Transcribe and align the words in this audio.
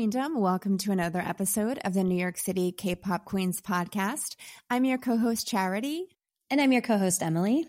Queendom. 0.00 0.40
Welcome 0.40 0.78
to 0.78 0.92
another 0.92 1.18
episode 1.18 1.78
of 1.84 1.92
the 1.92 2.02
New 2.02 2.16
York 2.16 2.38
City 2.38 2.72
K 2.72 2.94
pop 2.94 3.26
Queens 3.26 3.60
podcast. 3.60 4.34
I'm 4.70 4.86
your 4.86 4.96
co 4.96 5.18
host, 5.18 5.46
Charity. 5.46 6.06
And 6.48 6.58
I'm 6.58 6.72
your 6.72 6.80
co 6.80 6.96
host, 6.96 7.22
Emily. 7.22 7.66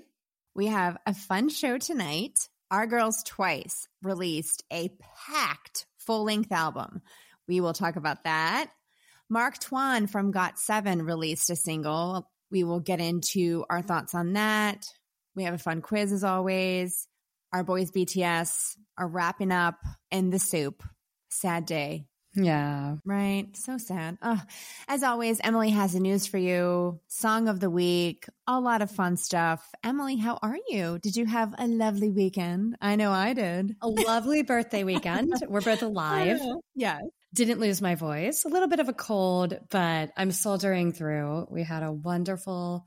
We 0.56 0.68
have 0.68 0.98
a 1.06 1.14
fun 1.14 1.50
show 1.50 1.78
tonight. 1.78 2.48
Our 2.72 2.88
girls 2.88 3.22
twice 3.24 3.86
released 4.02 4.64
a 4.72 4.92
packed 5.28 5.86
full 5.98 6.24
length 6.24 6.54
album. 6.54 7.02
We 7.50 7.60
will 7.60 7.74
talk 7.74 7.98
about 7.98 8.24
that. 8.24 8.72
Mark 9.30 9.58
Tuan 9.58 10.08
from 10.08 10.32
GOT7 10.32 11.06
released 11.06 11.50
a 11.50 11.58
single. 11.58 12.32
We 12.50 12.64
will 12.64 12.80
get 12.80 13.02
into 13.02 13.66
our 13.70 13.82
thoughts 13.82 14.16
on 14.16 14.34
that. 14.34 14.86
We 15.36 15.44
have 15.44 15.54
a 15.54 15.58
fun 15.58 15.82
quiz 15.82 16.14
as 16.14 16.24
always. 16.24 17.10
Our 17.52 17.66
boys 17.66 17.92
BTS 17.92 18.78
are 18.98 19.08
wrapping 19.10 19.52
up 19.52 19.80
In 20.12 20.30
the 20.30 20.40
SOOP. 20.40 20.82
Sad 21.30 21.66
day. 21.66 22.06
Yeah. 22.34 22.96
Right. 23.04 23.48
So 23.58 23.78
sad. 23.78 24.18
Oh, 24.22 24.42
as 24.88 25.04
always, 25.04 25.40
Emily 25.44 25.70
has 25.72 25.94
the 25.94 26.00
news 26.00 26.28
for 26.28 26.38
you. 26.38 27.00
Song 27.08 27.48
of 27.48 27.60
the 27.60 27.70
week, 27.70 28.28
a 28.48 28.60
lot 28.60 28.82
of 28.82 28.90
fun 28.90 29.18
stuff. 29.18 29.68
Emily, 29.84 30.16
how 30.16 30.40
are 30.42 30.58
you? 30.70 30.98
Did 31.00 31.16
you 31.16 31.26
have 31.26 31.54
a 31.58 31.68
lovely 31.68 32.10
weekend? 32.10 32.78
I 32.82 32.96
know 32.96 33.12
I 33.12 33.34
did. 33.34 33.76
A 33.82 33.88
lovely 33.88 34.44
birthday 34.44 34.84
weekend. 34.84 35.34
We're 35.50 35.62
both 35.62 35.84
alive. 35.84 36.40
Yeah. 36.74 37.00
Didn't 37.34 37.60
lose 37.60 37.82
my 37.82 37.96
voice. 37.96 38.46
A 38.46 38.50
little 38.50 38.68
bit 38.68 38.80
of 38.80 38.90
a 38.90 38.94
cold, 38.94 39.58
but 39.70 40.12
I'm 40.16 40.32
soldiering 40.32 40.94
through. 40.94 41.48
We 41.50 41.64
had 41.64 41.84
a 41.84 41.92
wonderful 41.92 42.86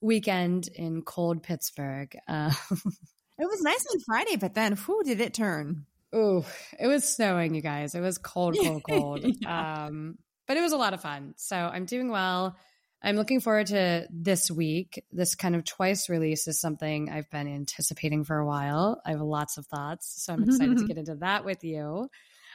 weekend 0.00 0.68
in 0.74 1.02
cold 1.02 1.42
Pittsburgh. 1.42 2.16
Uh, 2.28 2.52
it 2.70 3.46
was 3.46 3.62
nice 3.62 3.86
on 3.92 4.00
Friday, 4.00 4.36
but 4.36 4.54
then 4.54 4.72
who 4.72 5.02
did 5.02 5.20
it 5.20 5.34
turn? 5.34 5.86
Oh, 6.12 6.46
it 6.78 6.86
was 6.86 7.04
snowing, 7.04 7.54
you 7.54 7.60
guys. 7.60 7.94
It 7.94 8.00
was 8.00 8.18
cold, 8.18 8.56
cold, 8.62 8.82
cold. 8.88 9.24
yeah. 9.24 9.86
Um, 9.86 10.16
but 10.46 10.56
it 10.56 10.62
was 10.62 10.72
a 10.72 10.76
lot 10.78 10.94
of 10.94 11.02
fun. 11.02 11.34
So 11.36 11.56
I'm 11.56 11.84
doing 11.84 12.10
well. 12.10 12.56
I'm 13.02 13.16
looking 13.16 13.40
forward 13.40 13.68
to 13.68 14.06
this 14.10 14.50
week. 14.50 15.04
This 15.12 15.34
kind 15.34 15.54
of 15.54 15.64
twice 15.64 16.08
release 16.08 16.48
is 16.48 16.60
something 16.60 17.10
I've 17.10 17.30
been 17.30 17.46
anticipating 17.46 18.24
for 18.24 18.38
a 18.38 18.46
while. 18.46 19.00
I 19.06 19.10
have 19.10 19.20
lots 19.20 19.56
of 19.56 19.66
thoughts. 19.66 20.24
So 20.24 20.32
I'm 20.32 20.42
excited 20.42 20.78
to 20.78 20.84
get 20.88 20.96
into 20.98 21.16
that 21.16 21.44
with 21.44 21.62
you. 21.62 22.08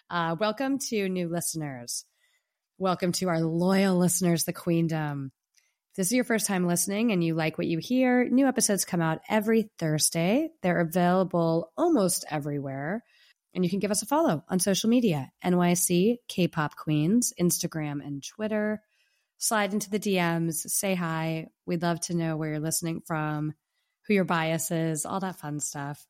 Uh, 0.10 0.36
welcome 0.38 0.80
to 0.90 1.08
new 1.08 1.30
listeners. 1.30 2.04
Welcome 2.78 3.14
to 3.14 3.30
our 3.30 3.40
loyal 3.40 3.96
listeners, 3.96 4.44
the 4.44 4.52
Queendom. 4.52 5.32
If 5.92 5.98
this 5.98 6.08
is 6.08 6.14
your 6.14 6.26
first 6.26 6.48
time 6.48 6.68
listening 6.68 7.12
and 7.12 7.24
you 7.24 7.36
like 7.36 7.58
what 7.58 7.68
you 7.68 7.78
hear, 7.78 8.28
new 8.28 8.48
episodes 8.48 8.84
come 8.84 9.02
out 9.02 9.22
every 9.30 9.70
Thursday. 9.78 10.50
They're 10.62 10.82
available 10.82 11.72
almost 11.78 12.26
everywhere. 12.30 13.04
And 13.54 13.64
you 13.64 13.70
can 13.70 13.80
give 13.80 13.92
us 13.92 14.02
a 14.02 14.08
follow 14.08 14.44
on 14.50 14.60
social 14.60 14.90
media 14.90 15.32
NYC 15.44 16.18
K-Pop 16.28 16.76
Queens, 16.76 17.34
Instagram 17.40 18.06
and 18.06 18.24
Twitter. 18.24 18.82
Slide 19.38 19.74
into 19.74 19.90
the 19.90 20.00
DMs, 20.00 20.70
say 20.70 20.96
hi. 20.96 21.48
We'd 21.66 21.82
love 21.82 22.00
to 22.02 22.16
know 22.16 22.38
where 22.38 22.52
you're 22.52 22.60
listening 22.60 23.02
from, 23.06 23.54
who 24.08 24.14
your 24.14 24.24
bias 24.24 24.72
is, 24.72 25.06
all 25.06 25.20
that 25.20 25.40
fun 25.40 25.60
stuff. 25.60 26.06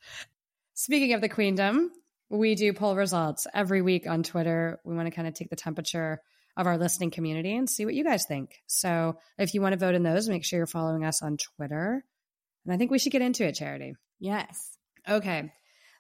Speaking 0.74 1.14
of 1.14 1.22
the 1.22 1.30
Queendom, 1.30 1.90
we 2.30 2.56
do 2.56 2.74
poll 2.74 2.96
results 2.96 3.46
every 3.54 3.82
week 3.82 4.08
on 4.08 4.24
Twitter. 4.24 4.80
We 4.84 4.96
want 4.96 5.08
to 5.08 5.16
kind 5.16 5.28
of 5.28 5.34
take 5.34 5.50
the 5.50 5.56
temperature 5.56 6.22
of 6.56 6.68
our 6.68 6.78
listening 6.78 7.12
community 7.12 7.56
and 7.56 7.70
see 7.70 7.86
what 7.86 7.96
you 7.96 8.04
guys 8.04 8.26
think. 8.26 8.62
So 8.68 9.18
if 9.38 9.54
you 9.54 9.62
want 9.62 9.74
to 9.74 9.80
vote 9.80 9.96
in 9.96 10.04
those, 10.04 10.30
make 10.30 10.46
sure 10.46 10.58
you're 10.58 10.68
following 10.68 11.04
us 11.04 11.22
on 11.22 11.38
Twitter. 11.38 12.06
And 12.66 12.74
I 12.74 12.78
think 12.78 12.92
we 12.92 13.00
should 13.00 13.12
get 13.12 13.22
into 13.22 13.46
it, 13.46 13.56
Charity. 13.56 13.96
Yes. 14.20 14.78
Okay. 15.10 15.52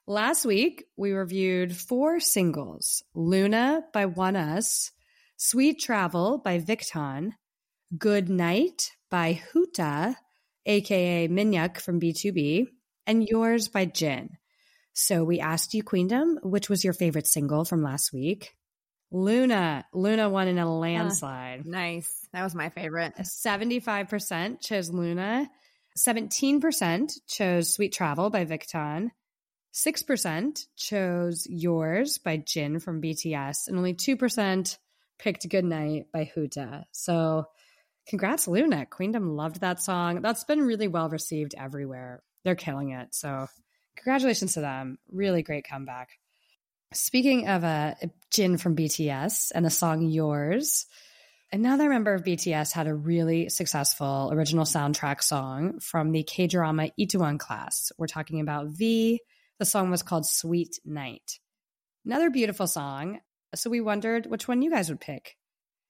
Last 0.08 0.44
week, 0.44 0.84
we 0.98 1.14
reviewed 1.14 1.74
four 1.74 2.20
singles 2.20 3.04
Luna 3.16 3.84
by 3.94 4.06
ONEUS, 4.06 4.92
Sweet 5.38 5.80
Travel 5.80 6.40
by 6.40 6.60
Victon, 6.60 7.32
Good 7.98 8.28
Night 8.28 8.92
by 9.10 9.40
Huta, 9.54 10.16
aka 10.66 11.30
Minhyuk 11.30 11.80
from 11.80 12.02
BTOB, 12.02 12.68
and 13.08 13.26
Yours 13.26 13.70
by 13.70 13.86
Jin. 13.86 14.32
So 14.92 15.24
we 15.24 15.40
asked 15.40 15.74
you, 15.74 15.84
Queendom, 15.84 16.36
which 16.44 16.70
was 16.70 16.84
your 16.84 16.94
favorite 16.94 17.28
single 17.28 17.64
from 17.64 17.82
last 17.82 18.12
week? 18.12 18.58
Luna. 19.10 19.86
Luna 19.94 20.30
won 20.30 20.50
in 20.50 20.60
a 20.60 20.70
landslide. 20.70 21.62
Uh, 21.62 21.64
nice. 21.66 22.28
That 22.34 22.44
was 22.44 22.54
my 22.54 22.68
favorite. 22.68 23.14
75% 23.20 24.60
chose 24.60 24.90
Luna. 24.90 25.50
17% 25.98 27.12
chose 27.30 27.74
Sweet 27.74 27.94
Travel 27.94 28.30
by 28.30 28.44
Victon. 28.44 29.12
6% 29.74 30.68
chose 30.76 31.48
Yours 31.50 32.20
by 32.20 32.38
Jin 32.38 32.80
from 32.80 33.02
BTS, 33.02 33.68
and 33.68 33.78
only 33.78 33.96
2% 33.96 34.78
picked 35.18 35.50
Good 35.50 35.66
Night 35.66 36.06
by 36.14 36.26
Huta. 36.26 36.86
So, 36.92 37.46
congrats, 38.08 38.48
Luna. 38.48 38.86
Queendom 38.86 39.36
loved 39.36 39.62
that 39.62 39.82
song. 39.82 40.22
That's 40.22 40.44
been 40.44 40.62
really 40.62 40.88
well 40.88 41.10
received 41.10 41.56
everywhere. 41.58 42.22
They're 42.44 42.56
killing 42.56 42.92
it. 42.92 43.16
So, 43.16 43.48
congratulations 43.96 44.54
to 44.54 44.62
them. 44.62 45.00
Really 45.12 45.42
great 45.42 45.68
comeback. 45.68 46.10
Speaking 46.94 47.48
of 47.48 47.64
uh, 47.64 47.96
Jin 48.32 48.58
from 48.58 48.76
BTS 48.76 49.52
and 49.56 49.66
the 49.66 49.72
song 49.72 50.04
Yours, 50.04 50.86
another 51.52 51.90
member 51.90 52.14
of 52.14 52.24
BTS 52.24 52.74
had 52.74 52.86
a 52.86 52.94
really 52.94 53.50
successful 53.50 54.30
original 54.32 54.66
soundtrack 54.66 55.24
song 55.24 55.80
from 55.80 56.12
the 56.12 56.22
K 56.22 56.46
drama 56.46 56.90
Itaewon 57.00 57.40
class. 57.40 57.92
We're 57.98 58.06
talking 58.06 58.40
about 58.42 58.68
V 58.68 59.20
the 59.60 59.66
song 59.66 59.92
was 59.92 60.04
called 60.04 60.26
Sweet 60.26 60.80
Night. 60.86 61.40
Another 62.06 62.30
beautiful 62.30 62.68
song. 62.68 63.20
So 63.56 63.70
we 63.70 63.82
wondered 63.82 64.26
which 64.26 64.48
one 64.48 64.62
you 64.62 64.72
guys 64.72 64.90
would 64.90 65.00
pick. 65.00 65.38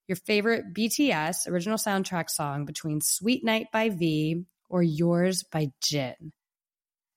Your 0.07 0.17
favorite 0.17 0.73
BTS 0.73 1.47
original 1.47 1.77
soundtrack 1.77 2.29
song 2.29 2.65
between 2.65 2.99
Sweet 3.01 3.43
Night 3.43 3.67
by 3.71 3.89
V 3.89 4.43
or 4.69 4.83
Yours 4.83 5.43
by 5.43 5.67
Jin. 5.81 6.33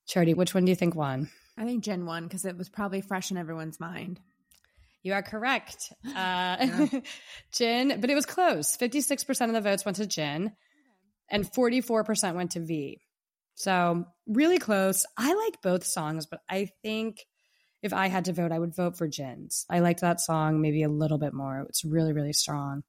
Charity, 0.06 0.34
which 0.34 0.54
one 0.54 0.64
do 0.64 0.70
you 0.70 0.76
think 0.76 0.94
won? 0.94 1.28
I 1.58 1.64
think 1.64 1.82
Jin 1.82 2.06
won 2.06 2.24
because 2.24 2.44
it 2.44 2.56
was 2.56 2.68
probably 2.68 3.00
fresh 3.00 3.30
in 3.30 3.36
everyone's 3.36 3.80
mind. 3.80 4.20
You 5.02 5.14
are 5.14 5.22
correct. 5.22 5.92
Uh, 6.06 6.08
yeah. 6.60 7.00
Jin, 7.52 8.00
but 8.00 8.08
it 8.08 8.14
was 8.14 8.26
close. 8.26 8.76
56% 8.76 9.46
of 9.46 9.52
the 9.52 9.60
votes 9.60 9.84
went 9.84 9.98
to 9.98 10.06
Jin 10.06 10.52
and 11.28 11.44
44% 11.44 12.34
went 12.34 12.52
to 12.52 12.60
V. 12.60 13.00
So 13.56 14.04
really 14.26 14.58
close. 14.58 15.06
I 15.16 15.34
like 15.34 15.62
both 15.62 15.84
songs, 15.84 16.26
but 16.26 16.40
I 16.48 16.70
think 16.82 17.26
if 17.82 17.92
I 17.92 18.08
had 18.08 18.26
to 18.26 18.32
vote, 18.32 18.52
I 18.52 18.58
would 18.58 18.76
vote 18.76 18.98
for 18.98 19.08
Jin's. 19.08 19.64
I 19.68 19.80
liked 19.80 20.02
that 20.02 20.20
song 20.20 20.60
maybe 20.60 20.82
a 20.82 20.88
little 20.88 21.18
bit 21.18 21.32
more. 21.32 21.64
It's 21.68 21.84
really, 21.84 22.12
really 22.12 22.34
strong. 22.34 22.82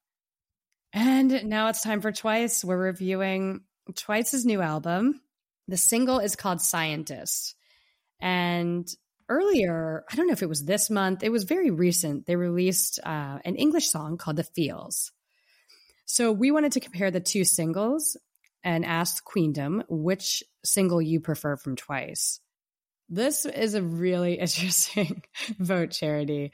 And 0.94 1.46
now 1.46 1.70
it's 1.70 1.82
time 1.82 2.02
for 2.02 2.12
Twice. 2.12 2.64
We're 2.64 2.78
reviewing 2.78 3.62
Twice's 3.96 4.46
new 4.46 4.62
album. 4.62 5.22
The 5.70 5.78
single 5.78 6.20
is 6.20 6.36
called 6.36 6.62
Scientist. 6.62 7.56
And 8.20 8.88
earlier, 9.30 10.04
I 10.12 10.16
don't 10.16 10.28
know 10.28 10.34
if 10.34 10.44
it 10.44 10.50
was 10.50 10.66
this 10.66 10.90
month, 10.90 11.24
it 11.24 11.32
was 11.32 11.44
very 11.44 11.70
recent, 11.70 12.26
they 12.26 12.36
released 12.36 13.00
uh, 13.06 13.40
an 13.46 13.56
English 13.56 13.90
song 13.90 14.18
called 14.18 14.38
The 14.38 14.44
Feels. 14.44 15.12
So 16.06 16.32
we 16.32 16.52
wanted 16.52 16.74
to 16.74 16.80
compare 16.80 17.12
the 17.12 17.20
two 17.20 17.44
singles 17.44 18.18
and 18.68 18.86
asked 18.86 19.24
Queendom 19.24 19.84
which 19.88 20.44
single 20.66 21.02
you 21.02 21.22
prefer 21.22 21.56
from 21.56 21.78
Twice. 21.78 22.42
This 23.08 23.46
is 23.46 23.76
a 23.76 23.82
really 23.82 24.34
interesting 24.40 25.24
vote, 25.58 25.92
Charity. 25.92 26.52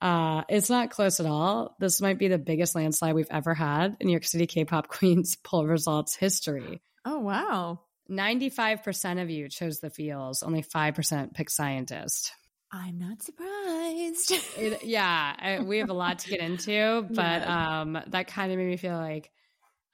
Uh, 0.00 0.44
it's 0.48 0.70
not 0.70 0.92
close 0.92 1.18
at 1.18 1.26
all. 1.26 1.74
This 1.80 2.00
might 2.00 2.20
be 2.20 2.28
the 2.28 2.38
biggest 2.38 2.76
landslide 2.76 3.16
we've 3.16 3.26
ever 3.32 3.54
had 3.54 3.96
in 3.98 4.06
New 4.06 4.12
York 4.12 4.22
City 4.22 4.46
K-pop 4.46 4.86
Queens 4.88 5.36
poll 5.42 5.66
results 5.66 6.14
history. 6.14 6.80
Oh 7.04 7.18
wow! 7.18 7.80
Ninety-five 8.08 8.84
percent 8.84 9.18
of 9.18 9.28
you 9.28 9.48
chose 9.48 9.80
the 9.80 9.90
feels. 9.90 10.44
Only 10.44 10.62
five 10.62 10.94
percent 10.94 11.34
picked 11.34 11.50
scientist. 11.50 12.30
I'm 12.70 12.98
not 12.98 13.20
surprised. 13.20 14.32
it, 14.58 14.84
yeah, 14.84 15.34
I, 15.36 15.60
we 15.60 15.78
have 15.78 15.90
a 15.90 15.94
lot 15.94 16.20
to 16.20 16.30
get 16.30 16.38
into, 16.38 17.04
but 17.10 17.40
yeah. 17.42 17.80
um, 17.80 17.98
that 18.06 18.28
kind 18.28 18.52
of 18.52 18.58
made 18.58 18.68
me 18.68 18.76
feel 18.76 18.96
like 18.96 19.32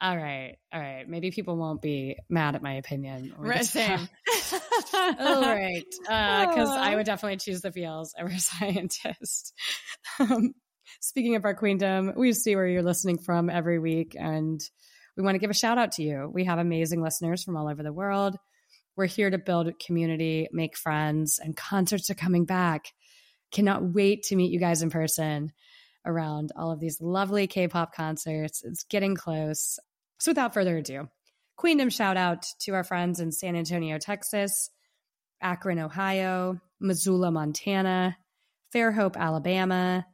all 0.00 0.16
right, 0.16 0.56
all 0.72 0.80
right. 0.80 1.08
Maybe 1.08 1.30
people 1.30 1.56
won't 1.56 1.80
be 1.80 2.16
mad 2.28 2.54
at 2.54 2.62
my 2.62 2.74
opinion. 2.74 3.32
Right, 3.38 3.64
same. 3.64 4.08
all 4.94 5.40
right, 5.40 5.84
because 5.88 6.68
uh, 6.68 6.78
I 6.78 6.96
would 6.96 7.06
definitely 7.06 7.38
choose 7.38 7.60
the 7.60 7.72
feels 7.72 8.12
over 8.18 8.30
scientist. 8.36 9.54
Um, 10.18 10.52
speaking 11.00 11.36
of 11.36 11.44
our 11.44 11.54
queendom, 11.54 12.12
we 12.16 12.32
see 12.32 12.56
where 12.56 12.66
you're 12.66 12.82
listening 12.82 13.18
from 13.18 13.48
every 13.48 13.78
week, 13.78 14.16
and 14.18 14.60
we 15.16 15.22
want 15.22 15.36
to 15.36 15.40
give 15.40 15.50
a 15.50 15.54
shout 15.54 15.78
out 15.78 15.92
to 15.92 16.02
you. 16.02 16.30
We 16.32 16.44
have 16.44 16.58
amazing 16.58 17.02
listeners 17.02 17.44
from 17.44 17.56
all 17.56 17.68
over 17.68 17.82
the 17.82 17.92
world. 17.92 18.36
We're 18.96 19.06
here 19.06 19.30
to 19.30 19.38
build 19.38 19.72
community, 19.84 20.48
make 20.52 20.76
friends, 20.76 21.40
and 21.42 21.56
concerts 21.56 22.10
are 22.10 22.14
coming 22.14 22.44
back. 22.44 22.86
Cannot 23.52 23.94
wait 23.94 24.24
to 24.24 24.36
meet 24.36 24.52
you 24.52 24.60
guys 24.60 24.82
in 24.82 24.90
person 24.90 25.52
around 26.06 26.52
all 26.56 26.70
of 26.70 26.80
these 26.80 27.00
lovely 27.00 27.46
K 27.46 27.68
pop 27.68 27.94
concerts. 27.94 28.62
It's 28.64 28.84
getting 28.84 29.14
close. 29.14 29.78
So 30.18 30.30
without 30.30 30.54
further 30.54 30.76
ado, 30.76 31.08
Queendom 31.56 31.90
shout 31.90 32.16
out 32.16 32.46
to 32.60 32.72
our 32.74 32.84
friends 32.84 33.20
in 33.20 33.32
San 33.32 33.56
Antonio, 33.56 33.98
Texas, 33.98 34.70
Akron, 35.40 35.78
Ohio, 35.78 36.60
Missoula, 36.80 37.30
Montana, 37.30 38.16
Fairhope, 38.74 39.16
Alabama, 39.16 40.06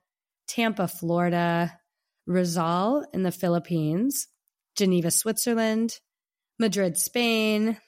Tampa, 0.49 0.89
Florida, 0.89 1.79
Rizal 2.27 3.07
in 3.13 3.23
the 3.23 3.33
Philippines, 3.33 4.29
Geneva, 4.77 5.11
Switzerland, 5.11 5.99
Madrid, 6.59 6.99
Spain. 6.99 7.79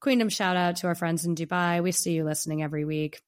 Queendom 0.00 0.30
shout 0.30 0.56
out 0.56 0.76
to 0.76 0.86
our 0.86 0.94
friends 0.94 1.24
in 1.24 1.34
Dubai. 1.34 1.82
We 1.82 1.92
see 1.92 2.12
you 2.12 2.24
listening 2.24 2.62
every 2.62 2.84
week. 2.84 3.20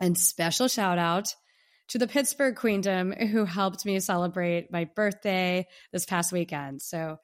And 0.00 0.16
special 0.16 0.66
shout 0.66 0.98
out 0.98 1.34
to 1.90 1.98
the 1.98 2.08
Pittsburgh 2.08 2.56
Queendom 2.56 3.12
who 3.12 3.44
helped 3.44 3.84
me 3.84 4.00
celebrate 4.00 4.72
my 4.72 4.84
birthday 4.84 5.66
this 5.92 6.04
past 6.04 6.32
weekend. 6.32 6.82
So, 6.82 7.18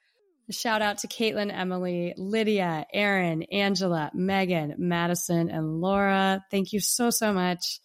shout 0.50 0.82
out 0.82 0.98
to 0.98 1.08
Caitlin, 1.08 1.52
Emily, 1.52 2.14
Lydia, 2.16 2.86
Aaron, 2.92 3.42
Angela, 3.44 4.10
Megan, 4.14 4.74
Madison, 4.78 5.50
and 5.50 5.80
Laura. 5.80 6.44
Thank 6.50 6.72
you 6.72 6.80
so, 6.80 7.10
so 7.10 7.32
much. 7.32 7.80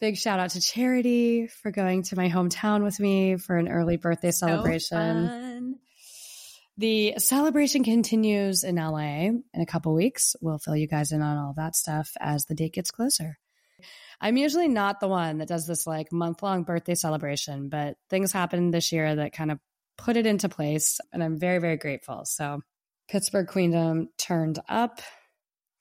Big 0.00 0.16
shout 0.16 0.38
out 0.38 0.50
to 0.50 0.60
Charity 0.60 1.48
for 1.48 1.72
going 1.72 2.04
to 2.04 2.16
my 2.16 2.28
hometown 2.28 2.84
with 2.84 3.00
me 3.00 3.36
for 3.36 3.56
an 3.56 3.68
early 3.68 3.96
birthday 3.96 4.30
celebration. 4.30 5.74
So 5.74 5.78
the 6.76 7.14
celebration 7.18 7.82
continues 7.82 8.62
in 8.62 8.76
LA 8.76 9.30
in 9.30 9.42
a 9.54 9.66
couple 9.66 9.92
weeks. 9.92 10.36
We'll 10.40 10.58
fill 10.58 10.76
you 10.76 10.86
guys 10.86 11.10
in 11.10 11.20
on 11.20 11.36
all 11.36 11.52
that 11.56 11.74
stuff 11.74 12.12
as 12.20 12.44
the 12.44 12.54
date 12.54 12.74
gets 12.74 12.92
closer. 12.92 13.38
I'm 14.20 14.36
usually 14.36 14.68
not 14.68 15.00
the 15.00 15.08
one 15.08 15.38
that 15.38 15.48
does 15.48 15.66
this 15.66 15.86
like 15.86 16.12
month 16.12 16.42
long 16.42 16.64
birthday 16.64 16.94
celebration, 16.94 17.68
but 17.68 17.96
things 18.10 18.32
happened 18.32 18.74
this 18.74 18.90
year 18.92 19.14
that 19.14 19.32
kind 19.32 19.50
of 19.52 19.58
put 19.96 20.16
it 20.16 20.26
into 20.26 20.48
place. 20.48 21.00
And 21.12 21.22
I'm 21.22 21.38
very, 21.38 21.58
very 21.58 21.76
grateful. 21.76 22.24
So, 22.24 22.60
Pittsburgh 23.08 23.46
Queendom 23.46 24.08
turned 24.18 24.58
up. 24.68 25.00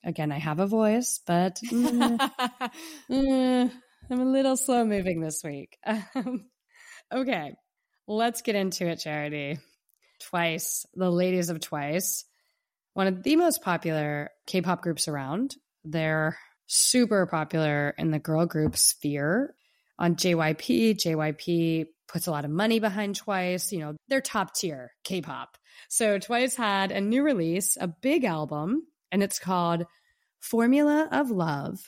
Again, 0.04 0.32
I 0.32 0.38
have 0.38 0.60
a 0.60 0.68
voice, 0.68 1.20
but 1.26 1.60
mm, 1.72 2.32
mm, 3.10 3.72
I'm 4.10 4.20
a 4.20 4.26
little 4.26 4.56
slow 4.56 4.86
moving 4.86 5.20
this 5.20 5.44
week. 5.44 5.78
okay, 7.14 7.54
let's 8.08 8.42
get 8.42 8.56
into 8.56 8.88
it, 8.88 8.98
Charity. 8.98 9.58
Twice, 10.22 10.86
the 10.94 11.12
ladies 11.12 11.50
of 11.50 11.60
Twice, 11.60 12.24
one 12.94 13.08
of 13.08 13.24
the 13.24 13.36
most 13.36 13.62
popular 13.62 14.30
K 14.46 14.62
pop 14.62 14.82
groups 14.82 15.08
around. 15.08 15.56
They're 15.84 16.38
super 16.68 17.26
popular 17.26 17.94
in 17.98 18.12
the 18.12 18.20
girl 18.20 18.46
group 18.46 18.78
sphere 18.78 19.56
on 19.98 20.16
JYP. 20.16 20.96
JYP 20.96 21.88
puts 22.08 22.28
a 22.28 22.32
lot 22.32 22.46
of 22.46 22.52
money 22.52 22.80
behind 22.80 23.16
Twice. 23.16 23.72
You 23.72 23.80
know, 23.80 23.96
they're 24.08 24.22
top 24.22 24.54
tier 24.54 24.92
K 25.04 25.22
pop. 25.22 25.58
So 25.90 26.20
Twice 26.20 26.56
had 26.56 26.92
a 26.92 27.02
new 27.02 27.24
release, 27.24 27.78
a 27.80 27.88
big 27.88 28.24
album, 28.24 28.84
and 29.12 29.24
it's 29.24 29.40
called 29.40 29.86
Formula 30.40 31.08
of 31.12 31.32
Love. 31.32 31.80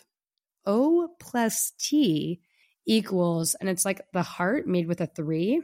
O 0.65 1.09
plus 1.19 1.73
T 1.79 2.41
equals, 2.85 3.55
and 3.55 3.69
it's 3.69 3.85
like 3.85 4.01
the 4.13 4.23
heart 4.23 4.67
made 4.67 4.87
with 4.87 5.01
a 5.01 5.07
three. 5.07 5.61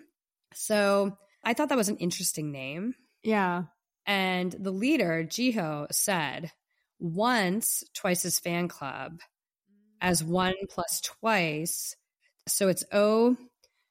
So 0.53 1.17
I 1.43 1.53
thought 1.53 1.69
that 1.69 1.77
was 1.77 1.89
an 1.89 1.97
interesting 1.97 2.51
name. 2.51 2.95
yeah. 3.23 3.63
And 4.07 4.51
the 4.51 4.71
leader, 4.71 5.25
Jihyo, 5.27 5.87
said, 5.91 6.51
once 6.99 7.83
Twice's 7.93 8.39
fan 8.39 8.67
club 8.67 9.19
as 10.01 10.23
one 10.23 10.53
plus 10.69 11.01
twice. 11.01 11.95
So 12.47 12.67
it's 12.67 12.83
O 12.91 13.37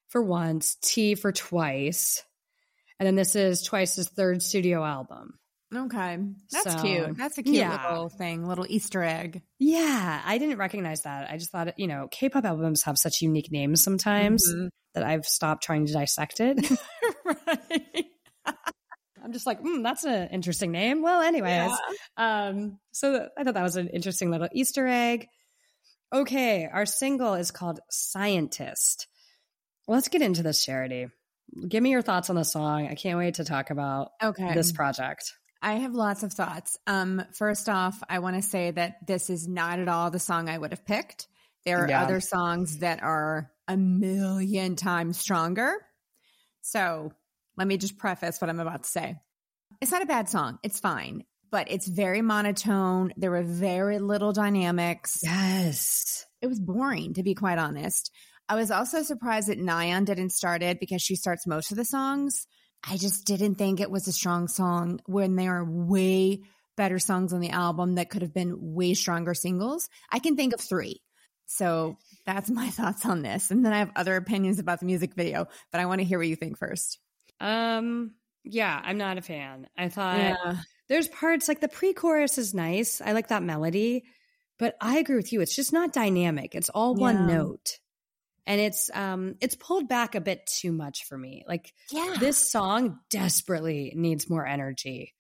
for 0.09 0.23
once, 0.23 0.77
T 0.83 1.15
for 1.15 1.33
twice. 1.33 2.23
And 3.01 3.07
then 3.07 3.17
this 3.17 3.35
is 3.35 3.63
Twice's 3.63 4.09
third 4.09 4.43
studio 4.43 4.85
album. 4.85 5.39
Okay. 5.75 6.19
That's 6.53 6.73
So, 6.75 6.83
cute. 6.83 7.17
That's 7.19 7.37
a 7.39 7.43
cute 7.43 7.57
yeah. 7.57 7.91
little 7.91 8.09
thing, 8.09 8.47
little 8.47 8.65
Easter 8.69 9.03
egg. 9.03 9.43
Yeah, 9.59 10.23
I 10.25 10.39
didn't 10.39 10.59
recognize 10.59 11.01
that. 11.03 11.29
I 11.29 11.37
just 11.37 11.51
thought, 11.51 11.77
you 11.79 11.89
know, 11.89 12.07
K 12.13 12.29
pop 12.29 12.45
albums 12.45 12.85
have 12.85 12.97
such 12.97 13.23
unique 13.23 13.51
names 13.51 13.83
sometimes 13.83 14.49
Mhm. 14.49 14.69
that 14.95 15.03
I've 15.03 15.27
stopped 15.27 15.65
trying 15.65 15.87
to 15.87 15.93
dissect 15.93 16.39
it. 16.39 16.65
right. 17.25 18.07
I'm 19.25 19.33
just 19.33 19.47
like, 19.47 19.61
mm, 19.63 19.83
that's 19.83 20.05
an 20.05 20.29
interesting 20.29 20.71
name. 20.71 21.01
Well, 21.03 21.23
anyways, 21.23 21.73
um, 22.17 22.79
so 22.93 23.29
I 23.39 23.43
thought 23.45 23.55
that 23.55 23.63
was 23.63 23.77
an 23.77 23.89
interesting 23.89 24.31
little 24.31 24.49
Easter 24.53 24.87
egg. 24.87 25.27
Okay, 26.13 26.69
our 26.71 26.87
single 26.87 27.35
is 27.35 27.51
called 27.51 27.81
Scientist. 27.91 29.07
Let's 29.89 30.09
get 30.09 30.23
into 30.23 30.43
this, 30.43 30.65
Charity. 30.65 31.07
Give 31.69 31.83
me 31.83 31.91
your 31.91 32.03
thoughts 32.03 32.31
on 32.31 32.37
the 32.37 32.45
song. 32.45 32.87
I 32.87 32.95
can't 32.95 33.19
wait 33.19 33.35
to 33.35 33.45
talk 33.45 33.71
about 33.71 34.11
Okay. 34.23 34.55
this 34.55 34.73
project. 34.73 35.33
I 35.63 35.75
have 35.75 35.95
lots 35.95 36.23
of 36.23 36.33
thoughts. 36.33 36.77
Um, 36.87 37.23
first 37.33 37.69
off, 37.69 38.03
I 38.09 38.19
want 38.19 38.37
to 38.37 38.43
say 38.43 38.71
that 38.73 39.07
this 39.07 39.31
is 39.31 39.49
not 39.49 39.79
at 39.79 39.89
all 39.89 40.11
the 40.11 40.19
song 40.19 40.49
I 40.49 40.59
would 40.59 40.73
have 40.73 40.85
picked. 40.85 41.27
There 41.65 41.83
are 41.85 41.89
Yeah. 41.89 42.03
other 42.03 42.21
songs 42.21 42.79
that 42.79 43.03
are 43.03 43.51
a 43.67 43.77
million 43.77 44.77
times 44.77 45.19
stronger. 45.19 45.75
So 46.61 47.13
let 47.57 47.67
me 47.67 47.77
just 47.77 47.99
preface 47.99 48.41
what 48.41 48.51
I'm 48.51 48.61
about 48.61 48.85
to 48.85 48.89
say. 48.89 49.17
It's 49.81 49.93
not 49.93 50.03
a 50.03 50.07
bad 50.07 50.29
song. 50.29 50.59
It's 50.63 50.81
fine, 50.81 51.25
but 51.51 51.71
it's 51.71 51.87
very 51.87 52.23
monotone. 52.23 53.13
There 53.17 53.31
were 53.31 53.43
very 53.43 53.99
little 53.99 54.33
dynamics. 54.33 55.19
Yes. 55.23 56.27
It 56.41 56.47
was 56.47 56.61
boring, 56.61 57.15
to 57.15 57.23
be 57.23 57.35
quite 57.35 57.59
honest. 57.59 58.11
I 58.49 58.57
was 58.57 58.71
also 58.71 59.03
surprised 59.03 59.49
that 59.49 59.59
Nayeon 59.59 60.05
didn't 60.05 60.31
start 60.31 60.63
it 60.63 60.79
because 60.79 61.03
she 61.03 61.17
starts 61.17 61.47
most 61.47 61.71
of 61.71 61.77
the 61.77 61.85
songs. 61.85 62.47
I 62.87 62.99
just 62.99 63.27
didn't 63.27 63.55
think 63.55 63.81
it 63.81 63.91
was 63.91 64.07
a 64.07 64.13
strong 64.13 64.49
song 64.49 65.01
when 65.07 65.37
there 65.37 65.57
are 65.57 65.65
way 65.65 66.41
better 66.77 66.99
songs 66.99 67.33
on 67.33 67.41
the 67.41 67.51
album 67.51 67.95
that 67.95 68.11
could 68.11 68.23
have 68.23 68.35
been 68.35 68.75
way 68.75 68.95
stronger 68.95 69.33
singles. 69.33 69.89
I 70.11 70.19
can 70.19 70.37
think 70.37 70.53
of 70.53 70.61
three. 70.61 71.01
So 71.47 71.97
that's 72.27 72.51
my 72.51 72.69
thoughts 72.71 73.07
on 73.07 73.23
this. 73.23 73.51
And 73.51 73.65
then 73.65 73.73
I 73.73 73.79
have 73.79 73.93
other 73.97 74.17
opinions 74.17 74.59
about 74.59 74.81
the 74.81 74.87
music 74.87 75.15
video, 75.15 75.47
but 75.73 75.81
I 75.81 75.87
want 75.87 76.01
to 76.01 76.07
hear 76.07 76.19
what 76.19 76.29
you 76.29 76.37
think 76.37 76.59
first. 76.59 76.99
Um, 77.45 78.13
yeah, 78.43 78.81
I'm 78.83 78.99
not 78.99 79.19
a 79.19 79.23
fan. 79.23 79.67
I 79.77 79.89
thought 79.89 80.17
there's 80.89 81.09
parts 81.09 81.49
like 81.49 81.61
the 81.61 81.69
pre-chorus 81.69 82.39
is 82.39 82.55
nice. 82.55 83.01
I 83.01 83.13
like 83.13 83.29
that 83.29 83.43
melody, 83.43 84.05
but 84.59 84.77
I 84.81 84.99
agree 84.99 85.17
with 85.17 85.33
you. 85.33 85.41
It's 85.41 85.55
just 85.55 85.73
not 85.73 85.93
dynamic. 85.93 86.55
It's 86.55 86.69
all 86.71 86.95
one 86.95 87.27
note. 87.27 87.79
And 88.47 88.61
it's 88.61 88.91
um 88.93 89.37
it's 89.41 89.55
pulled 89.55 89.89
back 89.89 90.15
a 90.15 90.21
bit 90.21 90.47
too 90.47 90.73
much 90.73 91.05
for 91.05 91.17
me. 91.17 91.45
Like 91.49 91.73
Yeah. 91.91 92.17
this 92.21 92.51
song 92.51 92.99
desperately 93.11 93.93
needs 93.97 94.29
more 94.29 94.47
energy. 94.47 95.15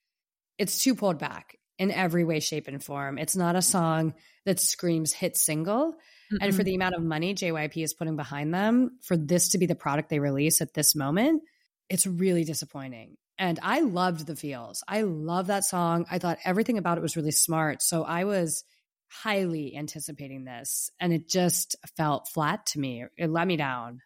It's 0.58 0.82
too 0.82 0.94
pulled 0.94 1.18
back 1.18 1.56
in 1.78 1.90
every 1.90 2.24
way, 2.24 2.40
shape, 2.40 2.68
and 2.68 2.84
form. 2.84 3.18
It's 3.18 3.34
not 3.34 3.56
a 3.56 3.62
song 3.62 4.14
that 4.44 4.60
screams 4.60 5.12
hit 5.12 5.36
single. 5.36 5.94
And 6.40 6.54
for 6.54 6.64
the 6.64 6.74
amount 6.74 6.96
of 6.96 7.02
money 7.02 7.34
JYP 7.34 7.82
is 7.82 7.94
putting 7.94 8.16
behind 8.16 8.52
them, 8.52 8.98
for 9.02 9.16
this 9.16 9.50
to 9.50 9.58
be 9.58 9.66
the 9.66 9.74
product 9.74 10.08
they 10.10 10.18
release 10.18 10.60
at 10.60 10.74
this 10.74 10.94
moment, 10.94 11.42
it's 11.88 12.06
really 12.06 12.44
disappointing. 12.44 13.16
And 13.38 13.58
I 13.62 13.80
loved 13.80 14.26
the 14.26 14.36
feels. 14.36 14.82
I 14.86 15.02
love 15.02 15.48
that 15.48 15.64
song. 15.64 16.06
I 16.10 16.18
thought 16.18 16.38
everything 16.44 16.78
about 16.78 16.98
it 16.98 17.02
was 17.02 17.16
really 17.16 17.32
smart. 17.32 17.82
So 17.82 18.04
I 18.04 18.24
was 18.24 18.64
highly 19.08 19.76
anticipating 19.76 20.44
this 20.44 20.90
and 21.00 21.12
it 21.12 21.28
just 21.28 21.76
felt 21.96 22.28
flat 22.32 22.66
to 22.66 22.80
me. 22.80 23.04
It 23.18 23.30
let 23.30 23.46
me 23.46 23.56
down. 23.56 24.00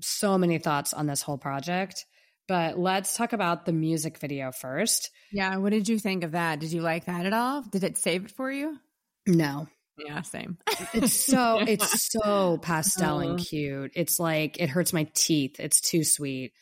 So 0.00 0.36
many 0.38 0.58
thoughts 0.58 0.92
on 0.92 1.06
this 1.06 1.22
whole 1.22 1.38
project. 1.38 2.04
But 2.48 2.78
let's 2.78 3.16
talk 3.16 3.32
about 3.32 3.66
the 3.66 3.72
music 3.72 4.18
video 4.18 4.52
first. 4.52 5.10
yeah. 5.32 5.56
What 5.56 5.70
did 5.70 5.88
you 5.88 5.98
think 5.98 6.22
of 6.22 6.32
that? 6.32 6.60
Did 6.60 6.70
you 6.72 6.80
like 6.80 7.06
that 7.06 7.26
at 7.26 7.32
all? 7.32 7.62
Did 7.62 7.82
it 7.82 7.98
save 7.98 8.26
it 8.26 8.30
for 8.30 8.50
you? 8.52 8.78
No. 9.26 9.66
Yeah, 9.98 10.22
same. 10.22 10.58
It's 10.94 11.14
so 11.14 11.58
it's 11.66 12.12
so 12.12 12.58
pastel 12.58 13.18
and 13.20 13.40
Uh. 13.40 13.42
cute. 13.42 13.92
It's 13.96 14.20
like 14.20 14.60
it 14.60 14.68
hurts 14.68 14.92
my 14.92 15.08
teeth. 15.14 15.58
It's 15.58 15.80
too 15.80 16.04
sweet. 16.04 16.52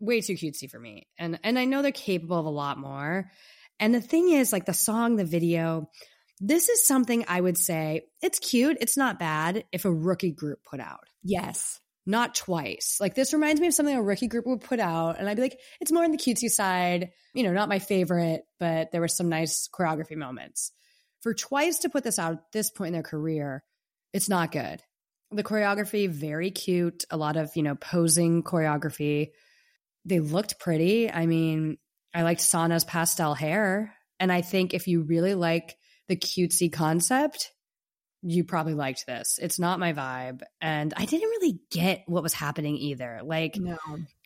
Way 0.00 0.20
too 0.20 0.34
cutesy 0.34 0.70
for 0.70 0.78
me. 0.78 1.08
And 1.18 1.38
and 1.42 1.58
I 1.58 1.64
know 1.64 1.82
they're 1.82 1.92
capable 1.92 2.38
of 2.38 2.46
a 2.46 2.50
lot 2.50 2.78
more. 2.78 3.30
And 3.80 3.94
the 3.94 4.00
thing 4.00 4.30
is 4.30 4.52
like 4.52 4.64
the 4.64 4.74
song, 4.74 5.16
the 5.16 5.24
video, 5.24 5.88
this 6.40 6.68
is 6.68 6.86
something 6.86 7.24
I 7.28 7.40
would 7.40 7.58
say 7.58 8.02
it's 8.22 8.38
cute. 8.38 8.78
It's 8.80 8.96
not 8.96 9.18
bad 9.18 9.64
if 9.72 9.84
a 9.84 9.92
rookie 9.92 10.32
group 10.32 10.60
put 10.64 10.80
out. 10.80 11.04
yes. 11.22 11.80
Not 12.06 12.34
twice. 12.34 12.96
Like 13.02 13.14
this 13.14 13.34
reminds 13.34 13.60
me 13.60 13.66
of 13.66 13.74
something 13.74 13.94
a 13.94 14.00
rookie 14.00 14.28
group 14.28 14.46
would 14.46 14.62
put 14.62 14.80
out. 14.80 15.18
And 15.18 15.28
I'd 15.28 15.36
be 15.36 15.42
like, 15.42 15.60
it's 15.78 15.92
more 15.92 16.04
on 16.04 16.10
the 16.10 16.16
cutesy 16.16 16.48
side. 16.48 17.10
You 17.34 17.42
know, 17.42 17.52
not 17.52 17.68
my 17.68 17.80
favorite, 17.80 18.44
but 18.58 18.90
there 18.92 19.02
were 19.02 19.08
some 19.08 19.28
nice 19.28 19.68
choreography 19.68 20.16
moments. 20.16 20.72
For 21.20 21.34
twice 21.34 21.80
to 21.80 21.90
put 21.90 22.04
this 22.04 22.18
out 22.18 22.32
at 22.32 22.38
this 22.50 22.70
point 22.70 22.88
in 22.88 22.92
their 22.94 23.02
career, 23.02 23.62
it's 24.14 24.30
not 24.30 24.52
good. 24.52 24.82
The 25.32 25.44
choreography, 25.44 26.08
very 26.08 26.50
cute. 26.50 27.04
A 27.10 27.18
lot 27.18 27.36
of, 27.36 27.50
you 27.56 27.62
know, 27.62 27.74
posing 27.74 28.42
choreography. 28.42 29.32
They 30.04 30.20
looked 30.20 30.58
pretty. 30.58 31.10
I 31.10 31.26
mean, 31.26 31.78
I 32.14 32.22
liked 32.22 32.40
Sana's 32.40 32.84
pastel 32.84 33.34
hair. 33.34 33.94
And 34.20 34.32
I 34.32 34.40
think 34.40 34.74
if 34.74 34.86
you 34.88 35.02
really 35.02 35.34
like 35.34 35.76
the 36.08 36.16
cutesy 36.16 36.72
concept, 36.72 37.52
you 38.22 38.42
probably 38.44 38.74
liked 38.74 39.06
this. 39.06 39.38
It's 39.40 39.58
not 39.58 39.78
my 39.78 39.92
vibe. 39.92 40.42
And 40.60 40.92
I 40.96 41.04
didn't 41.04 41.28
really 41.28 41.60
get 41.70 42.02
what 42.06 42.22
was 42.22 42.32
happening 42.32 42.76
either. 42.76 43.20
Like, 43.22 43.56
No. 43.56 43.78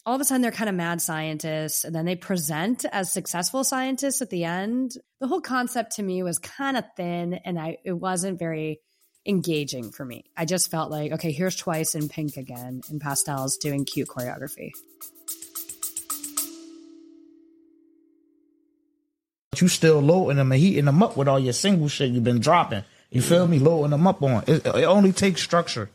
all 0.07 0.15
of 0.15 0.21
a 0.21 0.25
sudden, 0.25 0.41
they're 0.41 0.51
kind 0.51 0.71
of 0.71 0.77
mad 0.77 1.03
scientists, 1.03 1.85
and 1.85 1.95
then 1.95 2.07
they 2.07 2.17
present 2.17 2.87
as 2.91 3.13
successful 3.13 3.65
scientists 3.65 4.23
at 4.23 4.31
the 4.31 4.45
end. 4.45 4.93
The 5.21 5.27
whole 5.27 5.43
concept 5.43 5.97
to 5.97 6.03
me 6.03 6.23
was 6.23 6.39
kind 6.39 6.77
of 6.79 6.85
thin, 6.97 7.35
and 7.35 7.59
I 7.59 7.77
it 7.85 7.93
wasn't 7.93 8.39
very 8.39 8.81
engaging 9.27 9.93
for 9.93 10.05
me. 10.05 10.25
I 10.37 10.47
just 10.47 10.71
felt 10.71 10.91
like, 10.91 11.13
okay, 11.13 11.31
here's 11.31 11.55
Twice 11.55 11.95
in 11.95 12.09
pink 12.09 12.37
again 12.37 12.81
in 12.91 12.99
pastels 12.99 13.59
doing 13.59 13.85
cute 13.85 14.09
choreography. 14.09 14.71
You 19.63 19.69
still 19.69 20.01
loading 20.01 20.39
them 20.39 20.51
and 20.51 20.61
heating 20.61 20.87
them 20.87 21.03
up 21.03 21.17
with 21.17 21.29
all 21.29 21.39
your 21.39 21.53
single 21.53 21.87
shit 21.89 22.11
you've 22.11 22.25
been 22.25 22.41
dropping. 22.41 22.83
You 23.11 23.23
feel 23.23 23.47
me? 23.47 23.59
Loading 23.61 23.91
them 23.91 24.07
up 24.09 24.21
on. 24.23 24.43
It, 24.49 24.67
it 24.67 24.85
only 24.85 25.13
takes 25.13 25.41
structure. 25.41 25.89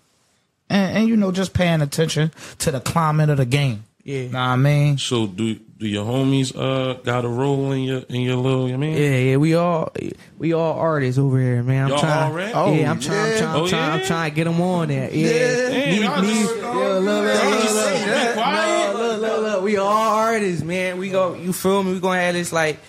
And, 0.70 0.98
and, 1.00 1.08
you 1.10 1.18
know, 1.18 1.32
just 1.32 1.54
paying 1.54 1.82
attention 1.82 2.32
to 2.60 2.72
the 2.72 2.80
climate 2.80 3.30
of 3.30 3.38
the 3.38 3.46
game. 3.46 3.84
Yeah. 4.04 4.24
Know 4.24 4.28
what 4.30 4.38
I 4.40 4.56
mean? 4.56 4.98
So 4.98 5.28
do 5.28 5.56
do 5.80 5.86
your 5.88 6.06
homies 6.06 6.56
uh 6.56 6.94
got 7.04 7.26
a 7.26 7.28
role 7.28 7.72
in 7.74 7.82
your 7.84 8.00
in 8.08 8.22
your 8.22 8.38
little? 8.38 8.68
I 8.74 8.78
mean, 8.78 8.94
Yeah, 8.96 9.18
yeah, 9.18 9.36
we 9.38 9.54
all 9.56 9.92
we 10.38 10.54
all 10.54 10.80
artists 10.80 11.20
over 11.20 11.38
here, 11.40 11.62
man. 11.62 11.84
I'm 11.84 11.90
Y'all 11.90 12.00
trying. 12.00 12.24
all 12.32 12.38
rap? 12.38 12.52
Oh, 12.56 12.74
yeah, 12.74 12.90
I'm 12.92 13.00
trying. 13.02 13.34
I'm 13.34 13.38
trying. 13.38 13.50
I'm 13.56 13.62
Oh, 13.64 13.68
trying, 13.68 13.92
I'm 14.00 14.06
trying 14.08 14.32
to 14.32 14.36
get 14.36 14.44
them 14.46 14.62
on 14.62 14.88
there. 14.88 15.14
Yeah. 15.14 15.70
Damn, 15.70 16.04
y'all 16.04 16.22
Me- 16.22 16.28
me- 16.28 16.34
just- 16.42 16.56
yeah, 16.56 16.64
look, 16.72 17.04
look, 17.04 17.04
look, 17.04 17.26
look, 17.74 18.36
look, 18.36 18.94
look, 18.94 18.94
look, 18.94 19.22
look, 19.22 19.42
look. 19.42 19.64
We 19.64 19.76
all 19.78 19.88
artists, 19.90 20.64
man. 20.64 20.98
We 21.00 21.10
go. 21.10 21.34
You 21.36 21.52
feel 21.52 21.84
me? 21.84 21.94
We 21.94 22.00
gonna 22.00 22.22
have 22.22 22.34
this 22.34 22.54
like. 22.54 22.80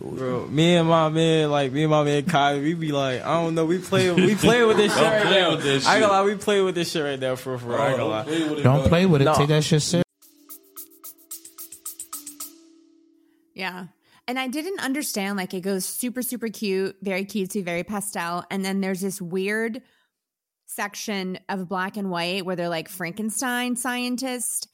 Bro, 0.00 0.46
me 0.46 0.76
and 0.76 0.88
my 0.88 1.08
man, 1.08 1.50
like 1.50 1.72
me 1.72 1.82
and 1.82 1.90
my 1.90 2.04
man 2.04 2.24
Kai, 2.24 2.58
we 2.60 2.74
be 2.74 2.92
like, 2.92 3.22
I 3.22 3.42
don't 3.42 3.54
know, 3.54 3.64
we 3.64 3.78
play, 3.78 4.10
we 4.12 4.34
play 4.36 4.64
with 4.64 4.76
this 4.76 4.94
shit 4.94 5.02
right 5.02 5.22
play 5.22 5.40
now. 5.40 5.50
with 5.52 5.62
this 5.64 5.86
I 5.86 5.94
ain't 5.96 6.02
gonna 6.02 6.12
lie, 6.12 6.22
we 6.24 6.34
play 6.36 6.60
with 6.62 6.74
this 6.74 6.90
shit 6.92 7.02
right 7.04 7.18
now 7.18 7.34
for 7.36 7.58
for. 7.58 7.78
I 7.78 7.88
ain't 7.88 7.96
gonna 7.98 8.08
lie. 8.10 8.22
play 8.24 8.48
with 8.48 8.58
it, 8.58 8.62
Don't 8.62 8.80
bro. 8.80 8.88
play 8.88 9.06
with 9.06 9.22
it. 9.22 9.24
No. 9.24 9.34
Take 9.34 9.48
that 9.48 9.64
shit 9.64 9.82
serious. 9.82 10.04
Yeah. 13.54 13.86
And 14.28 14.38
I 14.38 14.46
didn't 14.48 14.80
understand 14.80 15.36
like 15.36 15.52
it 15.52 15.60
goes 15.62 15.84
super, 15.84 16.22
super 16.22 16.48
cute, 16.48 16.96
very 17.02 17.24
cutesy, 17.24 17.64
very 17.64 17.84
pastel. 17.84 18.44
And 18.50 18.64
then 18.64 18.80
there's 18.80 19.00
this 19.00 19.20
weird 19.20 19.82
section 20.66 21.38
of 21.48 21.68
black 21.68 21.96
and 21.96 22.10
white 22.10 22.46
where 22.46 22.56
they're 22.56 22.68
like 22.68 22.88
Frankenstein 22.88 23.76
scientist, 23.76 24.68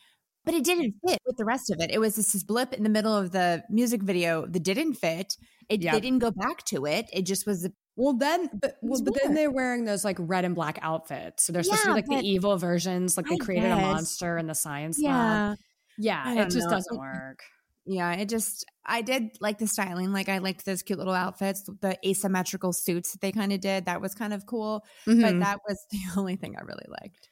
but 0.49 0.55
it 0.57 0.64
didn't 0.64 0.95
fit 1.07 1.19
with 1.26 1.37
the 1.37 1.45
rest 1.45 1.71
of 1.71 1.78
it. 1.81 1.90
It 1.93 1.99
was 1.99 2.17
this, 2.17 2.43
blip 2.43 2.73
in 2.73 2.83
the 2.83 2.88
middle 2.88 3.14
of 3.14 3.33
the 3.33 3.62
music 3.69 4.02
video 4.02 4.47
that 4.47 4.62
didn't 4.62 4.95
fit. 4.95 5.37
It 5.69 5.83
they 5.83 6.00
didn't 6.00 6.21
go 6.21 6.31
back 6.31 6.64
to 6.67 6.87
it. 6.87 7.05
It 7.12 7.23
just 7.26 7.47
was 7.47 7.69
Well, 7.97 8.14
then, 8.17 8.49
but, 8.55 8.76
well, 8.81 9.02
but 9.05 9.14
then 9.23 9.35
they're 9.35 9.50
wearing 9.50 9.85
those 9.85 10.05
like 10.05 10.17
red 10.19 10.47
and 10.47 10.55
black 10.55 10.78
outfits. 10.81 11.45
So 11.45 11.52
they're 11.52 11.62
supposed 11.62 11.83
to 11.83 11.88
be 11.88 11.93
like 11.95 12.07
the 12.07 12.26
evil 12.26 12.57
versions. 12.57 13.17
Like 13.19 13.26
they 13.26 13.35
I 13.35 13.38
created 13.38 13.71
a 13.71 13.76
monster 13.76 14.38
in 14.38 14.47
the 14.47 14.55
science 14.55 14.99
lab. 15.02 15.59
yeah. 15.99 16.35
Yeah, 16.35 16.43
it 16.43 16.50
just 16.50 16.69
know. 16.69 16.71
doesn't 16.71 16.99
work. 16.99 17.40
Yeah, 17.85 18.12
it 18.14 18.28
just 18.28 18.64
I 18.87 19.02
did 19.02 19.37
like 19.40 19.59
the 19.59 19.67
styling. 19.67 20.12
Like 20.12 20.28
I 20.28 20.38
liked 20.38 20.64
those 20.64 20.83
cute 20.83 20.99
little 20.99 21.14
outfits, 21.14 21.62
the 21.81 21.99
asymmetrical 22.07 22.73
suits 22.73 23.12
that 23.12 23.21
they 23.21 23.33
kind 23.33 23.52
of 23.52 23.61
did. 23.61 23.87
That 23.87 24.00
was 24.00 24.14
kind 24.14 24.33
of 24.33 24.47
cool. 24.47 24.85
But 25.07 25.17
Mhm. 25.17 25.40
that 25.40 25.59
was 25.69 25.78
the 25.90 25.99
only 26.17 26.37
thing 26.37 26.55
I 26.57 26.62
really 26.62 26.87
liked. 27.02 27.28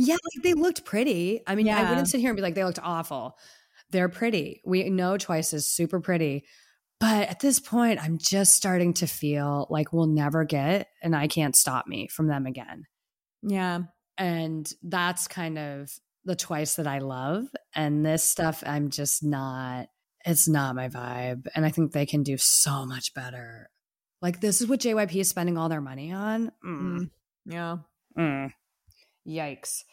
Yeah, 0.00 0.14
like 0.14 0.44
they 0.44 0.54
looked 0.54 0.84
pretty. 0.84 1.40
I 1.44 1.56
mean, 1.56 1.68
I 1.68 1.88
wouldn't 1.88 2.06
sit 2.06 2.20
here 2.20 2.30
and 2.30 2.36
be 2.36 2.42
like 2.42 2.54
they 2.54 2.62
looked 2.62 2.78
awful. 2.80 3.36
They're 3.90 4.08
pretty. 4.08 4.62
We 4.64 4.88
know 4.90 5.16
Twice 5.16 5.52
is 5.52 5.66
super 5.66 5.98
pretty. 5.98 6.44
But 7.00 7.28
at 7.28 7.40
this 7.40 7.58
point, 7.58 8.00
I'm 8.02 8.16
just 8.16 8.54
starting 8.54 8.94
to 8.94 9.06
feel 9.08 9.66
like 9.70 9.92
we'll 9.92 10.06
never 10.06 10.44
get 10.44 10.88
and 11.02 11.16
I 11.16 11.26
can't 11.26 11.56
stop 11.56 11.88
me 11.88 12.06
from 12.08 12.28
them 12.28 12.46
again. 12.46 12.84
Yeah. 13.42 13.80
And 14.16 14.70
that's 14.82 15.26
kind 15.26 15.58
of 15.58 15.90
the 16.24 16.36
Twice 16.36 16.74
that 16.74 16.86
I 16.86 16.98
love. 16.98 17.46
And 17.74 18.06
this 18.06 18.22
stuff, 18.22 18.62
I'm 18.66 18.90
just 18.90 19.24
not, 19.24 19.88
it's 20.24 20.48
not 20.48 20.76
my 20.76 20.88
vibe. 20.88 21.46
And 21.56 21.64
I 21.64 21.70
think 21.70 21.92
they 21.92 22.06
can 22.06 22.22
do 22.22 22.36
so 22.36 22.86
much 22.86 23.14
better. 23.14 23.70
Like, 24.22 24.40
this 24.40 24.60
is 24.60 24.68
what 24.68 24.80
JYP 24.80 25.16
is 25.16 25.28
spending 25.28 25.58
all 25.58 25.68
their 25.68 25.80
money 25.80 26.12
on. 26.12 26.52
Mm. 26.64 26.80
Mm. 26.80 27.10
Yeah. 27.46 27.76
Mm. 28.18 28.52
Yikes. 29.28 29.84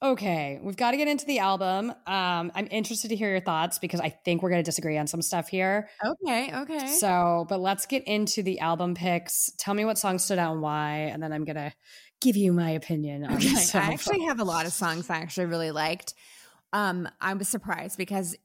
Okay, 0.00 0.60
we've 0.62 0.76
got 0.76 0.92
to 0.92 0.96
get 0.96 1.08
into 1.08 1.26
the 1.26 1.40
album. 1.40 1.90
Um, 1.90 2.52
I'm 2.54 2.68
interested 2.70 3.08
to 3.08 3.16
hear 3.16 3.30
your 3.30 3.40
thoughts 3.40 3.80
because 3.80 4.00
I 4.00 4.10
think 4.10 4.42
we're 4.42 4.50
going 4.50 4.62
to 4.62 4.68
disagree 4.68 4.96
on 4.96 5.08
some 5.08 5.22
stuff 5.22 5.48
here. 5.48 5.88
Okay. 6.04 6.54
Okay. 6.54 6.86
So, 6.86 7.46
but 7.48 7.58
let's 7.58 7.86
get 7.86 8.04
into 8.04 8.44
the 8.44 8.60
album 8.60 8.94
picks. 8.94 9.50
Tell 9.58 9.74
me 9.74 9.84
what 9.84 9.98
songs 9.98 10.22
stood 10.22 10.38
out 10.38 10.52
and 10.52 10.62
why, 10.62 11.10
and 11.12 11.20
then 11.20 11.32
I'm 11.32 11.44
going 11.44 11.56
to 11.56 11.72
give 12.20 12.36
you 12.36 12.52
my 12.52 12.70
opinion 12.70 13.24
on 13.24 13.34
Okay. 13.34 13.56
I 13.74 13.92
actually 13.92 14.24
have 14.26 14.38
a 14.38 14.44
lot 14.44 14.66
of 14.66 14.72
songs 14.72 15.10
I 15.10 15.16
actually 15.16 15.46
really 15.46 15.72
liked. 15.72 16.14
Um, 16.72 17.08
I 17.20 17.34
was 17.34 17.48
surprised 17.48 17.98
because 17.98 18.36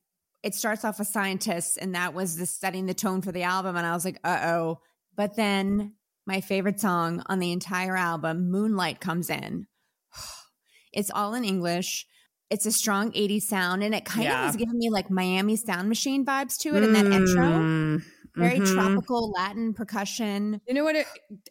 it 0.42 0.56
starts 0.56 0.84
off 0.84 0.98
with 0.98 1.08
scientists, 1.08 1.78
and 1.78 1.94
that 1.94 2.16
was 2.16 2.36
the 2.36 2.48
setting 2.48 2.88
the 2.88 2.96
tone 2.96 3.22
for 3.22 3.32
the 3.32 3.44
album, 3.44 3.76
and 3.76 3.86
I 3.86 3.94
was 3.94 4.06
like, 4.06 4.20
uh 4.24 4.40
oh. 4.44 4.80
But 5.16 5.36
then 5.36 5.94
my 6.26 6.42
favorite 6.42 6.80
song 6.80 7.22
on 7.28 7.38
the 7.38 7.52
entire 7.52 7.96
album, 7.96 8.50
Moonlight, 8.50 9.00
comes 9.00 9.30
in. 9.30 9.68
It's 10.94 11.12
all 11.12 11.34
in 11.34 11.44
English. 11.44 12.08
It's 12.50 12.66
a 12.66 12.72
strong 12.72 13.12
80s 13.14 13.44
sound, 13.44 13.84
and 13.84 13.96
it 13.96 14.06
kind 14.06 14.26
Yeah. 14.26 14.42
of 14.42 14.48
was 14.48 14.56
giving 14.56 14.78
me 14.78 14.90
like 14.90 15.10
Miami 15.10 15.56
Sound 15.56 15.90
Machine 15.90 16.24
vibes 16.26 16.58
to 16.60 16.76
it 16.76 16.84
in 16.84 16.94
that 16.94 17.06
intro. 17.08 17.46
Mm, 17.46 18.04
Very 18.36 18.60
mhm. 18.60 18.74
tropical 18.74 19.32
Latin 19.32 19.74
percussion. 19.74 20.60
You 20.68 20.74
know 20.74 20.84
what? 20.84 20.96
It, 20.96 21.06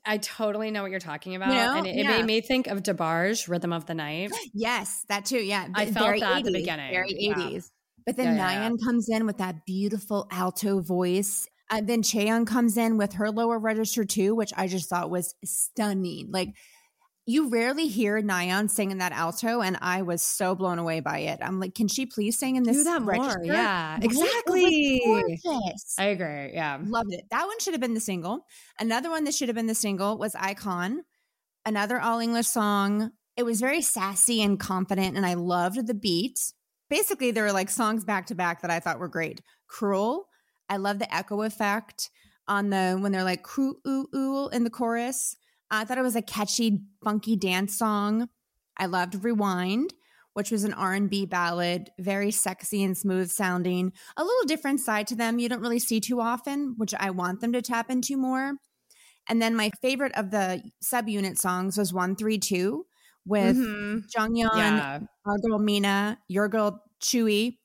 I 0.04 0.18
totally 0.18 0.70
know 0.70 0.82
what 0.82 0.90
you're 0.90 1.00
talking 1.00 1.34
about, 1.36 1.48
know? 1.48 1.78
and 1.78 1.86
it, 1.86 1.90
it 1.90 1.96
Yeah. 2.04 2.16
made 2.18 2.24
me 2.26 2.40
think 2.40 2.66
of 2.66 2.82
DeBarge, 2.82 3.48
"Rhythm 3.48 3.72
of 3.72 3.86
the 3.86 3.94
Night." 3.94 4.30
Yes, 4.54 5.04
that 5.08 5.24
too. 5.24 5.38
Yeah, 5.38 5.66
I 5.74 5.86
v- 5.86 5.92
felt 5.92 6.06
very 6.06 6.20
that 6.20 6.38
at 6.38 6.44
the 6.44 6.50
80s, 6.50 6.54
beginning. 6.54 6.92
Very 6.92 7.14
Yeah. 7.18 7.30
eighties. 7.46 7.72
But 8.04 8.16
then 8.16 8.36
Yeah, 8.36 8.50
yeah, 8.52 8.68
Nayeon 8.70 8.78
comes 8.84 9.08
in 9.08 9.26
with 9.26 9.38
that 9.38 9.64
beautiful 9.64 10.26
alto 10.30 10.80
voice. 10.80 11.46
And 11.70 11.88
then 11.88 12.02
Cheon 12.02 12.46
comes 12.46 12.76
in 12.76 12.98
with 12.98 13.14
her 13.14 13.30
lower 13.30 13.58
register 13.58 14.04
too, 14.04 14.34
which 14.34 14.52
I 14.56 14.66
just 14.66 14.90
thought 14.90 15.08
was 15.08 15.34
stunning. 15.44 16.30
Like 16.30 16.48
you 17.24 17.48
rarely 17.50 17.86
hear 17.86 18.20
Nayeon 18.20 18.68
sing 18.68 18.90
in 18.90 18.98
that 18.98 19.12
alto, 19.12 19.60
and 19.60 19.78
I 19.80 20.02
was 20.02 20.22
so 20.22 20.54
blown 20.54 20.78
away 20.78 21.00
by 21.00 21.18
it. 21.18 21.38
I'm 21.40 21.60
like, 21.60 21.74
can 21.74 21.86
she 21.86 22.06
please 22.06 22.38
sing 22.38 22.56
in 22.56 22.64
this? 22.64 22.76
Do 22.76 22.84
that 22.84 23.02
more, 23.02 23.12
register? 23.12 23.44
yeah, 23.44 23.94
Right? 23.94 24.04
Exactly. 24.04 25.00
I 25.98 26.04
agree. 26.06 26.50
Yeah. 26.52 26.78
Loved 26.84 27.12
it. 27.12 27.24
That 27.30 27.46
one 27.46 27.58
should 27.60 27.74
have 27.74 27.80
been 27.80 27.94
the 27.94 28.00
single. 28.00 28.46
Another 28.80 29.08
one 29.08 29.24
that 29.24 29.34
should 29.34 29.48
have 29.48 29.56
been 29.56 29.66
the 29.66 29.74
single 29.74 30.18
was 30.18 30.34
Icon, 30.34 31.02
another 31.64 32.00
all 32.00 32.18
English 32.18 32.48
song. 32.48 33.12
It 33.36 33.44
was 33.44 33.60
very 33.60 33.82
sassy 33.82 34.42
and 34.42 34.58
confident, 34.58 35.16
and 35.16 35.24
I 35.24 35.34
loved 35.34 35.86
the 35.86 35.94
beat. 35.94 36.38
Basically, 36.90 37.30
there 37.30 37.44
were 37.44 37.52
like 37.52 37.70
songs 37.70 38.04
back 38.04 38.26
to 38.26 38.34
back 38.34 38.62
that 38.62 38.70
I 38.70 38.80
thought 38.80 38.98
were 38.98 39.08
great. 39.08 39.40
Cruel. 39.68 40.28
I 40.68 40.76
love 40.76 40.98
the 40.98 41.14
echo 41.14 41.42
effect 41.42 42.10
on 42.48 42.70
the 42.70 42.98
when 42.98 43.12
they're 43.12 43.24
like 43.24 43.42
cru 43.42 43.76
ooh 43.86 44.08
ooh 44.14 44.48
in 44.48 44.64
the 44.64 44.70
chorus. 44.70 45.36
I 45.72 45.84
thought 45.84 45.98
it 45.98 46.02
was 46.02 46.16
a 46.16 46.22
catchy, 46.22 46.82
funky 47.02 47.34
dance 47.36 47.76
song. 47.76 48.28
I 48.76 48.86
loved 48.86 49.24
Rewind, 49.24 49.94
which 50.34 50.50
was 50.50 50.64
an 50.64 50.74
R&B 50.74 51.26
ballad, 51.26 51.90
very 51.98 52.30
sexy 52.30 52.82
and 52.84 52.96
smooth 52.96 53.30
sounding. 53.30 53.92
A 54.16 54.22
little 54.24 54.44
different 54.46 54.80
side 54.80 55.06
to 55.08 55.16
them 55.16 55.38
you 55.38 55.48
don't 55.48 55.60
really 55.60 55.78
see 55.78 55.98
too 56.00 56.20
often, 56.20 56.74
which 56.76 56.94
I 56.94 57.10
want 57.10 57.40
them 57.40 57.52
to 57.54 57.62
tap 57.62 57.90
into 57.90 58.16
more. 58.16 58.54
And 59.28 59.40
then 59.40 59.54
my 59.56 59.70
favorite 59.80 60.12
of 60.16 60.30
the 60.30 60.62
subunit 60.84 61.38
songs 61.38 61.78
was 61.78 61.92
132 61.92 62.86
with 63.24 63.56
Mhm. 63.56 64.04
Jeongyeon, 64.14 64.56
Yeah. 64.56 65.00
our 65.24 65.38
girl 65.38 65.58
Mina, 65.58 66.18
your 66.28 66.48
girl 66.48 66.82
Tzuyu. 67.00 67.56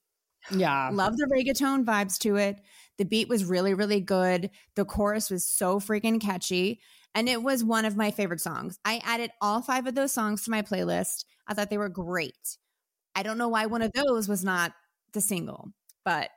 Yeah. 0.52 0.90
Love 0.94 1.18
the 1.18 1.26
reggaeton 1.26 1.84
vibes 1.84 2.18
to 2.20 2.36
it. 2.38 2.62
The 2.98 3.06
beat 3.06 3.28
was 3.28 3.44
really, 3.46 3.74
really 3.74 4.02
good. 4.02 4.52
The 4.76 4.86
chorus 4.86 5.30
was 5.30 5.50
so 5.50 5.80
freaking 5.80 6.22
catchy. 6.22 6.80
And 7.16 7.28
it 7.28 7.42
was 7.42 7.64
one 7.64 7.86
of 7.86 7.98
my 7.98 8.12
favorite 8.12 8.42
songs. 8.42 8.78
I 8.86 9.02
added 9.04 9.32
all 9.42 9.62
five 9.62 9.88
of 9.88 9.96
those 9.96 10.12
songs 10.12 10.44
to 10.44 10.52
my 10.52 10.62
playlist. 10.62 11.26
I 11.48 11.54
thought 11.54 11.70
they 11.70 11.78
were 11.78 11.90
great. 11.90 12.58
I 13.16 13.24
don't 13.24 13.38
know 13.38 13.50
why 13.50 13.66
one 13.66 13.82
of 13.82 13.92
those 13.94 14.28
was 14.28 14.44
not 14.44 14.74
the 15.14 15.22
single, 15.22 15.72
but 16.06 16.30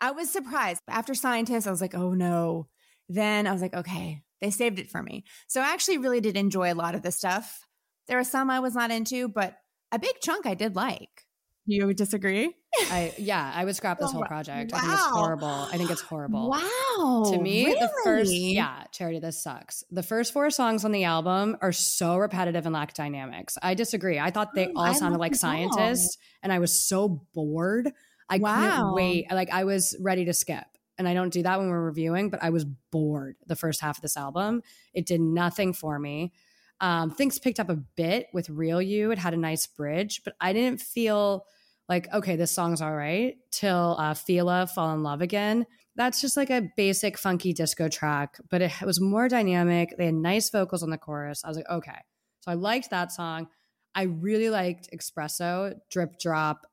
I 0.00 0.12
was 0.12 0.30
surprised. 0.30 0.80
After 0.88 1.14
Scientist, 1.14 1.66
I 1.66 1.70
was 1.70 1.80
like, 1.80 1.94
oh 1.94 2.12
no. 2.14 2.68
Then 3.08 3.46
I 3.46 3.52
was 3.52 3.60
like, 3.60 3.74
okay, 3.74 4.22
they 4.40 4.50
saved 4.50 4.78
it 4.78 4.90
for 4.90 5.02
me. 5.02 5.24
So 5.48 5.60
I 5.60 5.72
actually 5.72 5.98
really 5.98 6.20
did 6.20 6.36
enjoy 6.36 6.72
a 6.72 6.74
lot 6.74 6.94
of 6.94 7.02
the 7.02 7.10
stuff. 7.10 7.66
There 8.06 8.16
were 8.16 8.24
some 8.24 8.50
I 8.50 8.60
was 8.60 8.74
not 8.74 8.90
into, 8.90 9.28
but 9.28 9.56
a 9.92 9.98
big 9.98 10.20
chunk 10.20 10.46
I 10.46 10.54
did 10.54 10.76
like. 10.76 11.26
You 11.70 11.86
would 11.86 11.96
disagree? 11.96 12.52
I 12.90 13.14
yeah, 13.16 13.52
I 13.54 13.64
would 13.64 13.76
scrap 13.76 13.98
this 14.00 14.08
Oh, 14.08 14.12
whole 14.12 14.20
wow. 14.22 14.26
project. 14.26 14.72
I 14.74 14.80
think 14.80 14.92
it's 14.92 15.04
horrible. 15.04 15.46
I 15.48 15.76
think 15.76 15.90
it's 15.90 16.00
horrible. 16.00 16.50
Wow. 16.50 17.30
To 17.30 17.38
me, 17.38 17.64
the 17.66 17.90
first 18.04 18.32
yeah, 18.32 18.84
Charity, 18.90 19.20
this 19.20 19.40
sucks. 19.42 19.84
The 19.90 20.02
first 20.02 20.32
four 20.32 20.50
songs 20.50 20.84
on 20.84 20.90
the 20.90 21.04
album 21.04 21.56
are 21.62 21.70
so 21.72 22.16
repetitive 22.16 22.66
and 22.66 22.74
lack 22.74 22.94
dynamics. 22.94 23.56
I 23.62 23.74
disagree. 23.74 24.18
I 24.18 24.30
thought 24.30 24.54
they 24.54 24.66
Oh, 24.68 24.72
all 24.76 24.82
I 24.82 24.92
sounded 24.94 25.18
like 25.18 25.32
all. 25.32 25.38
scientists, 25.38 26.18
and 26.42 26.52
I 26.52 26.58
was 26.58 26.88
so 26.88 27.08
bored. 27.34 27.92
I 28.28 28.38
Wow. 28.38 28.60
couldn't 28.76 28.94
wait. 28.94 29.26
Like 29.30 29.50
I 29.50 29.62
was 29.64 29.96
ready 30.00 30.24
to 30.24 30.32
skip. 30.34 30.64
And 30.98 31.06
I 31.08 31.14
don't 31.14 31.32
do 31.32 31.42
that 31.44 31.58
when 31.58 31.68
we're 31.70 31.80
reviewing, 31.80 32.30
but 32.30 32.42
I 32.42 32.50
was 32.50 32.64
bored 32.90 33.36
the 33.46 33.56
first 33.56 33.80
half 33.80 33.98
of 33.98 34.02
this 34.02 34.16
album. 34.16 34.62
It 34.92 35.06
did 35.06 35.20
nothing 35.20 35.72
for 35.72 35.98
me. 35.98 36.32
Um, 36.80 37.10
things 37.10 37.38
picked 37.38 37.60
up 37.60 37.68
a 37.70 37.76
bit 37.76 38.26
with 38.32 38.50
Real 38.50 38.82
You. 38.82 39.10
It 39.10 39.18
had 39.18 39.34
a 39.34 39.36
nice 39.38 39.66
bridge, 39.66 40.22
but 40.24 40.34
I 40.40 40.52
didn't 40.52 40.80
feel 40.80 41.46
like, 41.90 42.06
okay, 42.14 42.36
this 42.36 42.52
song's 42.52 42.80
all 42.80 42.94
right 42.94 43.34
till 43.50 43.96
uh, 43.98 44.14
Fila 44.14 44.68
Fall 44.68 44.94
in 44.94 45.02
Love 45.02 45.20
Again. 45.20 45.66
That's 45.96 46.20
just 46.20 46.36
like 46.36 46.48
a 46.48 46.70
basic 46.76 47.18
funky 47.18 47.52
disco 47.52 47.88
track, 47.88 48.38
but 48.48 48.62
it 48.62 48.72
was 48.82 49.00
more 49.00 49.28
dynamic. 49.28 49.96
They 49.98 50.06
had 50.06 50.14
nice 50.14 50.50
vocals 50.50 50.84
on 50.84 50.90
the 50.90 50.96
chorus. 50.96 51.42
I 51.44 51.48
was 51.48 51.56
like, 51.56 51.68
okay, 51.68 51.98
So 52.42 52.52
I 52.52 52.54
liked 52.54 52.90
that 52.90 53.10
song. 53.10 53.48
I 53.92 54.02
really 54.02 54.50
liked 54.50 54.88
Espresso, 54.94 55.74
Drip 55.90 56.16
Drop. 56.20 56.64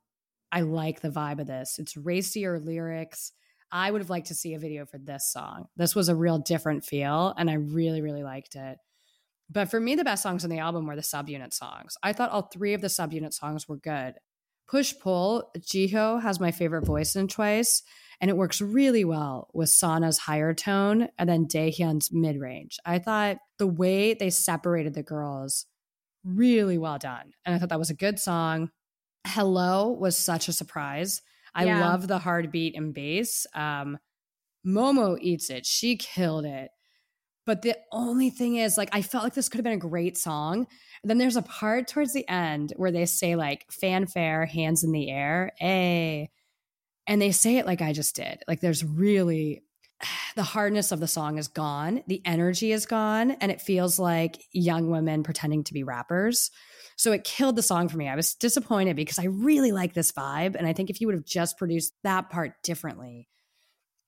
I 0.52 0.62
like 0.62 1.02
the 1.02 1.10
vibe 1.10 1.40
of 1.40 1.48
this. 1.48 1.80
It's 1.80 1.98
racier 1.98 2.60
lyrics. 2.60 3.32
I 3.72 3.90
would 3.90 4.02
have 4.02 4.12
liked 4.12 4.28
to 4.28 4.36
see 4.36 4.54
a 4.54 4.60
video 4.60 4.86
for 4.86 5.00
this 5.00 5.34
song. 5.34 5.66
This 5.76 5.96
was 5.96 6.10
a 6.10 6.16
real 6.16 6.38
different 6.38 6.86
feel, 6.86 7.34
and 7.40 7.50
I 7.50 7.56
really, 7.56 8.02
really 8.02 8.24
liked 8.24 8.56
it. 8.56 8.78
But 9.50 9.72
for 9.72 9.80
me, 9.80 9.96
the 9.96 10.04
best 10.04 10.22
songs 10.22 10.44
on 10.44 10.52
the 10.52 10.60
album 10.60 10.86
were 10.86 10.96
the 10.96 11.02
subunit 11.02 11.54
songs. 11.54 11.98
I 12.04 12.14
thought 12.14 12.30
all 12.30 12.44
three 12.44 12.76
of 12.76 12.82
the 12.82 12.88
subunit 12.88 13.34
songs 13.34 13.68
were 13.68 13.78
good. 13.78 14.14
Push 14.68 14.96
Pull, 15.00 15.50
Jihyo 15.58 16.22
has 16.22 16.40
my 16.40 16.52
favorite 16.52 16.86
voice 16.86 17.16
in 17.16 17.28
Twice, 17.28 17.84
and 18.20 18.30
it 18.30 18.38
works 18.38 18.60
really 18.62 19.06
well 19.06 19.50
with 19.54 19.70
Sana's 19.70 20.18
higher 20.18 20.54
tone 20.54 21.08
and 21.18 21.30
then 21.30 21.48
Dahyun's 21.48 22.12
mid 22.12 22.40
range. 22.40 22.78
I 22.86 23.00
thought 23.00 23.38
the 23.60 23.68
way 23.68 24.14
they 24.14 24.30
separated 24.30 24.94
the 24.94 25.04
girls, 25.04 25.66
really 26.26 26.78
well 26.78 26.98
done. 26.98 27.32
And 27.46 27.56
I 27.56 27.60
thought 27.60 27.70
that 27.70 27.80
was 27.80 27.90
a 27.92 27.96
good 27.96 28.20
song. 28.20 28.72
Hello 29.26 29.90
was 29.92 30.18
such 30.18 30.48
a 30.48 30.54
surprise. 30.54 31.22
I 31.56 31.66
Yeah. 31.66 31.80
love 31.90 32.08
the 32.08 32.20
hard 32.20 32.52
beat 32.52 32.76
and 32.76 32.94
bass. 32.94 33.46
Um, 33.54 33.98
Momo 34.66 35.18
eats 35.22 35.50
it. 35.50 35.66
She 35.66 35.96
killed 35.96 36.46
it. 36.46 36.72
But 37.48 37.62
the 37.62 37.78
only 37.94 38.30
thing 38.30 38.58
is, 38.58 38.78
like, 38.78 38.90
I 38.92 39.02
felt 39.02 39.24
like 39.24 39.34
this 39.34 39.48
could 39.48 39.60
have 39.60 39.64
been 39.64 39.72
a 39.72 39.78
great 39.78 40.18
song. 40.18 40.68
And 41.02 41.10
then 41.10 41.18
there's 41.18 41.38
a 41.38 41.42
part 41.42 41.88
towards 41.88 42.12
the 42.12 42.28
end 42.28 42.74
where 42.76 42.92
they 42.92 43.06
say, 43.06 43.38
like, 43.38 43.66
fanfare, 43.72 44.46
hands 44.46 44.84
in 44.84 44.92
the 44.92 45.10
air, 45.10 45.54
a, 45.62 46.30
and 47.08 47.22
they 47.22 47.32
say 47.32 47.58
it 47.58 47.66
like 47.66 47.82
I 47.82 47.94
just 47.94 48.18
did. 48.18 48.44
Like, 48.50 48.60
there's 48.60 48.84
really 48.84 49.64
the 50.36 50.44
hardness 50.44 50.92
of 50.92 51.00
the 51.00 51.08
song 51.08 51.38
is 51.38 51.48
gone, 51.48 52.04
the 52.06 52.22
energy 52.26 52.74
is 52.74 52.86
gone, 52.86 53.32
and 53.32 53.50
it 53.50 53.62
feels 53.62 53.98
like 53.98 54.44
young 54.52 54.92
women 54.92 55.24
pretending 55.24 55.64
to 55.64 55.74
be 55.74 55.84
rappers. 55.84 56.52
So 56.98 57.14
it 57.14 57.24
killed 57.24 57.56
the 57.56 57.64
song 57.64 57.88
for 57.88 57.96
me. 57.96 58.10
I 58.10 58.16
was 58.18 58.36
disappointed 58.36 58.98
because 58.98 59.20
I 59.20 59.26
really 59.26 59.72
like 59.72 59.94
this 59.94 60.12
vibe. 60.12 60.56
And 60.56 60.68
I 60.68 60.74
think 60.74 60.90
if 60.90 61.00
you 61.00 61.08
would 61.08 61.16
have 61.16 61.26
just 61.26 61.58
produced 61.58 61.94
that 62.04 62.30
part 62.30 62.62
differently, 62.62 63.30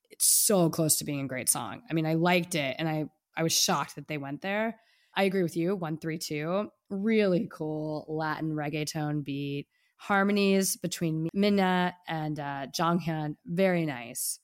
it's 0.09 0.25
so 0.25 0.69
close 0.69 0.97
to 0.97 1.05
being 1.05 1.21
a 1.21 1.27
great 1.27 1.49
song. 1.49 1.83
I 1.89 1.93
mean, 1.93 2.05
I 2.05 2.15
liked 2.15 2.55
it 2.55 2.75
and 2.77 2.89
I 2.89 3.05
I 3.39 3.43
was 3.43 3.53
shocked 3.53 3.95
that 3.95 4.09
they 4.09 4.17
went 4.17 4.41
there. 4.41 4.75
I 5.15 5.23
agree 5.23 5.43
with 5.43 5.55
you. 5.55 5.75
132, 5.75 6.69
really 6.89 7.49
cool 7.51 8.05
Latin 8.09 8.51
reggaeton 8.51 9.23
beat. 9.23 9.67
Harmonies 9.95 10.75
between 10.75 11.29
Mina 11.33 11.95
and 12.07 12.39
uh, 12.39 12.67
Jeongyeon, 12.77 13.35
very 13.45 13.85
nice. 13.85 14.39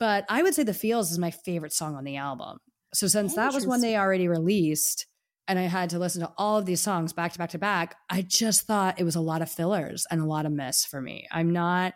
But 0.00 0.24
I 0.28 0.42
would 0.42 0.54
say 0.54 0.64
The 0.64 0.74
Feels 0.74 1.12
is 1.12 1.18
my 1.18 1.30
favorite 1.30 1.72
song 1.72 1.94
on 1.94 2.04
the 2.04 2.16
album. 2.16 2.58
So 2.92 3.06
since 3.06 3.34
that 3.34 3.54
was 3.54 3.66
one 3.66 3.80
they 3.80 3.96
already 3.96 4.28
released, 4.28 5.06
and 5.46 5.58
I 5.58 5.62
had 5.62 5.90
to 5.90 5.98
listen 5.98 6.22
to 6.22 6.32
all 6.36 6.58
of 6.58 6.66
these 6.66 6.80
songs 6.80 7.12
back 7.12 7.32
to 7.32 7.38
back 7.38 7.50
to 7.50 7.58
back, 7.58 7.96
I 8.10 8.22
just 8.22 8.62
thought 8.62 9.00
it 9.00 9.04
was 9.04 9.16
a 9.16 9.20
lot 9.20 9.42
of 9.42 9.50
fillers 9.50 10.06
and 10.10 10.20
a 10.20 10.26
lot 10.26 10.46
of 10.46 10.52
miss 10.52 10.84
for 10.84 11.00
me. 11.00 11.26
I'm 11.30 11.52
not 11.52 11.94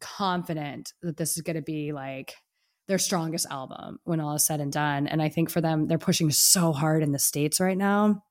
confident 0.00 0.92
that 1.02 1.16
this 1.16 1.36
is 1.36 1.42
going 1.42 1.56
to 1.56 1.62
be 1.62 1.92
like 1.92 2.34
their 2.90 2.98
strongest 2.98 3.46
album 3.50 4.00
when 4.02 4.18
all 4.18 4.34
is 4.34 4.44
said 4.44 4.60
and 4.60 4.72
done. 4.72 5.06
And 5.06 5.22
I 5.22 5.28
think 5.28 5.48
for 5.48 5.60
them, 5.60 5.86
they're 5.86 5.96
pushing 5.96 6.32
so 6.32 6.72
hard 6.72 7.04
in 7.04 7.12
the 7.12 7.20
States 7.20 7.60
right 7.60 7.78
now. 7.78 8.24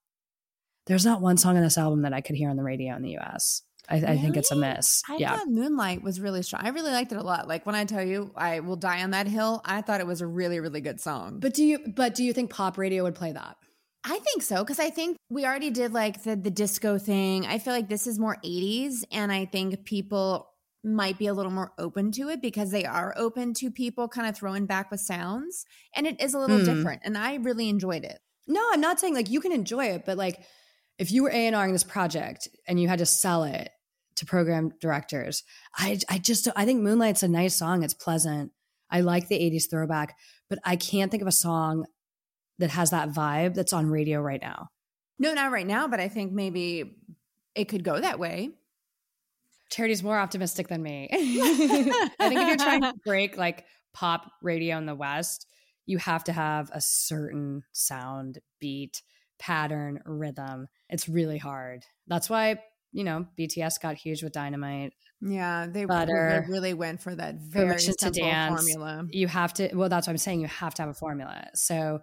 There's 0.85 1.05
not 1.05 1.21
one 1.21 1.37
song 1.37 1.55
on 1.55 1.63
this 1.63 1.77
album 1.77 2.01
that 2.01 2.11
I 2.11 2.19
could 2.19 2.35
hear 2.35 2.49
on 2.49 2.57
the 2.57 2.63
radio 2.63 2.93
in 2.97 3.01
the 3.01 3.17
US. 3.19 3.61
I, 3.87 3.95
I 3.95 4.17
think 4.17 4.35
it's 4.35 4.51
a 4.51 4.57
miss. 4.57 5.01
I 5.07 5.15
yeah. 5.15 5.37
thought 5.37 5.47
Moonlight 5.47 6.03
was 6.03 6.19
really 6.19 6.43
strong. 6.43 6.63
I 6.65 6.69
really 6.69 6.91
liked 6.91 7.13
it 7.13 7.17
a 7.17 7.23
lot. 7.23 7.47
Like 7.47 7.65
when 7.65 7.73
I 7.73 7.85
tell 7.85 8.03
you 8.03 8.31
I 8.35 8.59
will 8.59 8.75
die 8.75 9.01
on 9.01 9.11
that 9.11 9.27
hill, 9.27 9.61
I 9.63 9.81
thought 9.81 10.01
it 10.01 10.07
was 10.07 10.19
a 10.19 10.27
really, 10.27 10.59
really 10.59 10.81
good 10.81 10.99
song. 10.99 11.39
But 11.39 11.53
do 11.53 11.63
you 11.63 11.79
but 11.95 12.13
do 12.13 12.25
you 12.25 12.33
think 12.33 12.51
pop 12.51 12.77
radio 12.77 13.03
would 13.03 13.15
play 13.15 13.31
that? 13.31 13.55
I 14.03 14.19
think 14.19 14.43
so 14.43 14.61
because 14.63 14.79
I 14.79 14.89
think 14.89 15.15
we 15.29 15.45
already 15.45 15.69
did 15.69 15.93
like 15.93 16.23
the 16.23 16.35
the 16.35 16.51
disco 16.51 16.97
thing. 16.97 17.47
I 17.47 17.59
feel 17.59 17.73
like 17.73 17.87
this 17.87 18.07
is 18.07 18.19
more 18.19 18.37
80s 18.43 19.05
and 19.09 19.31
I 19.31 19.45
think 19.45 19.85
people 19.85 20.49
might 20.83 21.17
be 21.17 21.27
a 21.27 21.33
little 21.33 21.51
more 21.51 21.73
open 21.77 22.11
to 22.13 22.29
it 22.29 22.41
because 22.41 22.71
they 22.71 22.85
are 22.85 23.13
open 23.17 23.53
to 23.53 23.69
people 23.69 24.07
kind 24.07 24.27
of 24.27 24.35
throwing 24.37 24.65
back 24.65 24.89
with 24.89 25.01
sounds 25.01 25.65
and 25.93 26.07
it 26.07 26.19
is 26.21 26.33
a 26.33 26.39
little 26.39 26.59
Hmm. 26.59 26.65
different 26.65 27.01
and 27.03 27.17
I 27.17 27.35
really 27.35 27.67
enjoyed 27.69 28.03
it. 28.05 28.19
No, 28.47 28.65
I'm 28.71 28.81
not 28.81 28.99
saying 28.99 29.13
like 29.13 29.29
you 29.29 29.41
can 29.41 29.51
enjoy 29.51 29.85
it, 29.87 30.05
but 30.05 30.17
like 30.17 30.41
if 30.97 31.11
you 31.11 31.23
were 31.23 31.29
A&Ring 31.29 31.71
this 31.73 31.83
project 31.83 32.47
and 32.67 32.79
you 32.79 32.87
had 32.87 32.99
to 32.99 33.05
sell 33.05 33.43
it 33.43 33.69
to 34.15 34.25
program 34.25 34.71
directors, 34.81 35.43
I 35.75 35.99
I 36.09 36.17
just 36.17 36.47
I 36.55 36.65
think 36.65 36.81
Moonlight's 36.81 37.23
a 37.23 37.27
nice 37.27 37.55
song. 37.55 37.83
It's 37.83 37.93
pleasant. 37.93 38.51
I 38.89 39.01
like 39.01 39.27
the 39.27 39.37
80s 39.39 39.69
throwback, 39.69 40.17
but 40.49 40.59
I 40.65 40.75
can't 40.75 41.11
think 41.11 41.21
of 41.21 41.27
a 41.27 41.31
song 41.33 41.85
that 42.57 42.71
has 42.71 42.89
that 42.89 43.09
vibe 43.09 43.53
that's 43.53 43.71
on 43.73 43.89
radio 43.89 44.19
right 44.21 44.41
now. 44.41 44.69
No, 45.19 45.33
not 45.33 45.51
right 45.51 45.67
now, 45.67 45.87
but 45.87 45.99
I 45.99 46.07
think 46.07 46.31
maybe 46.31 46.95
it 47.55 47.65
could 47.65 47.83
go 47.83 47.99
that 47.99 48.19
way. 48.19 48.49
Charity's 49.69 50.03
more 50.03 50.17
optimistic 50.17 50.67
than 50.67 50.81
me. 50.81 51.09
I 51.11 52.29
think 52.29 52.41
if 52.41 52.47
you're 52.47 52.57
trying 52.57 52.81
to 52.81 52.93
break 53.05 53.37
like 53.37 53.65
pop 53.93 54.31
radio 54.41 54.77
in 54.77 54.85
the 54.85 54.95
West, 54.95 55.47
you 55.85 55.97
have 55.97 56.23
to 56.25 56.33
have 56.33 56.69
a 56.73 56.81
certain 56.81 57.63
sound, 57.71 58.39
beat, 58.59 59.01
pattern, 59.39 60.01
rhythm. 60.05 60.67
It's 60.89 61.09
really 61.09 61.37
hard. 61.37 61.85
That's 62.07 62.29
why, 62.29 62.59
you 62.91 63.03
know, 63.03 63.25
BTS 63.39 63.81
got 63.81 63.95
huge 63.95 64.21
with 64.21 64.33
Dynamite. 64.33 64.93
Yeah, 65.21 65.67
they 65.69 65.85
Butter. 65.85 66.45
really, 66.47 66.53
really 66.53 66.73
went 66.73 67.01
for 67.01 67.13
that 67.15 67.35
very 67.35 67.79
simple 67.79 68.11
dance. 68.11 68.61
formula. 68.61 69.05
You 69.11 69.27
have 69.27 69.53
to, 69.55 69.73
well, 69.73 69.89
that's 69.89 70.07
what 70.07 70.11
I'm 70.11 70.17
saying. 70.17 70.41
You 70.41 70.47
have 70.47 70.73
to 70.75 70.83
have 70.83 70.89
a 70.89 70.93
formula. 70.93 71.47
So 71.55 71.99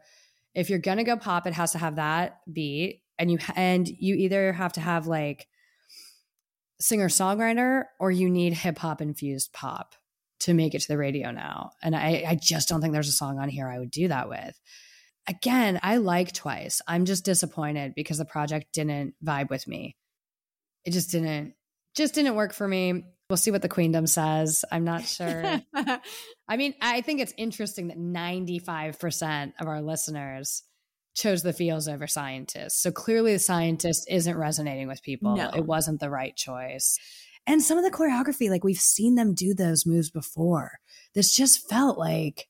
if 0.55 0.69
you're 0.69 0.79
going 0.79 0.99
to 0.99 1.05
go 1.05 1.17
pop, 1.17 1.47
it 1.47 1.55
has 1.55 1.73
to 1.73 1.79
have 1.79 1.97
that 1.97 2.41
beat. 2.53 3.03
And 3.19 3.31
you, 3.31 3.39
and 3.55 3.89
you 3.89 4.17
either 4.17 4.53
have 4.53 4.75
to 4.75 4.81
have 4.81 5.07
like 5.07 5.47
singer 6.81 7.09
songwriter 7.09 7.85
or 7.99 8.11
you 8.11 8.29
need 8.29 8.53
hip 8.53 8.79
hop 8.79 9.01
infused 9.01 9.53
pop 9.53 9.95
to 10.41 10.55
make 10.55 10.75
it 10.75 10.83
to 10.83 10.89
the 10.89 10.99
radio 10.99 11.31
now. 11.31 11.71
And 11.83 11.97
I, 11.97 12.25
I 12.29 12.35
just 12.41 12.69
don't 12.69 12.81
think 12.81 12.93
there's 12.93 13.09
a 13.09 13.13
song 13.13 13.39
on 13.39 13.49
here 13.49 13.69
I 13.69 13.79
would 13.79 13.91
do 13.91 14.09
that 14.09 14.29
with. 14.29 14.59
Again, 15.29 15.81
I 15.83 15.97
like 15.97 16.33
Twice. 16.33 16.81
I'm 16.87 17.05
just 17.05 17.25
disappointed 17.25 17.95
because 17.97 18.19
the 18.19 18.25
project 18.25 18.67
didn't 18.73 19.15
vibe 19.25 19.51
with 19.51 19.67
me. 19.67 19.97
It 20.85 20.93
just 20.93 21.11
didn't, 21.11 21.55
just 21.97 22.15
didn't 22.15 22.37
work 22.37 22.53
for 22.53 22.69
me. 22.69 23.05
We'll 23.29 23.37
see 23.37 23.51
what 23.51 23.63
the 23.63 23.69
queendom 23.69 24.07
says. 24.07 24.65
I'm 24.71 24.85
not 24.85 25.05
sure. 25.05 25.61
I 26.49 26.57
mean, 26.57 26.75
I 26.81 27.01
think 27.01 27.21
it's 27.21 27.35
interesting 27.37 27.89
that 27.89 27.99
95% 27.99 29.55
of 29.59 29.67
our 29.67 29.83
listeners 29.83 30.63
chose 31.17 31.43
the 31.43 31.53
feels 31.53 31.89
over 31.89 32.07
scientists. 32.07 32.81
So 32.81 32.93
clearly 32.93 33.33
the 33.33 33.39
scientist 33.39 34.07
isn't 34.09 34.37
resonating 34.37 34.87
with 34.87 35.03
people. 35.03 35.35
No. 35.35 35.51
It 35.55 35.65
wasn't 35.65 35.99
the 35.99 36.11
right 36.11 36.37
choice. 36.37 36.99
And 37.47 37.63
some 37.63 37.79
of 37.79 37.85
the 37.85 37.91
choreography, 37.91 38.51
like 38.51 38.65
we've 38.65 38.79
seen 38.79 39.15
them 39.15 39.35
do 39.35 39.55
those 39.55 39.87
moves 39.87 40.11
before. 40.11 40.79
This 41.15 41.35
just 41.35 41.69
felt 41.69 41.97
like 41.97 42.49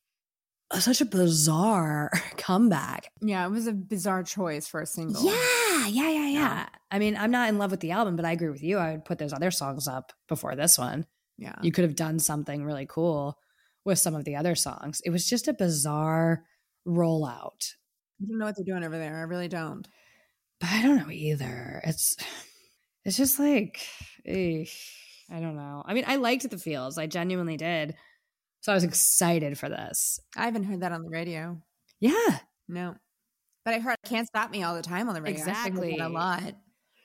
such 0.78 1.00
a 1.00 1.04
bizarre 1.06 2.10
comeback. 2.36 3.12
yeah, 3.20 3.46
it 3.46 3.50
was 3.50 3.68
a 3.68 3.72
bizarre 3.72 4.24
choice 4.24 4.66
for 4.66 4.80
a 4.80 4.86
single. 4.86 5.22
Yeah, 5.24 5.86
yeah, 5.86 6.10
yeah, 6.10 6.28
yeah. 6.28 6.66
I 6.90 6.98
mean, 6.98 7.16
I'm 7.16 7.30
not 7.30 7.48
in 7.48 7.58
love 7.58 7.70
with 7.70 7.80
the 7.80 7.92
album, 7.92 8.16
but 8.16 8.24
I 8.24 8.32
agree 8.32 8.50
with 8.50 8.62
you. 8.62 8.78
I 8.78 8.92
would 8.92 9.04
put 9.04 9.18
those 9.18 9.32
other 9.32 9.50
songs 9.52 9.86
up 9.86 10.12
before 10.28 10.56
this 10.56 10.76
one. 10.76 11.06
Yeah. 11.38 11.54
You 11.62 11.70
could 11.70 11.84
have 11.84 11.94
done 11.94 12.18
something 12.18 12.64
really 12.64 12.86
cool 12.86 13.38
with 13.84 13.98
some 14.00 14.14
of 14.14 14.24
the 14.24 14.34
other 14.34 14.56
songs. 14.56 15.00
It 15.04 15.10
was 15.10 15.28
just 15.28 15.46
a 15.46 15.52
bizarre 15.52 16.42
rollout. 16.86 17.74
I 18.22 18.26
don't 18.26 18.38
know 18.38 18.44
what 18.46 18.56
they're 18.56 18.64
doing 18.64 18.84
over 18.84 18.98
there. 18.98 19.16
I 19.18 19.22
really 19.22 19.48
don't. 19.48 19.86
But 20.60 20.70
I 20.70 20.82
don't 20.82 20.96
know 20.96 21.10
either. 21.10 21.80
It's 21.84 22.16
it's 23.04 23.16
just 23.16 23.38
like 23.38 23.86
eh, 24.26 24.64
I 25.30 25.40
don't 25.40 25.56
know. 25.56 25.82
I 25.84 25.94
mean, 25.94 26.04
I 26.06 26.16
liked 26.16 26.48
the 26.48 26.58
feels. 26.58 26.98
I 26.98 27.06
genuinely 27.06 27.56
did. 27.56 27.94
So 28.60 28.72
I 28.72 28.74
was 28.74 28.84
excited 28.84 29.58
for 29.58 29.68
this. 29.68 30.18
I 30.36 30.44
haven't 30.46 30.64
heard 30.64 30.80
that 30.80 30.92
on 30.92 31.02
the 31.02 31.10
radio. 31.10 31.60
Yeah. 32.00 32.38
No. 32.68 32.94
But 33.64 33.74
I 33.74 33.78
heard 33.80 33.96
Can't 34.04 34.26
Stop 34.26 34.50
Me 34.50 34.62
all 34.62 34.74
the 34.74 34.82
time 34.82 35.08
on 35.08 35.14
the 35.14 35.22
radio. 35.22 35.42
I 35.42 35.44
think 35.44 35.56
I 35.56 35.60
heard 35.60 35.72
that 35.74 35.82
Exactly. 35.82 35.98
A 35.98 36.08
lot. 36.08 36.54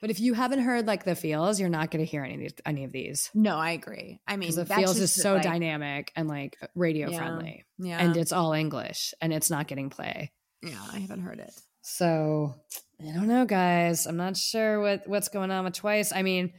But 0.00 0.10
if 0.10 0.18
you 0.18 0.34
haven't 0.34 0.60
heard 0.60 0.86
like 0.88 1.04
the 1.04 1.14
feels, 1.14 1.60
you're 1.60 1.68
not 1.68 1.90
going 1.92 2.04
to 2.04 2.10
hear 2.10 2.24
any 2.24 2.34
of 2.34 2.40
these, 2.40 2.54
any 2.66 2.84
of 2.84 2.90
these. 2.92 3.30
No, 3.34 3.56
I 3.56 3.70
agree. 3.70 4.20
I 4.26 4.36
mean, 4.36 4.52
the 4.52 4.66
feels 4.66 4.98
is 4.98 5.12
so 5.12 5.34
like- 5.34 5.42
dynamic 5.44 6.10
and 6.16 6.26
like 6.28 6.56
radio 6.74 7.10
Yeah. 7.10 7.18
friendly. 7.18 7.64
Yeah. 7.78 7.98
And 7.98 8.16
it's 8.16 8.32
all 8.32 8.52
English 8.52 9.14
and 9.20 9.32
it's 9.32 9.50
not 9.50 9.68
getting 9.68 9.90
play. 9.90 10.32
Yeah, 10.62 10.80
I 10.92 10.98
haven't 10.98 11.20
heard 11.22 11.38
it. 11.38 11.52
So 11.82 12.54
I 13.00 13.12
don't 13.12 13.26
know, 13.28 13.44
guys. 13.44 14.06
I'm 14.06 14.16
not 14.16 14.36
sure 14.36 14.80
what 14.80 15.06
what's 15.08 15.28
going 15.28 15.50
on 15.50 15.64
with 15.64 15.74
Twice. 15.74 16.12
I 16.12 16.22
mean, 16.22 16.52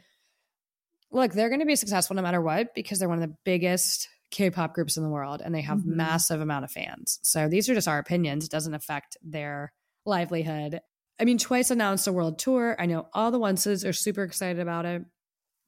look, 1.12 1.32
they're 1.34 1.50
going 1.50 1.60
to 1.62 1.66
be 1.66 1.76
successful 1.76 2.16
no 2.16 2.22
matter 2.22 2.42
what 2.42 2.74
because 2.76 3.00
they're 3.00 3.10
one 3.10 3.22
of 3.22 3.30
the 3.30 3.36
biggest 3.44 4.10
K-pop 4.32 4.74
groups 4.74 4.98
in 4.98 5.04
the 5.04 5.10
world 5.10 5.42
and 5.46 5.54
they 5.54 5.62
have 5.62 5.80
Mhm. 5.80 5.86
massive 5.96 6.42
amount 6.42 6.66
of 6.66 6.72
fans. 6.72 7.20
So 7.22 7.48
these 7.48 7.70
are 7.70 7.76
just 7.76 7.88
our 7.88 8.00
opinions. 8.00 8.46
It 8.46 8.52
doesn't 8.52 8.74
affect 8.74 9.16
their 9.22 9.72
livelihood. 10.06 10.82
I 11.20 11.26
mean, 11.26 11.38
Twice 11.38 11.70
announced 11.70 12.08
a 12.08 12.12
world 12.12 12.40
tour. 12.40 12.76
I 12.80 12.88
know 12.88 13.08
all 13.14 13.30
the 13.32 13.40
onces 13.40 13.88
are 13.88 13.94
super 13.94 14.24
excited 14.24 14.60
about 14.60 14.86
it. 14.86 15.04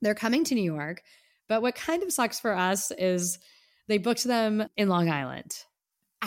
They're 0.01 0.15
coming 0.15 0.43
to 0.45 0.55
New 0.55 0.63
York, 0.63 1.03
but 1.47 1.61
what 1.61 1.75
kind 1.75 2.01
of 2.03 2.11
sucks 2.11 2.39
for 2.39 2.53
us 2.57 2.91
is 2.91 3.37
they 3.87 3.99
booked 3.99 4.23
them 4.23 4.67
in 4.75 4.89
Long 4.89 5.09
Island. 5.09 5.55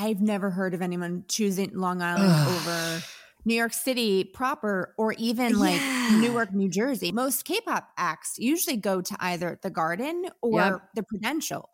I've 0.01 0.21
never 0.21 0.51
heard 0.51 0.75
of 0.75 0.81
anyone 0.83 1.25
choosing 1.29 1.73
Long 1.75 2.01
Island 2.03 2.31
over 2.33 3.03
New 3.45 3.55
York 3.55 3.73
City 3.73 4.23
proper 4.25 4.95
or 4.97 5.13
even 5.15 5.59
like 5.59 5.81
Yeah. 5.81 6.19
Newark, 6.21 6.55
New 6.55 6.69
Jersey. 6.69 7.11
Most 7.11 7.45
K 7.45 7.61
pop 7.61 7.89
acts 7.97 8.37
usually 8.39 8.77
go 8.77 9.01
to 9.03 9.17
either 9.19 9.59
the 9.63 9.71
Garden 9.71 10.27
or 10.41 10.61
Yep. 10.61 10.81
the 10.95 11.03
Prudential. 11.03 11.69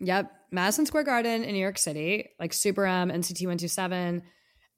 Yep. 0.00 0.30
Madison 0.50 0.86
Square 0.86 1.04
Garden 1.04 1.44
in 1.44 1.52
New 1.54 1.60
York 1.60 1.78
City, 1.78 2.30
like 2.40 2.52
Super 2.52 2.84
M, 2.84 3.10
NCT 3.10 3.46
127. 3.46 4.22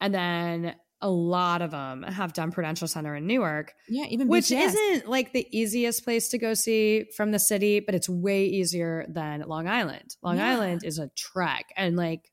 And 0.02 0.14
then 0.14 0.74
a 1.02 1.08
lot 1.10 1.62
of 1.62 1.70
them 1.70 2.02
have 2.02 2.34
done 2.34 2.50
Prudential 2.52 2.86
Center 2.86 3.14
in 3.16 3.26
Newark, 3.26 3.72
Yeah, 3.88 4.04
even 4.10 4.28
which 4.28 4.48
BTS. 4.50 4.74
isn't 4.74 5.08
like 5.08 5.32
the 5.32 5.46
easiest 5.56 6.04
place 6.04 6.28
to 6.28 6.38
go 6.38 6.52
see 6.52 7.06
from 7.16 7.30
the 7.32 7.38
city, 7.38 7.80
but 7.80 7.94
it's 7.94 8.08
way 8.08 8.44
easier 8.44 9.06
than 9.08 9.40
Long 9.46 9.66
Island. 9.68 10.16
Long 10.22 10.36
Yeah. 10.36 10.50
Island 10.52 10.84
is 10.84 10.98
a 10.98 11.08
trek. 11.16 11.66
And 11.76 11.96
like 11.96 12.30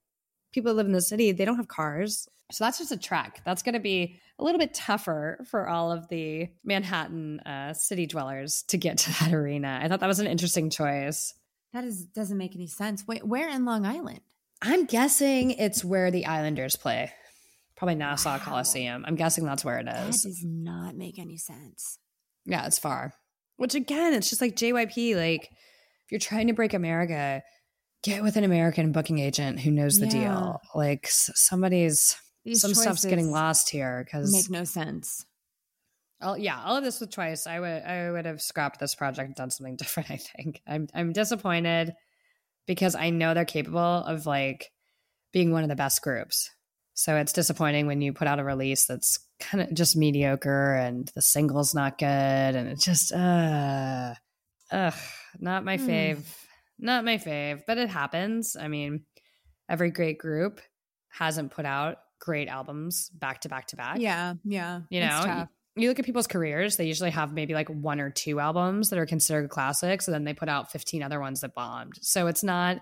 people 0.58 0.72
that 0.74 0.78
live 0.78 0.88
in 0.88 0.92
the 0.94 1.02
city, 1.02 1.32
they 1.32 1.46
don't 1.46 1.58
have 1.58 1.68
cars. 1.68 2.28
So 2.52 2.64
that's 2.64 2.78
just 2.80 2.92
a 2.92 2.98
trek. 2.98 3.42
That's 3.46 3.62
going 3.62 3.74
to 3.74 3.80
be 3.80 4.20
a 4.40 4.44
little 4.44 4.58
bit 4.58 4.74
tougher 4.74 5.46
for 5.50 5.68
all 5.68 5.92
of 5.92 6.08
the 6.08 6.48
Manhattan 6.64 7.40
uh, 7.42 7.74
city 7.74 8.08
dwellers 8.08 8.64
to 8.70 8.78
get 8.78 8.98
to 9.00 9.10
that 9.20 9.34
arena. 9.34 9.80
I 9.84 9.88
thought 9.88 10.00
that 10.00 10.08
was 10.08 10.20
an 10.20 10.28
interesting 10.28 10.70
choice. 10.70 11.34
That 11.74 11.84
is 11.84 12.06
doesn't 12.06 12.38
make 12.38 12.56
any 12.56 12.68
sense. 12.68 13.06
Wait, 13.06 13.24
where 13.28 13.50
in 13.50 13.66
Long 13.66 13.86
Island? 13.86 14.22
I'm 14.62 14.86
guessing 14.86 15.52
it's 15.52 15.86
where 15.86 16.10
the 16.10 16.26
Islanders 16.26 16.76
play. 16.76 17.12
Probably 17.76 17.96
Nassau 17.96 18.32
Wow. 18.32 18.40
Coliseum. 18.40 19.06
I'm 19.06 19.16
guessing 19.16 19.46
that's 19.46 19.64
where 19.64 19.78
it 19.78 19.88
is. 19.88 20.24
That 20.24 20.30
does 20.30 20.44
not 20.44 20.96
make 20.96 21.20
any 21.20 21.38
sense. 21.38 22.00
Yeah, 22.46 22.66
it's 22.66 22.80
far. 22.80 23.14
Which 23.58 23.76
again, 23.76 24.14
it's 24.14 24.30
just 24.30 24.42
like 24.42 24.56
JYP. 24.56 25.16
Like, 25.16 25.50
if 26.06 26.12
you're 26.12 26.20
trying 26.20 26.48
to 26.48 26.54
break 26.54 26.74
America, 26.74 27.44
get 28.04 28.24
with 28.24 28.36
an 28.38 28.44
American 28.44 28.92
booking 28.92 29.20
agent 29.20 29.60
who 29.60 29.72
knows 29.72 30.00
the 30.00 30.06
Yeah. 30.06 30.12
deal. 30.12 30.62
Like, 30.76 31.08
somebody's 31.10 32.16
These 32.46 32.62
some 32.62 32.74
stuff's 32.74 33.04
getting 33.06 33.32
lost 33.32 33.70
here 33.70 34.04
because 34.06 34.32
Make 34.32 34.50
no 34.50 34.64
sense. 34.64 35.26
all, 36.22 36.38
yeah, 36.38 36.62
all 36.64 36.78
of 36.78 36.84
this 36.84 37.00
with 37.02 37.12
twice. 37.12 37.46
I 37.48 37.60
would 37.60 37.84
I 37.84 38.12
would 38.12 38.26
have 38.26 38.42
scrapped 38.42 38.80
this 38.80 38.96
project 38.96 39.28
and 39.28 39.36
done 39.36 39.50
something 39.52 39.76
different. 39.78 40.10
I 40.12 40.18
think 40.18 40.62
I'm 40.68 40.88
I'm 40.94 41.12
disappointed 41.14 41.94
because 42.66 42.96
I 42.96 43.10
know 43.10 43.34
they're 43.34 43.46
capable 43.46 43.80
of 43.80 44.26
like 44.26 44.72
being 45.34 45.52
one 45.52 45.64
of 45.64 45.70
the 45.70 45.76
best 45.76 46.02
groups. 46.02 46.50
So 46.94 47.16
it's 47.18 47.34
disappointing 47.34 47.86
when 47.86 48.02
you 48.02 48.12
put 48.14 48.28
out 48.28 48.40
a 48.40 48.44
release 48.44 48.86
that's 48.88 49.20
kind 49.40 49.62
of 49.62 49.72
just 49.76 49.96
mediocre 49.96 50.74
and 50.74 51.08
the 51.14 51.22
single's 51.22 51.76
not 51.76 52.00
good 52.00 52.06
and 52.08 52.68
it 52.68 52.80
just 52.80 53.12
uh 53.14 54.16
ugh 54.72 54.94
not 55.40 55.64
my 55.66 55.78
Hmm. 55.78 55.88
fave. 55.90 56.26
Not 56.80 57.06
my 57.06 57.18
fave, 57.18 57.62
but 57.66 57.78
it 57.78 57.90
happens. 57.90 58.56
I 58.60 58.68
mean, 58.68 59.04
every 59.70 59.92
great 59.92 60.18
group 60.18 60.62
hasn't 61.10 61.52
put 61.52 61.66
out 61.66 61.98
great 62.20 62.48
albums 62.48 63.10
back 63.10 63.42
to 63.42 63.50
back 63.50 63.68
to 63.68 63.76
back. 63.76 64.00
Yeah, 64.00 64.36
yeah. 64.44 64.82
You 64.90 65.02
know, 65.02 65.48
you, 65.76 65.88
look 65.90 66.00
at 66.00 66.06
people's 66.06 66.28
careers, 66.28 66.78
they 66.78 66.86
usually 66.86 67.12
have 67.12 67.34
maybe 67.34 67.54
like 67.54 67.70
one 67.70 68.00
or 68.00 68.10
two 68.10 68.40
albums 68.40 68.90
that 68.90 69.00
are 69.00 69.06
considered 69.06 69.50
classics, 69.50 70.08
and 70.08 70.14
then 70.14 70.24
they 70.24 70.34
put 70.34 70.50
out 70.50 70.72
15 70.72 71.04
other 71.04 71.20
ones 71.20 71.42
that 71.42 71.54
bombed. 71.54 71.94
So 72.02 72.28
it's 72.28 72.44
not 72.44 72.78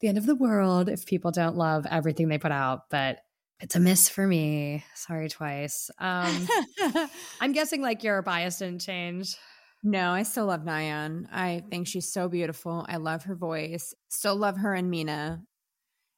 the 0.00 0.08
end 0.08 0.18
of 0.18 0.26
the 0.26 0.36
world 0.36 0.88
if 0.88 1.06
people 1.06 1.30
don't 1.30 1.56
love 1.56 1.86
everything 1.90 2.28
they 2.28 2.38
put 2.38 2.52
out, 2.52 2.90
but 2.90 3.18
it's 3.60 3.74
a 3.74 3.80
miss 3.80 4.08
for 4.08 4.26
me. 4.26 4.84
Sorry, 4.94 5.28
twice. 5.28 5.90
Um, 5.98 6.46
I'm 7.40 7.52
guessing 7.52 7.80
like 7.80 8.04
your 8.04 8.20
bias 8.22 8.58
didn't 8.58 8.82
change. 8.82 9.36
No, 9.82 10.12
I 10.12 10.24
still 10.24 10.46
love 10.46 10.62
Nayeon. 10.62 11.26
I 11.32 11.62
think 11.70 11.86
she's 11.86 12.12
so 12.12 12.28
beautiful. 12.28 12.84
I 12.88 12.96
love 12.96 13.24
her 13.24 13.36
voice. 13.36 13.94
Still 14.08 14.36
love 14.36 14.56
her 14.58 14.74
and 14.74 14.90
Mina. 14.90 15.42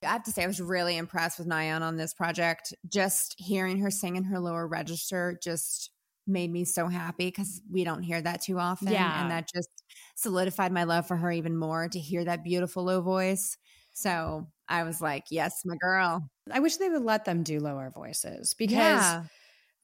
I 0.03 0.07
have 0.07 0.23
to 0.25 0.33
say, 0.33 0.45
I 0.45 0.47
was 0.47 0.61
really 0.61 0.97
impressed 0.97 1.39
with 1.39 1.49
Nayeon 1.49 1.83
on 1.83 1.97
this 1.97 2.15
project. 2.15 2.75
Just 2.89 3.35
hearing 3.39 3.79
her 3.81 3.91
sing 3.91 4.17
in 4.17 4.25
her 4.25 4.39
lower 4.41 4.67
register 4.67 5.39
just 5.43 5.91
made 6.27 6.53
me 6.53 6.65
so 6.65 6.89
happy 6.89 7.27
because 7.27 7.63
we 7.71 7.85
don't 7.85 8.03
hear 8.03 8.21
that 8.21 8.43
too 8.43 8.59
often. 8.59 8.89
Yeah. 8.93 9.23
And 9.23 9.31
that 9.31 9.49
just 9.53 9.71
solidified 10.15 10.73
my 10.73 10.85
love 10.85 11.07
for 11.09 11.17
her 11.17 11.33
even 11.33 11.57
more 11.57 11.89
to 11.89 11.99
hear 11.99 12.25
that 12.25 12.45
beautiful 12.45 12.85
low 12.85 13.01
voice. 13.01 13.57
So 13.95 14.47
I 14.69 14.85
was 14.85 15.01
like, 15.01 15.25
yes, 15.31 15.63
my 15.65 15.77
girl. 15.81 16.31
I 16.51 16.61
wish 16.61 16.77
they 16.77 16.89
would 16.91 17.03
let 17.03 17.25
them 17.25 17.43
do 17.43 17.59
lower 17.61 17.91
voices 17.91 18.55
because 18.55 18.79
Yeah. 18.81 19.25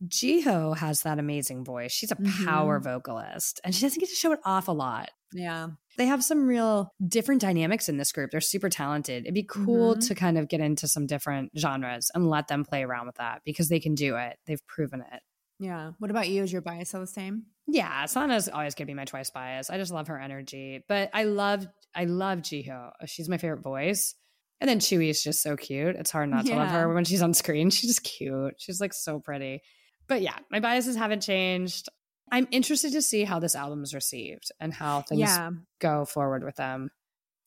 Jihyo 0.08 0.76
has 0.76 1.02
that 1.02 1.18
amazing 1.18 1.64
voice. 1.64 1.92
She's 1.92 2.10
a 2.12 2.16
Mhm. 2.16 2.44
power 2.46 2.80
vocalist 2.80 3.60
and 3.64 3.74
she 3.74 3.80
doesn't 3.82 3.98
get 4.00 4.08
to 4.08 4.14
show 4.14 4.32
it 4.32 4.40
off 4.44 4.68
a 4.68 4.72
lot. 4.72 5.10
Yeah. 5.32 5.70
they 5.96 6.06
have 6.06 6.24
some 6.24 6.46
real 6.46 6.92
different 7.06 7.40
dynamics 7.40 7.88
in 7.88 7.96
this 7.98 8.10
group. 8.12 8.30
They're 8.32 8.40
super 8.40 8.68
talented. 8.68 9.24
It'd 9.24 9.34
be 9.34 9.44
cool 9.44 9.94
Mhm. 9.96 10.08
to 10.08 10.14
kind 10.16 10.38
of 10.38 10.48
get 10.48 10.60
into 10.60 10.86
some 10.88 11.06
different 11.06 11.52
genres 11.56 12.10
and 12.14 12.28
let 12.28 12.48
them 12.48 12.64
play 12.64 12.82
around 12.82 13.06
with 13.06 13.14
that 13.16 13.42
because 13.44 13.68
they 13.68 13.78
can 13.78 13.94
do 13.94 14.16
it. 14.16 14.36
They've 14.46 14.64
proven 14.66 15.02
it. 15.12 15.22
Yeah. 15.60 15.92
What 16.00 16.10
about 16.10 16.28
you? 16.28 16.42
Is 16.42 16.52
your 16.52 16.62
bias 16.62 16.88
still 16.88 17.00
the 17.00 17.06
same? 17.06 17.46
Yeah, 17.68 18.06
Sana's 18.06 18.48
always 18.48 18.74
gonna 18.74 18.86
be 18.86 18.94
my 18.94 19.04
twice 19.04 19.30
bias. 19.30 19.70
I 19.70 19.78
just 19.78 19.92
love 19.92 20.08
her 20.08 20.20
energy. 20.20 20.82
But 20.88 21.10
I 21.12 21.24
love 21.24 21.66
I 21.94 22.06
love 22.06 22.40
Jihyo. 22.40 22.90
She's 23.06 23.28
my 23.28 23.38
favorite 23.38 23.62
voice. 23.62 24.16
And 24.60 24.68
then 24.68 24.80
Tzuyu 24.80 25.10
is 25.10 25.22
just 25.22 25.42
so 25.42 25.56
cute. 25.56 25.94
It's 25.94 26.10
hard 26.10 26.28
not 26.28 26.46
to 26.46 26.56
love 26.56 26.70
her 26.70 26.92
when 26.92 27.04
she's 27.04 27.22
on 27.22 27.34
screen. 27.34 27.70
She's 27.70 27.90
just 27.90 28.02
cute. 28.04 28.54
She's 28.58 28.80
like 28.80 28.92
so 28.92 29.20
pretty. 29.20 29.60
But 30.06 30.22
yeah, 30.22 30.36
my 30.50 30.60
biases 30.60 30.96
haven't 30.96 31.22
changed. 31.22 31.88
I'm 32.30 32.48
interested 32.50 32.92
to 32.92 33.02
see 33.02 33.24
how 33.24 33.38
this 33.38 33.54
album 33.54 33.82
is 33.82 33.94
received 33.94 34.50
and 34.60 34.72
how 34.72 35.02
things 35.02 35.20
yeah. 35.20 35.50
go 35.78 36.04
forward 36.04 36.42
with 36.44 36.56
them. 36.56 36.90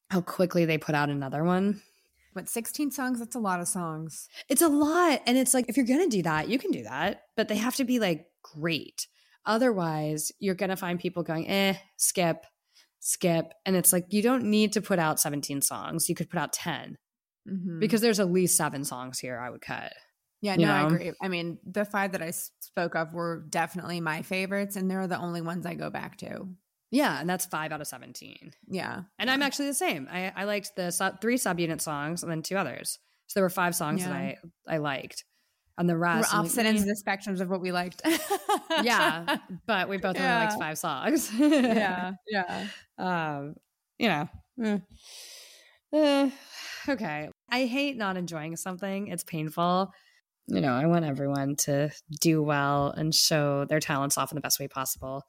How 0.10 0.22
quickly 0.22 0.65
they 0.65 0.78
put 0.78 0.96
out 0.96 1.10
another 1.10 1.43
one. 1.43 1.82
But 2.34 2.48
16 2.48 2.91
songs, 2.91 3.20
that's 3.20 3.36
a 3.36 3.39
lot 3.39 3.60
of 3.60 3.67
songs. 3.67 4.30
It's 4.48 4.62
a 4.62 4.67
lot. 4.67 5.22
And 5.26 5.38
it's 5.38 5.54
like, 5.54 5.65
if 5.67 5.76
you're 5.76 5.88
going 5.88 6.08
to 6.08 6.15
do 6.17 6.22
that, 6.24 6.48
you 6.48 6.60
can 6.60 6.72
do 6.72 6.84
that, 6.84 7.24
but 7.36 7.48
they 7.48 7.58
have 7.58 7.76
to 7.78 7.84
be 7.84 8.00
like 8.00 8.28
great. 8.43 9.08
Otherwise, 9.46 10.32
you're 10.39 10.56
going 10.56 10.70
to 10.70 10.76
find 10.76 11.00
people 11.00 11.24
going, 11.24 11.48
eh, 11.50 11.76
skip, 11.98 12.46
skip. 13.00 13.54
And 13.65 13.76
it's 13.76 13.91
like, 13.91 14.06
you 14.10 14.22
don't 14.22 14.43
need 14.46 14.74
to 14.74 14.82
put 14.82 15.00
out 15.00 15.20
17 15.20 15.62
songs. 15.62 16.10
You 16.10 16.15
could 16.15 16.30
put 16.30 16.39
out 16.39 16.54
10 16.54 16.98
Mhm. 17.50 17.80
because 17.80 18.02
there's 18.02 18.20
at 18.20 18.30
least 18.30 18.58
seven 18.58 18.84
songs 18.84 19.20
here 19.20 19.39
I 19.39 19.50
would 19.50 19.62
cut. 19.62 19.93
Yeah, 20.41 20.56
you 20.56 20.65
no, 20.65 20.71
I 20.71 20.86
agree. 20.86 21.12
I 21.21 21.28
mean, 21.28 21.58
the 21.65 21.86
five 21.86 22.12
that 22.12 22.21
I 22.21 22.32
spoke 22.32 22.95
of 22.95 23.13
were 23.13 23.45
definitely 23.50 24.02
my 24.02 24.21
favorites, 24.21 24.76
and 24.76 24.89
they're 24.89 25.08
the 25.08 25.19
only 25.19 25.41
ones 25.41 25.65
I 25.65 25.73
go 25.73 25.89
back 25.89 26.17
to. 26.19 26.47
Yeah. 26.91 27.19
And 27.19 27.30
that's 27.30 27.45
five 27.45 27.71
out 27.71 27.82
of 27.82 27.88
17. 27.88 28.54
Yeah. 28.67 29.02
And 29.19 29.30
I'm 29.30 29.41
actually 29.41 29.67
the 29.67 29.73
same. 29.73 30.08
I, 30.12 30.32
I 30.36 30.45
liked 30.45 30.76
the 30.76 30.91
sub, 30.91 31.19
three 31.19 31.36
subunit 31.36 31.82
songs 31.82 32.23
and 32.23 32.32
then 32.32 32.41
two 32.41 32.56
others. 32.56 32.97
So 33.28 33.39
there 33.39 33.43
were 33.43 33.50
five 33.50 33.76
songs 33.76 34.06
that 34.06 34.13
I, 34.13 34.38
I 34.67 34.78
liked. 34.78 35.26
And 35.78 35.89
the 35.89 35.93
We're 35.93 36.00
rest. 36.00 36.32
Like, 36.32 36.39
opposite 36.39 36.65
ends 36.65 36.82
"Eh." 36.82 36.89
of 36.89 36.95
the 36.95 37.04
spectrums 37.04 37.41
of 37.41 37.50
what 37.50 37.62
we 37.62 37.71
liked. 37.71 38.02
yeah, 38.84 39.38
but 39.67 39.89
we 39.89 39.97
both 39.97 40.15
only 40.15 40.28
liked 40.28 40.54
five 40.54 40.78
songs. 40.78 41.30
yeah. 41.38 42.13
Yeah. 42.30 42.67
um, 42.97 43.56
you 44.00 44.08
know. 44.08 44.30
eh. 44.63 44.78
Eh, 45.93 46.30
okay. 46.89 47.30
I 47.52 47.65
hate 47.65 47.95
not 47.97 48.17
enjoying 48.17 48.56
something. 48.56 49.08
It's 49.10 49.23
painful. 49.23 49.91
You 50.47 50.62
know, 50.62 50.73
I 50.73 50.86
want 50.86 51.05
everyone 51.05 51.55
to 51.57 51.91
do 52.21 52.41
well 52.41 52.91
and 52.91 53.13
show 53.13 53.65
their 53.65 53.81
talents 53.81 54.17
off 54.17 54.31
in 54.31 54.36
the 54.36 54.41
best 54.41 54.60
way 54.60 54.67
possible. 54.67 55.23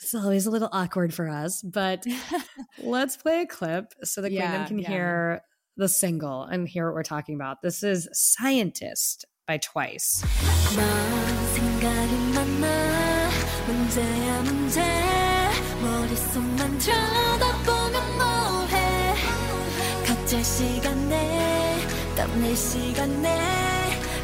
It's 0.00 0.14
always 0.14 0.46
a 0.46 0.50
little 0.50 0.70
awkward 0.72 1.12
for 1.12 1.28
us, 1.28 1.60
but 1.62 2.04
let's 2.82 3.16
play 3.16 3.42
a 3.42 3.46
clip 3.46 3.92
so 4.04 4.22
the 4.22 4.32
Yeah, 4.32 4.48
Queendom 4.48 4.68
can 4.68 4.78
yeah. 4.78 4.88
hear 4.88 5.40
the 5.76 5.88
single 5.88 6.44
and 6.44 6.68
hear 6.68 6.86
what 6.86 6.94
we're 6.94 7.02
talking 7.02 7.34
about. 7.34 7.58
This 7.62 7.82
is 7.82 8.08
Scientist 8.12 9.26
by 9.46 9.58
Twice. 9.58 10.24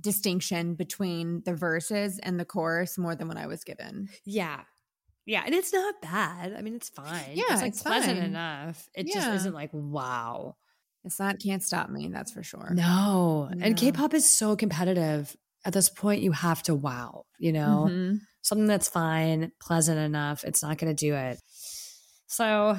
distinction 0.00 0.74
between 0.74 1.42
the 1.44 1.54
verses 1.54 2.18
and 2.18 2.38
the 2.38 2.44
chorus 2.44 2.98
more 2.98 3.14
than 3.14 3.28
what 3.28 3.36
I 3.36 3.46
was 3.46 3.64
given. 3.64 4.08
Yeah. 4.24 4.60
Yeah. 5.26 5.42
And 5.44 5.54
it's 5.54 5.72
not 5.72 6.00
bad. 6.00 6.54
I 6.56 6.62
mean, 6.62 6.74
it's 6.74 6.88
fine. 6.88 7.32
Yeah, 7.34 7.44
it's 7.50 7.62
like 7.62 7.72
it's 7.72 7.82
pleasant 7.82 8.18
fine. 8.18 8.28
enough. 8.28 8.88
It 8.94 9.06
just 9.06 9.28
isn't 9.28 9.54
like, 9.54 9.70
wow. 9.72 10.56
It's 11.04 11.18
not 11.18 11.38
Can't 11.40 11.62
Stop 11.62 11.90
Me, 11.90 12.08
that's 12.08 12.32
for 12.32 12.42
sure. 12.42 12.72
No. 12.74 13.48
No. 13.52 13.64
And 13.64 13.76
K 13.76 13.92
pop 13.92 14.14
is 14.14 14.28
so 14.28 14.56
competitive. 14.56 15.34
At 15.64 15.72
this 15.72 15.88
point, 15.88 16.22
you 16.22 16.32
have 16.32 16.62
to 16.64 16.74
wow, 16.74 17.24
you 17.38 17.52
know? 17.52 17.86
Mhm. 17.90 18.20
something 18.42 18.66
that's 18.66 18.88
fine, 18.88 19.52
pleasant 19.60 19.98
enough. 19.98 20.44
It's 20.44 20.62
not 20.62 20.78
going 20.78 20.94
to 20.94 21.06
do 21.06 21.14
it. 21.14 21.38
So, 22.26 22.78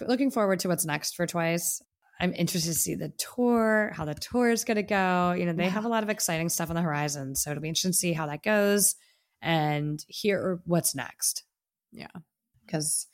looking 0.00 0.30
forward 0.30 0.60
to 0.60 0.68
what's 0.68 0.86
next 0.86 1.14
for 1.14 1.26
Twice. 1.26 1.82
I'm 2.20 2.34
interested 2.34 2.72
to 2.72 2.78
see 2.78 2.94
the 2.94 3.12
tour, 3.16 3.92
how 3.94 4.04
the 4.04 4.14
tour 4.14 4.50
is 4.50 4.64
going 4.64 4.76
to 4.76 4.82
go. 4.82 5.34
You 5.36 5.46
know, 5.46 5.52
they 5.52 5.68
have 5.68 5.86
a 5.86 5.88
lot 5.88 6.02
of 6.02 6.10
exciting 6.10 6.50
stuff 6.50 6.68
on 6.68 6.76
the 6.76 6.82
horizon. 6.82 7.34
So, 7.34 7.50
it'll 7.50 7.62
be 7.62 7.68
interesting 7.68 7.92
to 7.92 7.96
see 7.96 8.12
how 8.12 8.26
that 8.26 8.42
goes 8.42 8.94
and 9.42 10.04
hear 10.08 10.60
what's 10.66 10.94
next. 10.94 11.44
Yeah. 11.92 12.08
Because 12.64 13.06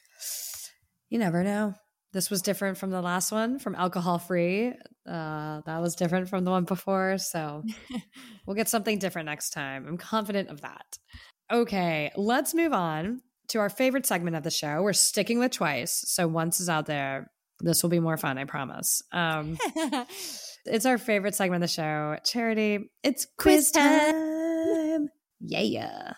you 1.09 1.19
never 1.19 1.43
know. 1.43 1.75
This 2.13 2.31
was 2.31 2.43
different 2.43 2.79
from 2.79 2.91
the 2.91 3.03
last 3.03 3.31
one, 3.31 3.59
from 3.59 3.75
alcohol 3.75 4.19
free. 4.19 4.73
Uh, 5.07 5.61
that 5.67 5.81
was 5.81 5.97
different 5.97 6.29
from 6.29 6.45
the 6.45 6.51
one 6.51 6.65
before. 6.65 7.19
So 7.19 7.63
we'll 8.47 8.57
get 8.57 8.69
something 8.69 8.99
different 8.99 9.27
next 9.27 9.51
time. 9.51 9.87
I'm 9.87 9.99
confident 9.99 10.49
of 10.49 10.63
that. 10.63 10.99
Okay, 11.53 12.11
let's 12.17 12.55
move 12.55 12.73
on 12.73 13.21
to 13.49 13.59
our 13.61 13.69
favorite 13.69 14.07
segment 14.07 14.35
of 14.35 14.43
the 14.43 14.51
show. 14.51 14.83
We're 14.83 14.93
sticking 14.93 15.39
with 15.39 15.53
twice. 15.53 16.05
So 16.07 16.27
once 16.27 16.59
is 16.59 16.69
out 16.69 16.87
there, 16.87 17.31
this 17.61 17.83
will 17.83 17.91
be 17.91 18.01
more 18.01 18.17
fun, 18.17 18.39
I 18.39 18.45
promise. 18.45 19.03
Um, 19.13 19.57
it's 20.65 20.87
our 20.87 20.99
favorite 20.99 21.35
segment 21.35 21.63
of 21.63 21.71
the 21.71 21.75
show. 21.75 22.17
Charity, 22.25 22.91
it's 23.03 23.27
quiz 23.39 23.71
time. 23.71 25.09
Yeah. 25.41 26.13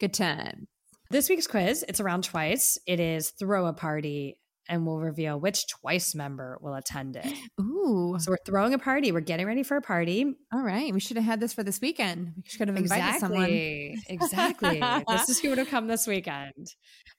Good 0.00 0.14
time. 0.14 0.66
This 1.10 1.28
week's 1.28 1.46
quiz, 1.46 1.84
it's 1.88 2.00
around 2.00 2.24
twice. 2.24 2.78
It 2.86 2.98
is 2.98 3.30
throw 3.30 3.66
a 3.66 3.72
party 3.72 4.38
and 4.68 4.86
we'll 4.86 4.98
reveal 4.98 5.38
which 5.38 5.66
twice 5.68 6.14
member 6.14 6.58
will 6.60 6.74
attend 6.74 7.16
it. 7.16 7.26
Ooh. 7.60 8.16
So 8.18 8.30
we're 8.30 8.38
throwing 8.46 8.74
a 8.74 8.78
party. 8.78 9.12
We're 9.12 9.20
getting 9.20 9.46
ready 9.46 9.62
for 9.62 9.76
a 9.76 9.82
party. 9.82 10.36
All 10.52 10.62
right. 10.62 10.92
We 10.92 11.00
should 11.00 11.16
have 11.16 11.26
had 11.26 11.40
this 11.40 11.52
for 11.52 11.62
this 11.62 11.80
weekend. 11.80 12.32
We 12.36 12.42
should 12.46 12.68
have 12.68 12.76
invited 12.76 13.20
someone. 13.20 13.44
Exactly. 13.50 13.96
Exactly. 14.08 14.82
this 15.08 15.28
is 15.28 15.40
who 15.40 15.48
would 15.50 15.58
have 15.58 15.68
come 15.68 15.86
this 15.88 16.06
weekend. 16.06 16.68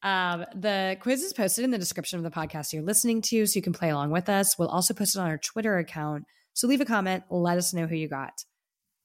Um, 0.02 0.46
the 0.56 0.98
quiz 1.02 1.24
is 1.24 1.34
posted 1.34 1.66
in 1.66 1.72
the 1.72 1.78
description 1.78 2.18
of 2.18 2.24
the 2.24 2.32
podcast 2.32 2.74
you're 2.74 2.84
listening 2.84 3.22
to, 3.30 3.46
so 3.46 3.58
you 3.58 3.62
can 3.62 3.74
play 3.74 3.90
along 3.90 4.12
with 4.12 4.30
us. 4.30 4.58
We'll 4.58 4.70
also 4.70 4.94
post 4.94 5.16
it 5.16 5.20
on 5.20 5.28
our 5.28 5.38
Twitter 5.38 5.78
account. 5.78 6.24
So 6.54 6.68
leave 6.68 6.82
a 6.82 6.86
comment. 6.86 7.24
Let 7.30 7.58
us 7.58 7.74
know 7.74 7.88
who 7.88 7.96
you 7.96 8.08
got. 8.08 8.34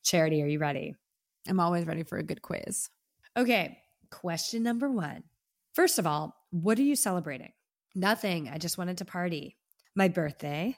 Charity, 0.05 0.43
are 0.43 0.47
you 0.47 0.59
ready? 0.59 0.95
I'm 1.49 1.61
always 1.61 1.87
ready 1.87 2.03
for 2.03 2.19
a 2.19 2.23
good 2.23 2.43
quiz. 2.43 2.89
Okay. 3.37 3.79
Question 4.11 4.63
number 4.63 4.91
one. 4.91 5.25
First 5.75 5.99
of 5.99 6.07
all, 6.07 6.35
what 6.51 6.79
are 6.79 6.83
you 6.83 6.97
celebrating? 6.97 7.53
Nothing. 7.95 8.49
I 8.49 8.59
just 8.59 8.79
wanted 8.79 8.99
to 8.99 9.05
party. 9.05 9.57
My 9.95 10.09
birthday, 10.09 10.77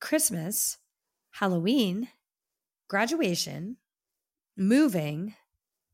Christmas, 0.00 0.78
Halloween, 1.30 2.08
graduation, 2.88 3.76
moving, 4.56 5.34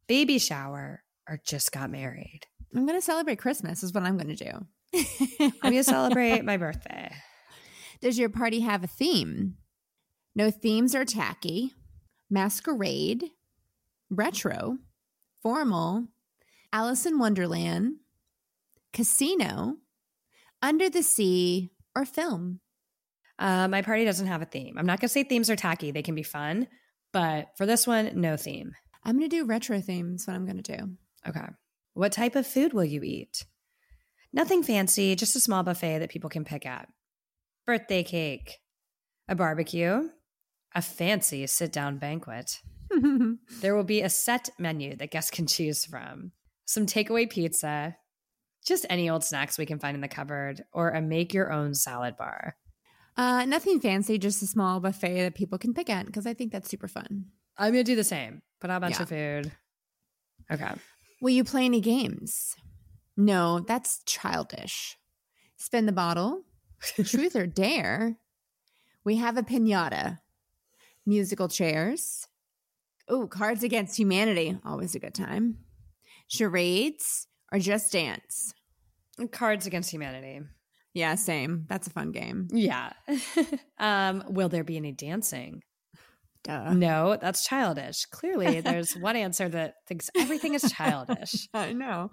baby 0.07 0.39
shower, 0.39 1.05
or 1.29 1.41
just 1.45 1.73
got 1.73 1.91
married. 1.91 2.41
I'm 2.75 2.87
going 2.87 2.99
to 2.99 3.05
celebrate 3.05 3.39
Christmas, 3.39 3.83
is 3.83 3.93
what 3.93 4.03
I'm 4.03 4.17
going 4.17 4.35
to 4.35 4.45
do. 4.45 4.67
I'm 5.41 5.53
going 5.63 5.75
to 5.75 5.85
celebrate 5.85 6.45
my 6.45 6.57
birthday. 6.57 7.13
Does 8.01 8.19
your 8.19 8.29
party 8.29 8.61
have 8.61 8.85
a 8.85 8.89
theme? 8.89 9.57
No 10.35 10.51
themes 10.51 10.95
are 10.95 11.05
tacky, 11.05 11.73
masquerade, 12.29 13.31
retro, 14.11 14.79
formal, 15.43 16.09
Alice 16.73 17.07
in 17.07 17.19
Wonderland, 17.19 17.97
casino, 18.93 19.77
under 20.67 20.91
the 20.91 21.03
sea, 21.03 21.71
or 21.95 22.05
film. 22.05 22.61
Uh, 23.39 23.69
my 23.69 23.83
party 23.83 24.05
doesn't 24.05 24.27
have 24.27 24.43
a 24.43 24.47
theme. 24.47 24.77
I'm 24.77 24.87
not 24.87 24.99
going 25.01 25.09
to 25.09 25.13
say 25.13 25.23
themes 25.23 25.49
are 25.49 25.57
tacky. 25.57 25.93
They 25.93 26.03
can 26.03 26.17
be 26.17 26.25
fun. 26.25 26.67
But 27.13 27.51
for 27.57 27.67
this 27.67 27.87
one, 27.87 28.21
no 28.21 28.37
theme. 28.37 28.73
I'm 29.05 29.17
going 29.17 29.31
to 29.31 29.37
do 29.37 29.45
retro 29.45 29.81
themes. 29.81 30.27
What 30.27 30.35
I'm 30.35 30.45
going 30.45 30.61
to 30.61 30.77
do. 30.77 30.91
Okay. 31.29 31.47
What 31.95 32.13
type 32.13 32.35
of 32.35 32.47
food 32.47 32.73
will 32.73 32.85
you 32.85 33.03
eat? 33.03 33.45
Nothing 34.33 34.65
fancy, 34.65 35.15
just 35.15 35.37
a 35.37 35.41
small 35.41 35.63
buffet 35.63 36.01
that 36.01 36.11
people 36.11 36.29
can 36.29 36.45
pick 36.45 36.67
at. 36.67 36.89
Birthday 37.65 38.03
cake, 38.03 38.59
a 39.29 39.37
barbecue, 39.37 40.09
a 40.75 40.83
fancy 40.83 41.47
sit 41.47 41.73
down 41.73 41.99
banquet. 41.99 42.61
There 43.61 43.75
will 43.75 43.85
be 43.85 44.03
a 44.03 44.11
set 44.11 44.51
menu 44.59 44.97
that 44.97 45.11
guests 45.11 45.31
can 45.31 45.47
choose 45.47 45.85
from, 45.85 46.33
some 46.67 46.87
takeaway 46.87 47.29
pizza, 47.29 47.97
just 48.67 48.85
any 48.91 49.09
old 49.09 49.25
snacks 49.25 49.57
we 49.59 49.65
can 49.67 49.79
find 49.79 49.95
in 49.95 50.01
the 50.01 50.09
cupboard, 50.09 50.65
or 50.73 50.91
a 50.91 51.01
make 51.01 51.33
your 51.33 51.53
own 51.53 51.75
salad 51.75 52.17
bar. 52.17 52.57
Uh, 53.17 53.45
nothing 53.47 53.81
fancy, 53.81 54.19
just 54.19 54.43
a 54.43 54.47
small 54.47 54.81
buffet 54.81 55.23
that 55.23 55.35
people 55.35 55.57
can 55.57 55.73
pick 55.73 55.89
at 55.89 56.05
because 56.07 56.27
I 56.27 56.35
think 56.35 56.53
that's 56.53 56.69
super 56.69 56.89
fun. 56.89 57.27
I'm 57.57 57.73
going 57.73 57.85
to 57.85 57.91
do 57.91 57.97
the 57.97 58.05
same. 58.05 58.43
Put 58.61 58.69
out 58.71 58.79
a 58.79 58.81
bunch 58.81 58.97
Yeah. 58.97 59.03
of 59.03 59.09
food. 59.09 59.53
Okay. 60.53 60.73
Will 61.23 61.31
you 61.31 61.45
play 61.45 61.65
any 61.65 61.81
games? 61.81 62.55
No, 63.17 63.61
that's 63.61 64.03
childish. 64.05 64.99
Spin 65.57 65.87
the 65.87 65.93
bottle, 65.93 66.43
truth 67.05 67.35
or 67.35 67.47
dare. 67.47 68.17
We 69.05 69.17
have 69.17 69.39
a 69.39 69.43
pinata, 69.43 70.19
musical 71.07 71.49
chairs. 71.49 72.27
Oh, 73.09 73.27
Cards 73.29 73.63
Against 73.63 73.99
Humanity, 73.99 74.59
always 74.65 74.95
a 74.95 74.99
good 74.99 75.15
time. 75.15 75.59
Charades 76.29 77.27
or 77.53 77.59
just 77.59 77.93
dance. 77.93 78.53
Cards 79.33 79.67
Against 79.67 79.91
Humanity. 79.91 80.41
Yeah, 80.95 81.15
same. 81.17 81.67
That's 81.69 81.87
a 81.87 81.91
fun 81.91 82.13
game. 82.13 82.49
Yeah. 82.51 82.93
um, 83.79 84.25
will 84.29 84.49
there 84.49 84.65
be 84.65 84.77
any 84.77 84.93
dancing? 84.93 85.63
Duh. 86.43 86.73
No, 86.73 87.19
that's 87.21 87.45
childish. 87.45 88.07
Clearly, 88.07 88.61
there's 88.61 88.93
one 89.01 89.17
answer 89.17 89.49
that 89.49 89.75
thinks 89.87 90.11
everything 90.17 90.55
is 90.55 90.73
childish. 90.73 91.49
I 91.55 91.73
know. 91.73 92.11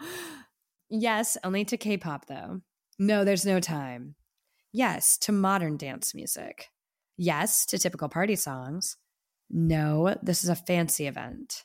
Yes, 0.89 1.37
only 1.43 1.65
to 1.65 1.77
K 1.77 1.97
pop, 1.97 2.25
though. 2.25 2.61
No, 2.99 3.23
there's 3.23 3.45
no 3.45 3.59
time. 3.59 4.15
Yes, 4.71 5.17
to 5.19 5.31
modern 5.31 5.77
dance 5.77 6.15
music. 6.15 6.67
Yes, 7.15 7.65
to 7.67 7.77
typical 7.77 8.09
party 8.09 8.35
songs. 8.35 8.97
No, 9.49 10.15
this 10.23 10.43
is 10.43 10.49
a 10.49 10.55
fancy 10.55 11.05
event. 11.05 11.63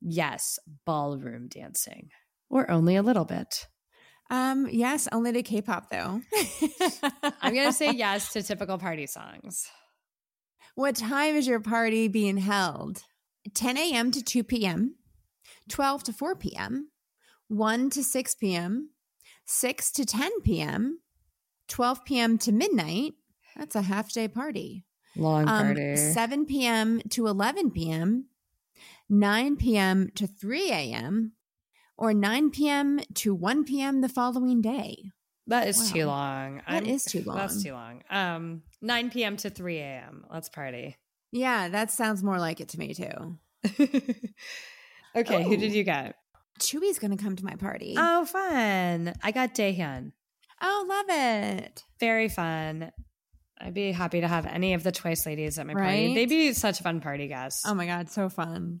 Yes, 0.00 0.58
ballroom 0.84 1.48
dancing. 1.48 2.10
Or 2.50 2.70
only 2.70 2.96
a 2.96 3.02
little 3.02 3.24
bit. 3.24 3.66
Um, 4.30 4.68
yes, 4.70 5.06
only 5.12 5.32
to 5.32 5.42
K-pop 5.42 5.90
though. 5.90 6.20
I'm 7.42 7.54
to 7.66 7.72
say 7.72 7.92
yes 7.94 8.32
to 8.32 8.42
typical 8.42 8.78
party 8.78 9.06
songs. 9.06 9.68
What 10.74 10.96
time 10.96 11.36
is 11.36 11.46
your 11.46 11.60
party 11.60 12.08
being 12.08 12.38
held? 12.38 13.02
10 13.54 13.76
a.m. 13.76 14.10
to 14.10 14.22
2 14.24 14.42
p.m., 14.42 14.96
12 15.68 16.04
to 16.04 16.12
4 16.12 16.34
p.m., 16.36 16.88
1 17.48 17.90
to 17.90 18.02
6 18.02 18.34
p.m., 18.36 18.90
6 19.44 19.92
to 19.92 20.04
10 20.06 20.40
p.m., 20.42 21.00
12 21.68 22.04
p.m. 22.04 22.38
to 22.38 22.50
midnight. 22.52 23.12
That's 23.56 23.76
a 23.76 23.82
half 23.82 24.10
day 24.12 24.26
party. 24.26 24.84
Long 25.16 25.46
Um, 25.46 25.66
party. 25.66 25.96
7 25.96 26.46
p.m. 26.46 27.02
to 27.10 27.26
11 27.28 27.70
p.m., 27.70 28.28
9 29.08 29.56
p.m. 29.56 30.08
to 30.16 30.26
3 30.26 30.70
a.m., 30.72 31.33
or 31.96 32.12
9 32.14 32.50
p.m. 32.50 33.00
to 33.14 33.34
1 33.34 33.64
p.m. 33.64 34.00
the 34.00 34.08
following 34.08 34.60
day. 34.60 35.10
That 35.46 35.68
is 35.68 35.90
too 35.92 36.06
Wow. 36.06 36.06
long. 36.06 36.62
That 36.68 36.86
is 36.86 37.04
too 37.04 37.22
long. 37.26 37.36
That's 37.36 37.62
too 37.62 37.72
long. 37.72 38.02
Um, 38.10 38.62
9 38.80 39.10
p.m. 39.10 39.36
to 39.38 39.50
3 39.50 39.78
a.m. 39.78 40.24
Let's 40.32 40.48
party. 40.48 40.96
Yeah, 41.32 41.68
that 41.68 41.90
sounds 41.90 42.22
more 42.22 42.38
like 42.38 42.60
it 42.60 42.68
to 42.70 42.78
me 42.78 42.94
too. 42.94 43.38
okay, 45.16 45.42
who 45.42 45.54
Oh. 45.54 45.56
did 45.56 45.72
you 45.72 45.84
get? 45.84 46.16
Tzuyu's 46.60 46.98
going 46.98 47.16
to 47.16 47.22
come 47.22 47.36
to 47.36 47.44
my 47.44 47.56
party. 47.56 47.94
Oh, 47.98 48.24
fun. 48.24 49.12
I 49.22 49.30
got 49.32 49.54
Dahyun. 49.54 50.12
oh, 50.62 50.86
love 50.88 51.06
it. 51.08 51.82
Very 52.00 52.28
fun. 52.28 52.92
I'd 53.60 53.74
be 53.74 53.92
happy 53.92 54.20
to 54.20 54.28
have 54.28 54.46
any 54.46 54.74
of 54.74 54.82
the 54.82 54.92
Twice 54.92 55.26
ladies 55.26 55.58
at 55.58 55.66
my 55.66 55.74
party. 55.74 56.14
They'd 56.14 56.28
be 56.28 56.52
such 56.52 56.80
fun 56.80 57.00
party 57.00 57.28
guests. 57.28 57.62
Oh 57.66 57.74
my 57.74 57.86
God, 57.86 58.08
so 58.10 58.28
fun. 58.28 58.80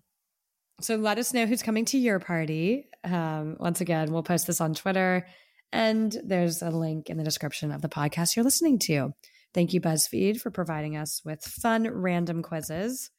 So 0.80 0.96
let 0.96 1.18
us 1.18 1.32
know 1.32 1.46
who's 1.46 1.62
coming 1.62 1.84
to 1.86 1.98
your 1.98 2.18
party. 2.18 2.88
Um, 3.04 3.56
once 3.60 3.80
again, 3.80 4.12
we'll 4.12 4.22
post 4.22 4.46
this 4.46 4.60
on 4.60 4.74
Twitter, 4.74 5.26
and 5.72 6.16
there's 6.24 6.62
a 6.62 6.70
link 6.70 7.10
in 7.10 7.16
the 7.16 7.24
description 7.24 7.70
of 7.70 7.80
the 7.82 7.88
podcast 7.88 8.34
you're 8.34 8.44
listening 8.44 8.78
to. 8.80 9.12
Thank 9.52 9.72
you, 9.72 9.80
BuzzFeed, 9.80 10.40
for 10.40 10.50
providing 10.50 10.96
us 10.96 11.22
with 11.24 11.42
fun 11.42 11.88
random 11.88 12.42
quizzes. 12.42 13.10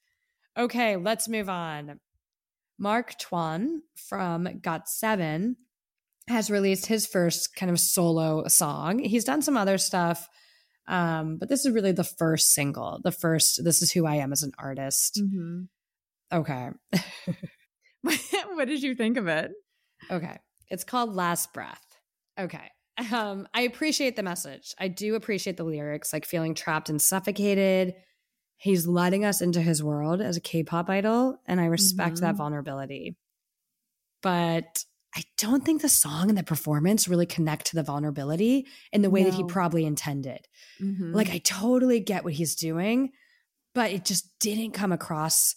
Okay, 0.57 0.97
let's 0.97 1.29
move 1.29 1.49
on. 1.49 1.99
Mark 2.77 3.17
Tuan 3.17 3.81
from 3.95 4.59
Got 4.61 4.89
Seven 4.89 5.55
has 6.27 6.51
released 6.51 6.87
his 6.87 7.07
first 7.07 7.55
kind 7.55 7.71
of 7.71 7.79
solo 7.79 8.47
song. 8.47 8.99
He's 8.99 9.23
done 9.23 9.41
some 9.41 9.55
other 9.55 9.77
stuff, 9.77 10.27
um, 10.87 11.37
but 11.37 11.49
this 11.49 11.65
is 11.65 11.71
really 11.71 11.93
the 11.93 12.03
first 12.03 12.53
single. 12.53 12.99
The 13.03 13.11
first, 13.11 13.63
this 13.63 13.81
is 13.81 13.91
who 13.91 14.05
I 14.05 14.15
am 14.15 14.33
as 14.33 14.43
an 14.43 14.51
artist. 14.57 15.21
Mm-hmm. 15.21 15.63
Okay. 16.33 16.69
what 18.01 18.67
did 18.67 18.83
you 18.83 18.95
think 18.95 19.17
of 19.17 19.27
it? 19.27 19.51
Okay. 20.11 20.37
It's 20.69 20.83
called 20.83 21.13
Last 21.13 21.53
Breath. 21.53 21.83
Okay. 22.39 22.69
Um, 23.11 23.47
I 23.53 23.61
appreciate 23.61 24.15
the 24.15 24.23
message. 24.23 24.73
I 24.79 24.87
do 24.87 25.15
appreciate 25.15 25.57
the 25.57 25.63
lyrics, 25.63 26.13
like 26.13 26.25
feeling 26.25 26.53
trapped 26.55 26.89
and 26.89 27.01
suffocated. 27.01 27.93
He's 28.57 28.87
letting 28.87 29.25
us 29.25 29.41
into 29.41 29.61
his 29.61 29.83
world 29.83 30.21
as 30.21 30.37
a 30.37 30.41
K 30.41 30.63
pop 30.63 30.89
idol, 30.89 31.37
and 31.45 31.59
I 31.59 31.65
respect 31.65 32.21
that 32.21 32.35
Mhm. 32.35 32.37
vulnerability. 32.37 33.17
But 34.21 34.85
I 35.15 35.23
don't 35.37 35.63
think 35.63 35.81
the 35.81 35.89
song 35.89 36.29
and 36.29 36.37
the 36.37 36.43
performance 36.43 37.07
really 37.07 37.25
connect 37.25 37.67
to 37.67 37.75
the 37.75 37.83
vulnerability 37.83 38.67
in 38.91 39.01
the 39.01 39.09
way 39.09 39.23
that 39.23 39.33
he 39.33 39.43
probably 39.43 39.85
intended. 39.85 40.47
Mhm. 40.81 41.13
Like 41.13 41.29
I 41.29 41.37
totally 41.39 41.99
get 41.99 42.23
what 42.23 42.33
he's 42.33 42.55
doing, 42.55 43.11
but 43.73 43.91
it 43.91 44.03
just 44.05 44.37
didn't 44.39 44.71
come 44.71 44.91
across 44.91 45.55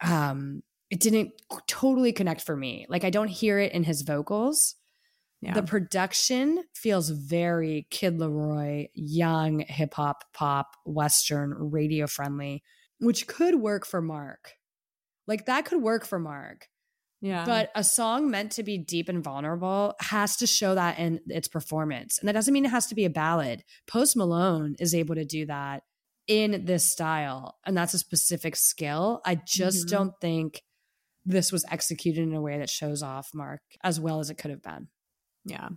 um 0.00 0.62
it 0.90 1.00
didn't 1.00 1.32
totally 1.66 2.12
connect 2.12 2.40
for 2.40 2.56
me. 2.56 2.86
Like 2.88 3.04
I 3.04 3.10
don't 3.10 3.28
hear 3.28 3.58
it 3.58 3.72
in 3.72 3.84
his 3.84 4.02
vocals. 4.02 4.74
yeah. 5.42 5.52
The 5.52 5.62
production 5.62 6.64
feels 6.74 7.10
very 7.10 7.86
Kid 7.90 8.18
LAROI, 8.18 8.88
young 8.94 9.60
hip 9.60 9.94
hop, 9.94 10.24
pop, 10.32 10.76
western, 10.86 11.52
radio 11.70 12.06
friendly, 12.06 12.62
which 13.00 13.26
could 13.26 13.56
work 13.56 13.86
for 13.86 14.00
Mark. 14.00 14.54
Like 15.26 15.44
that 15.46 15.66
could 15.66 15.82
work 15.82 16.06
for 16.06 16.18
Mark. 16.18 16.68
yeah. 17.20 17.44
But 17.44 17.70
a 17.74 17.84
song 17.84 18.30
meant 18.30 18.52
to 18.52 18.62
be 18.62 18.78
deep 18.78 19.10
and 19.10 19.22
vulnerable 19.22 19.94
has 20.00 20.36
to 20.38 20.46
show 20.46 20.74
that 20.74 20.98
in 20.98 21.20
its 21.26 21.48
performance. 21.48 22.18
And 22.18 22.26
that 22.28 22.32
doesn't 22.32 22.54
mean 22.54 22.64
it 22.64 22.70
has 22.70 22.86
to 22.86 22.94
be 22.94 23.04
a 23.04 23.10
ballad. 23.10 23.62
Post 23.86 24.16
Malone 24.16 24.74
is 24.80 24.94
able 24.94 25.16
to 25.16 25.26
do 25.26 25.44
that 25.46 25.82
in 26.28 26.64
this 26.66 26.90
style. 26.90 27.58
And 27.66 27.76
that's 27.76 27.94
a 27.94 27.98
specific 27.98 28.54
skill. 28.54 29.20
I 29.24 29.34
just 29.34 29.86
Mhm. 29.86 29.90
don't 29.90 30.20
think 30.20 30.62
this 31.24 31.50
was 31.50 31.64
executed 31.70 32.22
in 32.22 32.34
a 32.34 32.40
way 32.40 32.58
that 32.58 32.70
shows 32.70 33.02
off 33.02 33.34
Mark 33.34 33.60
as 33.82 33.98
well 33.98 34.20
as 34.20 34.30
it 34.30 34.36
could 34.38 34.50
have 34.52 34.62
been. 34.62 34.88
yeah. 35.44 35.68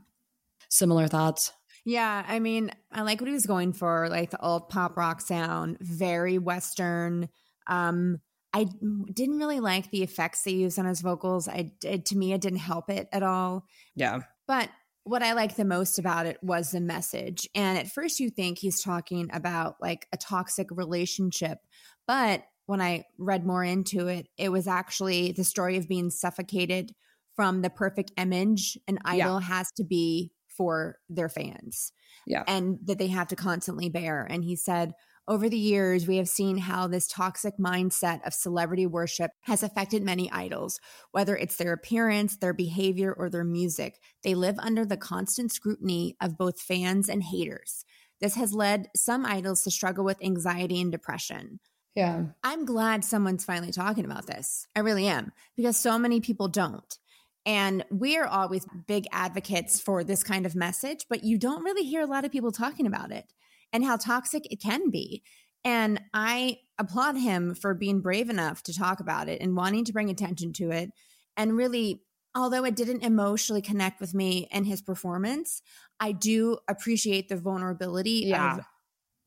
Similar 0.70 1.08
thoughts? 1.08 1.52
Yeah, 1.86 2.24
I 2.28 2.40
mean, 2.40 2.72
I 2.92 3.02
like 3.02 3.20
what 3.20 3.28
he 3.28 3.34
was 3.34 3.46
going 3.46 3.74
for, 3.74 4.08
like 4.10 4.30
the 4.30 4.40
old 4.42 4.70
pop 4.70 4.96
rock 4.98 5.20
sound, 5.22 5.78
very 5.82 6.38
western. 6.38 7.28
Um, 7.68 8.22
I 8.54 8.66
didn't 9.14 9.38
really 9.38 9.60
like 9.60 9.90
the 9.92 10.04
effects 10.04 10.44
they 10.44 10.52
used 10.52 10.78
on 10.78 10.86
his 10.86 11.02
vocals. 11.02 11.48
I 11.48 11.72
it, 11.84 12.06
to 12.08 12.18
me, 12.18 12.34
it 12.34 12.42
didn't 12.42 12.60
help 12.60 12.90
it 12.90 13.08
at 13.12 13.24
all. 13.24 13.66
Yeah. 13.96 14.20
But 14.48 14.70
what 15.04 15.24
I 15.24 15.34
liked 15.34 15.58
the 15.58 15.66
most 15.66 15.98
about 16.00 16.26
it 16.26 16.38
was 16.44 16.72
the 16.72 16.80
message. 16.82 17.48
And 17.56 17.78
at 17.78 17.92
first, 17.92 18.20
you 18.20 18.30
think 18.30 18.60
he's 18.60 18.82
talking 18.82 19.30
about 19.34 19.76
like 19.82 20.08
a 20.14 20.18
toxic 20.18 20.68
relationship, 20.72 21.60
but 22.08 22.44
when 22.68 22.82
I 22.82 23.06
read 23.18 23.46
more 23.46 23.64
into 23.64 24.08
it, 24.08 24.28
it 24.38 24.50
was 24.50 24.68
actually 24.68 25.32
the 25.32 25.44
story 25.44 25.78
of 25.78 25.88
being 25.88 26.10
suffocated 26.10 26.94
from 27.36 27.62
the 27.62 27.70
perfect 27.70 28.12
image 28.18 28.78
an 28.88 29.00
Yeah. 29.06 29.26
idol 29.26 29.40
has 29.40 29.72
to 29.78 29.84
be 29.84 30.32
for 30.48 30.98
their 31.10 31.30
fans 31.30 31.92
Yeah. 32.28 32.44
and 32.48 32.78
that 32.84 33.00
they 33.00 33.08
have 33.08 33.30
to 33.30 33.36
constantly 33.36 33.90
bear. 33.90 34.28
And 34.30 34.44
he 34.44 34.56
said, 34.56 34.94
over 35.28 35.48
the 35.48 35.58
years, 35.58 36.08
we 36.08 36.18
have 36.18 36.28
seen 36.28 36.58
how 36.58 36.88
this 36.88 37.08
toxic 37.08 37.58
mindset 37.58 38.26
of 38.26 38.34
celebrity 38.34 38.86
worship 38.86 39.32
has 39.42 39.64
affected 39.64 40.04
many 40.04 40.30
idols, 40.32 40.80
whether 41.12 41.36
it's 41.36 41.56
their 41.58 41.74
appearance, 41.74 42.38
their 42.38 42.54
behavior, 42.54 43.14
or 43.14 43.30
their 43.30 43.44
music. 43.44 44.00
They 44.24 44.36
live 44.36 44.58
under 44.60 44.86
the 44.86 44.98
constant 44.98 45.52
scrutiny 45.52 46.16
of 46.20 46.38
both 46.38 46.60
fans 46.60 47.08
and 47.08 47.24
haters. 47.24 47.86
This 48.20 48.36
has 48.36 48.54
led 48.54 48.90
some 48.96 49.26
idols 49.26 49.64
to 49.64 49.72
struggle 49.72 50.04
with 50.04 50.24
anxiety 50.24 50.82
and 50.82 50.92
depression. 50.92 51.60
Yeah. 51.96 52.26
I'm 52.44 52.66
glad 52.66 53.04
someone's 53.04 53.46
finally 53.46 53.72
talking 53.72 54.06
about 54.06 54.28
this. 54.28 54.68
I 54.76 54.80
really 54.80 55.08
am, 55.08 55.32
because 55.56 55.78
so 55.78 56.00
many 56.00 56.22
people 56.22 56.48
don't. 56.48 56.98
And 57.46 57.84
we're 57.90 58.26
always 58.26 58.66
big 58.88 59.08
advocates 59.12 59.80
for 59.82 60.04
this 60.04 60.24
kind 60.24 60.46
of 60.46 60.56
message, 60.56 61.06
but 61.10 61.24
you 61.24 61.38
don't 61.38 61.64
really 61.64 61.84
hear 61.84 62.02
a 62.02 62.08
lot 62.08 62.24
of 62.24 62.32
people 62.32 62.52
talking 62.52 62.86
about 62.86 63.12
it 63.12 63.26
and 63.74 63.84
how 63.84 63.98
toxic 63.98 64.52
it 64.52 64.62
can 64.62 64.90
be. 64.90 65.24
And 65.64 66.02
I 66.14 66.58
applaud 66.78 67.18
him 67.18 67.54
for 67.54 67.74
being 67.74 68.02
brave 68.02 68.30
enough 68.30 68.64
to 68.64 68.74
talk 68.74 69.00
about 69.00 69.30
it 69.30 69.42
and 69.42 69.56
wanting 69.56 69.86
to 69.86 69.94
bring 69.94 70.10
attention 70.10 70.54
to 70.54 70.72
it. 70.72 70.90
And 71.38 71.56
really, 71.56 72.02
although 72.34 72.66
it 72.66 72.76
didn't 72.76 73.04
emotionally 73.04 73.62
connect 73.62 74.02
with 74.02 74.14
me 74.14 74.48
and 74.52 74.66
his 74.66 74.82
performance, 74.82 75.62
I 76.00 76.14
do 76.14 76.58
appreciate 76.68 77.30
the 77.30 77.38
vulnerability 77.38 78.24
Yeah. 78.28 78.58
of 78.58 78.66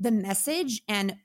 the 0.00 0.11
message 0.11 0.83
and 0.88 1.16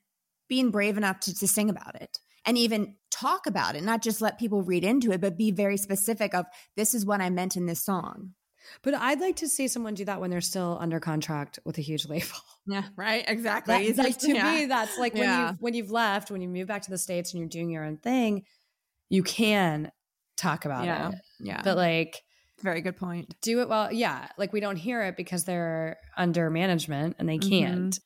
being 0.48 0.70
brave 0.70 0.98
enough 0.98 1.20
to, 1.22 1.34
to 1.34 1.48
sing 1.48 1.70
about 1.70 1.96
it 1.96 2.20
and 2.46 2.58
even 2.58 2.96
talk 3.12 3.48
about 3.48 3.76
it, 3.76 3.84
not 3.84 4.02
just 4.02 4.22
let 4.22 4.40
people 4.40 4.62
read 4.62 4.84
into 4.84 5.12
it, 5.12 5.22
but 5.22 5.38
be 5.38 5.52
very 5.52 5.78
specific 5.78 6.34
of 6.34 6.46
this 6.76 6.94
is 6.94 7.06
what 7.06 7.22
I 7.22 7.30
meant 7.30 7.56
in 7.56 7.66
this 7.66 7.84
song. 7.84 8.34
But 8.82 8.94
I'd 8.96 9.20
like 9.20 9.38
to 9.38 9.48
see 9.48 9.68
someone 9.68 9.94
do 9.94 10.06
that 10.06 10.20
when 10.22 10.30
they're 10.30 10.42
still 10.42 10.78
under 10.80 11.00
contract 11.00 11.60
with 11.66 11.78
a 11.78 11.82
huge 11.82 12.06
label. 12.10 12.28
Yeah, 12.68 12.84
right. 12.96 13.24
Exactly. 13.28 13.92
That- 13.92 14.04
like, 14.04 14.18
to 14.20 14.34
yeah. 14.34 14.52
me, 14.52 14.66
that's 14.66 14.98
like 14.98 15.14
when 15.14 15.24
Yeah. 15.24 15.52
you 15.52 15.58
when 15.60 15.74
you've 15.74 15.92
left, 15.92 16.32
when 16.32 16.42
you 16.42 16.48
move 16.50 16.68
back 16.68 16.84
to 16.84 16.92
the 16.92 16.98
states 16.98 17.34
and 17.34 17.40
you're 17.40 17.50
doing 17.50 17.70
your 17.70 17.84
own 17.84 17.98
thing, 17.98 18.44
you 19.10 19.24
can 19.24 19.92
talk 20.38 20.66
about 20.66 20.86
Yeah. 20.86 21.10
it. 21.10 21.16
yeah. 21.40 21.62
But 21.64 21.78
like, 21.78 22.22
very 22.62 22.82
good 22.82 22.98
point. 22.98 23.34
do 23.42 23.62
it 23.62 23.70
well. 23.70 23.92
Yeah, 23.92 24.28
like 24.38 24.52
we 24.54 24.60
don't 24.60 24.76
hear 24.76 25.02
it 25.04 25.16
because 25.18 25.46
they're 25.46 25.98
under 26.18 26.50
management 26.50 27.16
and 27.20 27.28
they 27.28 27.38
Mhm. 27.40 27.50
can't. 27.50 28.00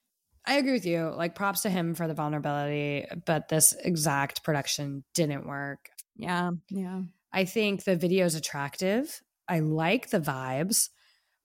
I 0.45 0.56
agree 0.58 0.73
with 0.73 0.86
you. 0.86 1.10
Like, 1.15 1.36
props 1.36 1.62
to 1.62 1.69
him 1.69 1.95
for 1.95 2.06
the 2.08 2.13
vulnerability, 2.13 3.06
but 3.26 3.47
this 3.47 3.73
exact 3.84 4.43
production 4.43 5.04
didn't 5.13 5.47
work. 5.47 5.89
Yeah. 6.17 6.52
Yeah. 6.69 7.02
I 7.32 7.45
think 7.45 7.86
the 7.86 7.95
video 7.95 8.26
is 8.26 8.36
attractive. 8.36 9.21
I 9.54 9.60
like 9.60 10.10
the 10.10 10.20
vibes. 10.20 10.89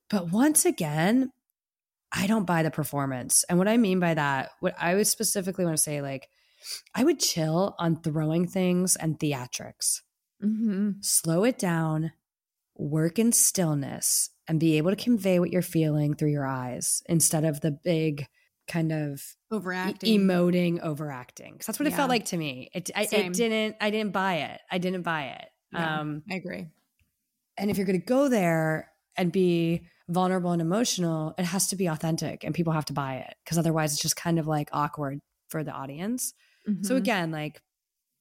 But 0.09 0.33
once 0.33 0.65
again, 0.65 1.31
I 2.11 2.27
don't 2.27 2.47
buy 2.47 2.63
the 2.63 2.71
performance. 2.71 3.45
And 3.49 3.59
what 3.59 3.69
I 3.69 3.77
mean 3.77 4.01
by 4.01 4.15
that, 4.15 4.53
what 4.61 4.75
I 4.79 4.95
would 4.95 5.07
specifically 5.07 5.67
want 5.67 5.77
to 5.77 5.83
say, 5.83 6.01
like, 6.01 6.31
I 6.95 7.05
would 7.05 7.21
chill 7.21 7.75
on 7.79 8.01
throwing 8.01 8.47
things 8.47 8.97
and 8.97 9.19
theatrics. 9.19 10.01
hmm 10.41 10.93
Slow 11.03 11.45
it 11.45 11.59
down, 11.59 12.13
work 12.75 13.19
in 13.19 13.33
stillness, 13.33 14.31
and 14.47 14.59
be 14.59 14.79
able 14.79 14.91
to 14.91 14.97
convey 14.97 15.39
what 15.39 15.51
you're 15.51 15.61
feeling 15.61 16.15
through 16.15 16.31
your 16.31 16.47
eyes 16.47 17.03
instead 17.11 17.45
of 17.45 17.61
the 17.61 17.73
big 17.73 18.27
kind 18.67 18.91
of 18.91 19.37
Overacting. 19.51 20.21
emoting, 20.21 20.81
overacting. 20.81 21.53
Because 21.53 21.67
that's 21.67 21.79
what 21.79 21.89
it 21.89 21.95
felt 21.95 22.09
like 22.09 22.27
to 22.27 22.39
me. 22.39 22.71
It, 22.73 22.91
I, 22.97 23.07
it 23.13 23.33
didn't. 23.35 23.77
I 23.81 23.91
didn't 23.91 24.13
buy 24.13 24.37
it. 24.37 24.61
I 24.71 24.79
didn't 24.79 25.03
buy 25.03 25.25
it. 25.41 25.49
Yeah. 25.73 26.01
Um, 26.01 26.23
I 26.31 26.37
agree. 26.37 26.69
And 27.59 27.71
if 27.71 27.77
you're 27.77 27.87
going 27.87 28.01
to 28.01 28.07
go 28.07 28.29
there 28.29 28.91
and 29.17 29.33
be 29.33 29.83
vulnerable 30.09 30.53
and 30.53 30.63
emotional, 30.63 31.35
it 31.39 31.45
has 31.45 31.69
to 31.69 31.77
be 31.77 31.87
authentic, 31.87 32.45
and 32.45 32.55
people 32.55 32.73
have 32.73 32.85
to 32.87 32.93
buy 32.93 33.17
it 33.17 33.35
because 33.45 33.59
otherwise, 33.59 33.93
it's 33.93 34.03
just 34.03 34.17
kind 34.17 34.39
of 34.39 34.47
like 34.47 34.69
awkward 34.73 35.19
for 35.49 35.63
the 35.65 35.73
audience. 35.73 36.33
So 36.83 36.95
Mhm. 36.95 36.99
again, 36.99 37.31
like. 37.31 37.61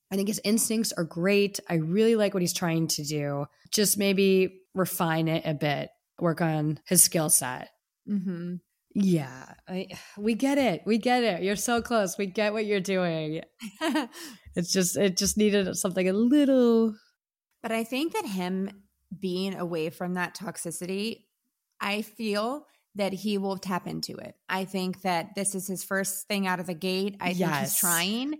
I 0.10 0.16
think 0.16 0.30
his 0.30 0.40
instincts 0.46 0.94
are 0.94 1.04
great. 1.04 1.60
I 1.70 1.74
really 1.74 2.16
like 2.16 2.34
what 2.34 2.40
he's 2.42 2.54
trying 2.54 2.88
to 2.88 3.04
do. 3.04 3.46
Just 3.72 3.98
maybe 3.98 4.62
refine 4.74 5.28
it 5.28 5.44
a 5.46 5.54
bit, 5.54 5.90
work 6.18 6.40
on 6.40 6.80
his 6.86 7.04
skill 7.04 7.30
set. 7.30 7.72
Mm-hmm. 8.10 8.56
Yeah, 8.96 9.54
I, 9.68 9.90
we 10.18 10.34
get 10.34 10.58
it. 10.58 10.84
We 10.86 10.98
get 10.98 11.26
it. 11.26 11.44
You're 11.44 11.58
so 11.58 11.82
close. 11.82 12.18
We 12.18 12.26
get 12.26 12.54
what 12.54 12.66
you're 12.66 12.80
doing. 12.80 13.42
It's 14.56 14.72
just 14.72 14.96
it 14.96 15.18
just 15.18 15.38
needed 15.38 15.76
something 15.76 16.08
a 16.08 16.14
little 16.14 16.96
But 17.62 17.74
I 17.74 17.84
think 17.84 18.14
that 18.14 18.26
him 18.26 18.84
being 19.18 19.56
away 19.56 19.90
from 19.90 20.16
that 20.16 20.36
toxicity, 20.36 21.24
I 21.80 22.02
feel 22.02 22.66
that 22.96 23.14
he 23.14 23.38
will 23.38 23.58
tap 23.58 23.88
into 23.88 24.16
it. 24.18 24.36
I 24.50 24.66
think 24.66 25.02
that 25.04 25.36
this 25.36 25.54
is 25.56 25.68
his 25.68 25.84
first 25.84 26.28
thing 26.28 26.48
out 26.48 26.60
of 26.60 26.66
the 26.66 26.74
gate. 26.74 27.16
I 27.22 27.34
think 27.34 27.54
he's 27.54 27.78
trying. 27.78 28.38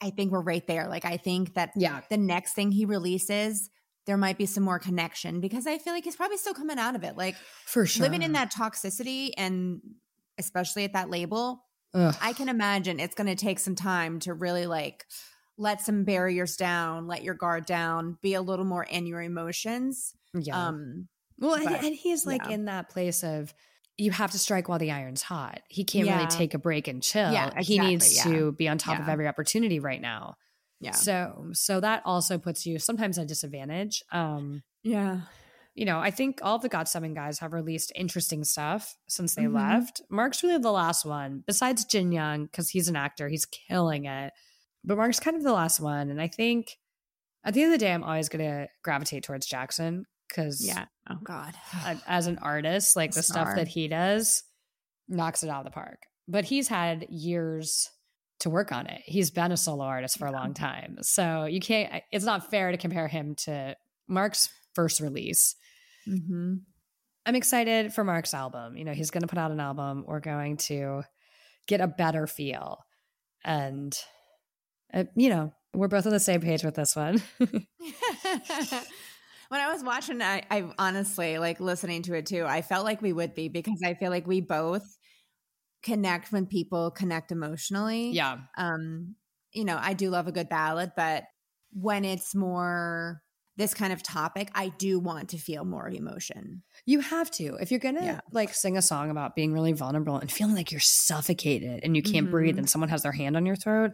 I 0.00 0.10
think 0.10 0.30
we're 0.30 0.42
right 0.42 0.66
there. 0.66 0.88
Like 0.88 1.04
I 1.04 1.16
think 1.16 1.54
that 1.54 1.72
yeah. 1.76 2.00
the 2.08 2.16
next 2.16 2.52
thing 2.52 2.70
he 2.70 2.84
releases, 2.84 3.68
there 4.06 4.16
might 4.16 4.38
be 4.38 4.46
some 4.46 4.62
more 4.62 4.78
connection 4.78 5.40
because 5.40 5.66
I 5.66 5.78
feel 5.78 5.92
like 5.92 6.04
he's 6.04 6.16
probably 6.16 6.36
still 6.36 6.54
coming 6.54 6.78
out 6.78 6.94
of 6.94 7.02
it. 7.02 7.16
Like 7.16 7.34
For 7.66 7.86
sure. 7.86 8.04
living 8.04 8.22
in 8.22 8.32
that 8.32 8.52
toxicity 8.52 9.30
and 9.36 9.80
especially 10.38 10.84
at 10.84 10.92
that 10.92 11.10
label, 11.10 11.64
Ugh. 11.94 12.14
I 12.20 12.32
can 12.32 12.48
imagine 12.48 13.00
it's 13.00 13.14
going 13.14 13.26
to 13.26 13.34
take 13.34 13.58
some 13.58 13.74
time 13.74 14.20
to 14.20 14.34
really 14.34 14.66
like 14.66 15.06
let 15.58 15.80
some 15.80 16.04
barriers 16.04 16.56
down, 16.56 17.06
let 17.06 17.22
your 17.22 17.34
guard 17.34 17.66
down, 17.66 18.18
be 18.22 18.34
a 18.34 18.42
little 18.42 18.64
more 18.64 18.84
in 18.84 19.06
your 19.06 19.22
emotions. 19.22 20.14
yeah. 20.34 20.68
Um, 20.68 21.08
well, 21.38 21.54
and, 21.54 21.64
but, 21.64 21.84
and 21.84 21.94
he's 21.94 22.26
like 22.26 22.42
yeah. 22.46 22.54
in 22.54 22.64
that 22.66 22.88
place 22.88 23.22
of 23.22 23.52
you 23.98 24.10
have 24.10 24.30
to 24.32 24.38
strike 24.38 24.68
while 24.68 24.78
the 24.78 24.90
iron's 24.90 25.22
hot. 25.22 25.60
He 25.68 25.84
can't 25.84 26.08
really 26.08 26.26
take 26.26 26.54
a 26.54 26.58
break 26.58 26.88
and 26.88 27.02
chill. 27.02 27.32
Yeah, 27.32 27.60
he 27.60 27.78
needs 27.78 28.16
yeah. 28.16 28.24
to 28.24 28.52
be 28.52 28.68
on 28.68 28.78
top 28.78 29.00
of 29.00 29.08
every 29.08 29.26
opportunity 29.26 29.80
right 29.80 30.00
now. 30.00 30.36
yeah, 30.80 30.90
So 30.92 31.48
so 31.52 31.80
that 31.80 32.02
also 32.04 32.38
puts 32.38 32.66
you 32.66 32.78
sometimes 32.78 33.18
at 33.18 33.24
a 33.24 33.26
disadvantage. 33.26 34.02
Um 34.12 34.62
yeah, 34.82 35.22
you 35.74 35.84
know, 35.84 35.98
I 35.98 36.10
think 36.10 36.40
all 36.42 36.58
the 36.58 36.68
GOT7 36.70 37.14
guys 37.14 37.38
have 37.40 37.52
released 37.52 37.92
interesting 37.94 38.44
stuff 38.44 38.96
since 39.08 39.34
they 39.34 39.44
Mhm. 39.44 39.54
left. 39.54 40.00
Mark's 40.10 40.42
really 40.42 40.58
the 40.58 40.72
last 40.72 41.04
one, 41.04 41.42
besides 41.46 41.84
Jin 41.84 42.12
Young, 42.12 42.44
because 42.46 42.70
he's 42.70 42.88
an 42.88 42.96
actor, 42.96 43.28
he's 43.28 43.46
killing 43.46 44.06
it. 44.06 44.32
But 44.86 44.96
Mark's 44.96 45.20
kind 45.20 45.36
of 45.36 45.42
the 45.42 45.52
last 45.52 45.80
one. 45.80 46.10
And 46.10 46.20
I 46.20 46.28
think 46.28 46.78
at 47.44 47.54
the 47.54 47.62
end 47.62 47.72
of 47.72 47.78
the 47.78 47.84
day, 47.84 47.92
I'm 47.92 48.04
always 48.04 48.28
going 48.28 48.44
to 48.44 48.68
gravitate 48.82 49.24
towards 49.24 49.46
Jackson 49.46 50.06
because 50.28 50.64
yeah. 50.66 50.86
Oh 51.10 51.18
God, 51.22 51.54
as 52.06 52.26
an 52.26 52.38
artist, 52.38 52.96
like 52.96 53.12
the 53.12 53.22
stuff 53.22 53.54
that 53.56 53.68
he 53.68 53.88
does 53.88 54.42
knocks 55.08 55.42
it 55.42 55.50
out 55.50 55.60
of 55.60 55.64
the 55.64 55.70
park. 55.70 56.02
But 56.28 56.44
he's 56.44 56.68
had 56.68 57.06
years 57.08 57.90
to 58.40 58.50
work 58.50 58.72
on 58.72 58.86
it. 58.86 59.02
He's 59.04 59.30
been 59.30 59.52
a 59.52 59.56
solo 59.56 59.84
artist 59.84 60.18
for 60.18 60.26
a 60.26 60.32
long 60.32 60.54
time. 60.54 60.98
So 61.02 61.44
you 61.44 61.60
can't, 61.60 62.02
it's 62.10 62.24
not 62.24 62.50
fair 62.50 62.70
to 62.70 62.76
compare 62.76 63.08
him 63.08 63.34
to 63.36 63.76
Mark's 64.08 64.48
first 64.74 65.00
release 65.00 65.54
Mm-hmm. 66.08 66.54
I'm 67.24 67.34
excited 67.34 67.92
for 67.92 68.04
Mark's 68.04 68.34
album. 68.34 68.76
You 68.76 68.84
know, 68.84 68.92
he's 68.92 69.10
going 69.10 69.22
to 69.22 69.26
put 69.26 69.38
out 69.38 69.50
an 69.50 69.60
album. 69.60 70.04
We're 70.06 70.20
going 70.20 70.56
to 70.58 71.02
get 71.66 71.80
a 71.80 71.88
better 71.88 72.26
feel. 72.26 72.84
And, 73.44 73.96
uh, 74.92 75.04
you 75.14 75.28
know, 75.30 75.52
we're 75.74 75.88
both 75.88 76.06
on 76.06 76.12
the 76.12 76.20
same 76.20 76.40
page 76.40 76.64
with 76.64 76.74
this 76.74 76.96
one. 76.96 77.22
when 77.38 77.60
I 79.60 79.72
was 79.72 79.82
watching, 79.84 80.22
I, 80.22 80.42
I 80.50 80.70
honestly 80.78 81.38
like 81.38 81.60
listening 81.60 82.02
to 82.02 82.14
it 82.14 82.26
too. 82.26 82.44
I 82.46 82.62
felt 82.62 82.84
like 82.84 83.02
we 83.02 83.12
would 83.12 83.34
be 83.34 83.48
because 83.48 83.80
I 83.84 83.94
feel 83.94 84.10
like 84.10 84.26
we 84.26 84.40
both 84.40 84.84
connect 85.82 86.32
when 86.32 86.46
people 86.46 86.90
connect 86.90 87.30
emotionally. 87.32 88.10
yeah. 88.10 88.38
Um, 88.56 89.16
you 89.52 89.64
know, 89.64 89.78
I 89.80 89.94
do 89.94 90.10
love 90.10 90.26
a 90.26 90.32
good 90.32 90.48
ballad, 90.48 90.92
but 90.96 91.24
when 91.72 92.04
it's 92.04 92.34
more 92.34 93.22
this 93.56 93.72
kind 93.72 93.92
of 93.92 94.02
topic, 94.02 94.50
I 94.54 94.68
do 94.68 94.98
want 95.00 95.30
to 95.30 95.38
feel 95.38 95.64
more 95.64 95.88
emotion. 95.88 96.62
You 96.84 97.00
have 97.00 97.30
to. 97.32 97.54
If 97.60 97.70
you're 97.70 97.80
going 97.80 97.94
to 97.96 98.04
Yeah. 98.04 98.20
like 98.30 98.52
sing 98.52 98.76
a 98.76 98.82
song 98.82 99.10
about 99.10 99.34
being 99.34 99.52
really 99.54 99.72
vulnerable 99.72 100.16
and 100.16 100.30
feeling 100.30 100.54
like 100.54 100.70
you're 100.72 100.80
suffocated 100.80 101.80
and 101.82 101.96
you 101.96 102.02
can't 102.02 102.30
breathe 102.30 102.56
Mhm. 102.56 102.58
and 102.58 102.70
someone 102.70 102.90
has 102.90 103.02
their 103.02 103.12
hand 103.12 103.34
on 103.36 103.46
your 103.46 103.56
throat, 103.56 103.92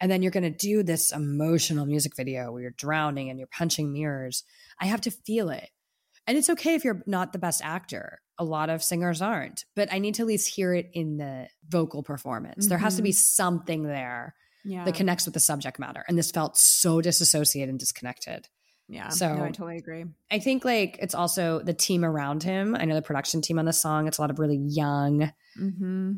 and 0.00 0.10
then 0.10 0.22
you're 0.22 0.30
going 0.32 0.44
to 0.44 0.50
do 0.50 0.82
this 0.82 1.12
emotional 1.12 1.86
music 1.86 2.14
video 2.16 2.52
where 2.52 2.62
you're 2.62 2.70
drowning 2.72 3.30
and 3.30 3.38
you're 3.38 3.48
punching 3.48 3.92
mirrors, 3.92 4.44
I 4.80 4.86
have 4.86 5.00
to 5.02 5.10
feel 5.10 5.50
it. 5.50 5.68
And 6.26 6.36
it's 6.36 6.50
okay 6.50 6.74
if 6.74 6.84
you're 6.84 7.02
not 7.06 7.32
the 7.32 7.38
best 7.38 7.62
actor. 7.64 8.20
A 8.38 8.44
lot 8.44 8.70
of 8.70 8.82
singers 8.82 9.20
aren't, 9.22 9.64
but 9.74 9.92
I 9.92 9.98
need 9.98 10.14
to 10.16 10.22
at 10.22 10.28
least 10.28 10.48
hear 10.54 10.72
it 10.74 10.90
in 10.92 11.16
the 11.16 11.48
vocal 11.68 12.02
performance. 12.02 12.68
There 12.68 12.78
has 12.78 12.96
to 12.96 13.02
be 13.02 13.12
something 13.12 13.82
there 13.82 14.34
Yeah. 14.64 14.84
that 14.84 14.94
connects 14.94 15.24
with 15.24 15.34
the 15.34 15.40
subject 15.40 15.78
matter. 15.78 16.04
And 16.06 16.16
this 16.16 16.30
felt 16.30 16.56
so 16.56 17.00
disassociated 17.00 17.70
and 17.70 17.78
disconnected. 17.80 18.46
yeah. 18.90 19.08
so- 19.08 19.34
no, 19.34 19.44
I 19.44 19.48
totally 19.50 19.76
agree. 19.78 20.04
I 20.30 20.38
think 20.38 20.64
like 20.64 20.98
it's 21.02 21.14
also 21.14 21.60
the 21.60 21.74
team 21.74 22.04
around 22.04 22.42
him. 22.42 22.74
I 22.78 22.84
know 22.84 22.94
the 22.94 23.02
production 23.02 23.40
team 23.42 23.58
on 23.58 23.64
the 23.64 23.72
song. 23.72 24.06
It's 24.06 24.18
a 24.18 24.20
lot 24.20 24.30
of 24.30 24.38
really 24.38 24.56
young 24.58 25.32
Mm-hmm. 25.58 26.12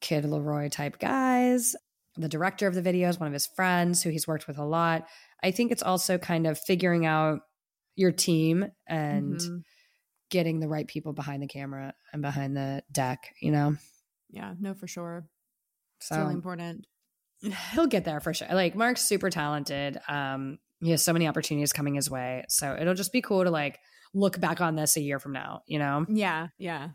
Kid 0.00 0.24
LAROI 0.24 0.70
type 0.70 0.98
guys. 0.98 1.74
The 2.16 2.28
director 2.28 2.66
of 2.66 2.74
the 2.74 2.82
videos, 2.82 3.18
one 3.18 3.26
of 3.26 3.32
his 3.32 3.46
friends 3.46 4.02
who 4.02 4.10
he's 4.10 4.26
worked 4.26 4.46
with 4.46 4.58
a 4.58 4.64
lot. 4.64 5.08
I 5.42 5.50
think 5.50 5.72
it's 5.72 5.82
also 5.82 6.18
kind 6.18 6.46
of 6.46 6.58
figuring 6.58 7.06
out 7.06 7.40
your 7.96 8.12
team 8.12 8.66
and 8.86 9.38
Mhm. 9.38 9.64
getting 10.30 10.60
the 10.60 10.68
right 10.68 10.86
people 10.86 11.12
behind 11.12 11.42
the 11.42 11.46
camera 11.46 11.94
and 12.12 12.22
behind 12.22 12.56
the 12.56 12.82
deck, 12.92 13.34
you 13.40 13.52
know? 13.52 13.76
Yeah, 14.30 14.54
no, 14.58 14.74
for 14.74 14.86
sure. 14.86 15.28
It's 15.98 16.08
So 16.08 16.16
really 16.16 16.34
important. 16.34 16.86
he'll 17.72 17.86
get 17.86 18.04
there 18.04 18.20
for 18.20 18.34
sure. 18.34 18.48
Like 18.52 18.74
Mark's 18.74 19.02
super 19.02 19.30
talented. 19.30 19.98
Um, 20.08 20.58
he 20.80 20.90
has 20.90 21.04
so 21.04 21.12
many 21.12 21.28
opportunities 21.28 21.72
coming 21.72 21.94
his 21.94 22.10
way. 22.10 22.44
So 22.48 22.76
it'll 22.78 22.94
just 22.94 23.12
be 23.12 23.22
cool 23.22 23.44
to 23.44 23.50
like 23.50 23.78
look 24.14 24.40
back 24.40 24.60
on 24.60 24.76
this 24.76 24.96
a 24.96 25.00
year 25.00 25.18
from 25.18 25.32
now, 25.32 25.62
you 25.66 25.78
know? 25.78 26.06
Yeah, 26.08 26.48
yeah. 26.58 26.90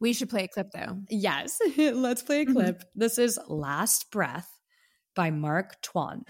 We 0.00 0.12
should 0.12 0.30
play 0.30 0.44
a 0.44 0.48
clip 0.48 0.68
though. 0.72 1.00
Yes. 1.10 1.58
Let's 1.76 2.22
play 2.22 2.42
a 2.42 2.44
mm-hmm. 2.44 2.52
clip. 2.52 2.84
This 2.94 3.18
is 3.18 3.38
Last 3.48 4.10
Breath 4.10 4.48
by 5.14 5.30
Mark 5.30 5.80
Tuan. 5.82 6.24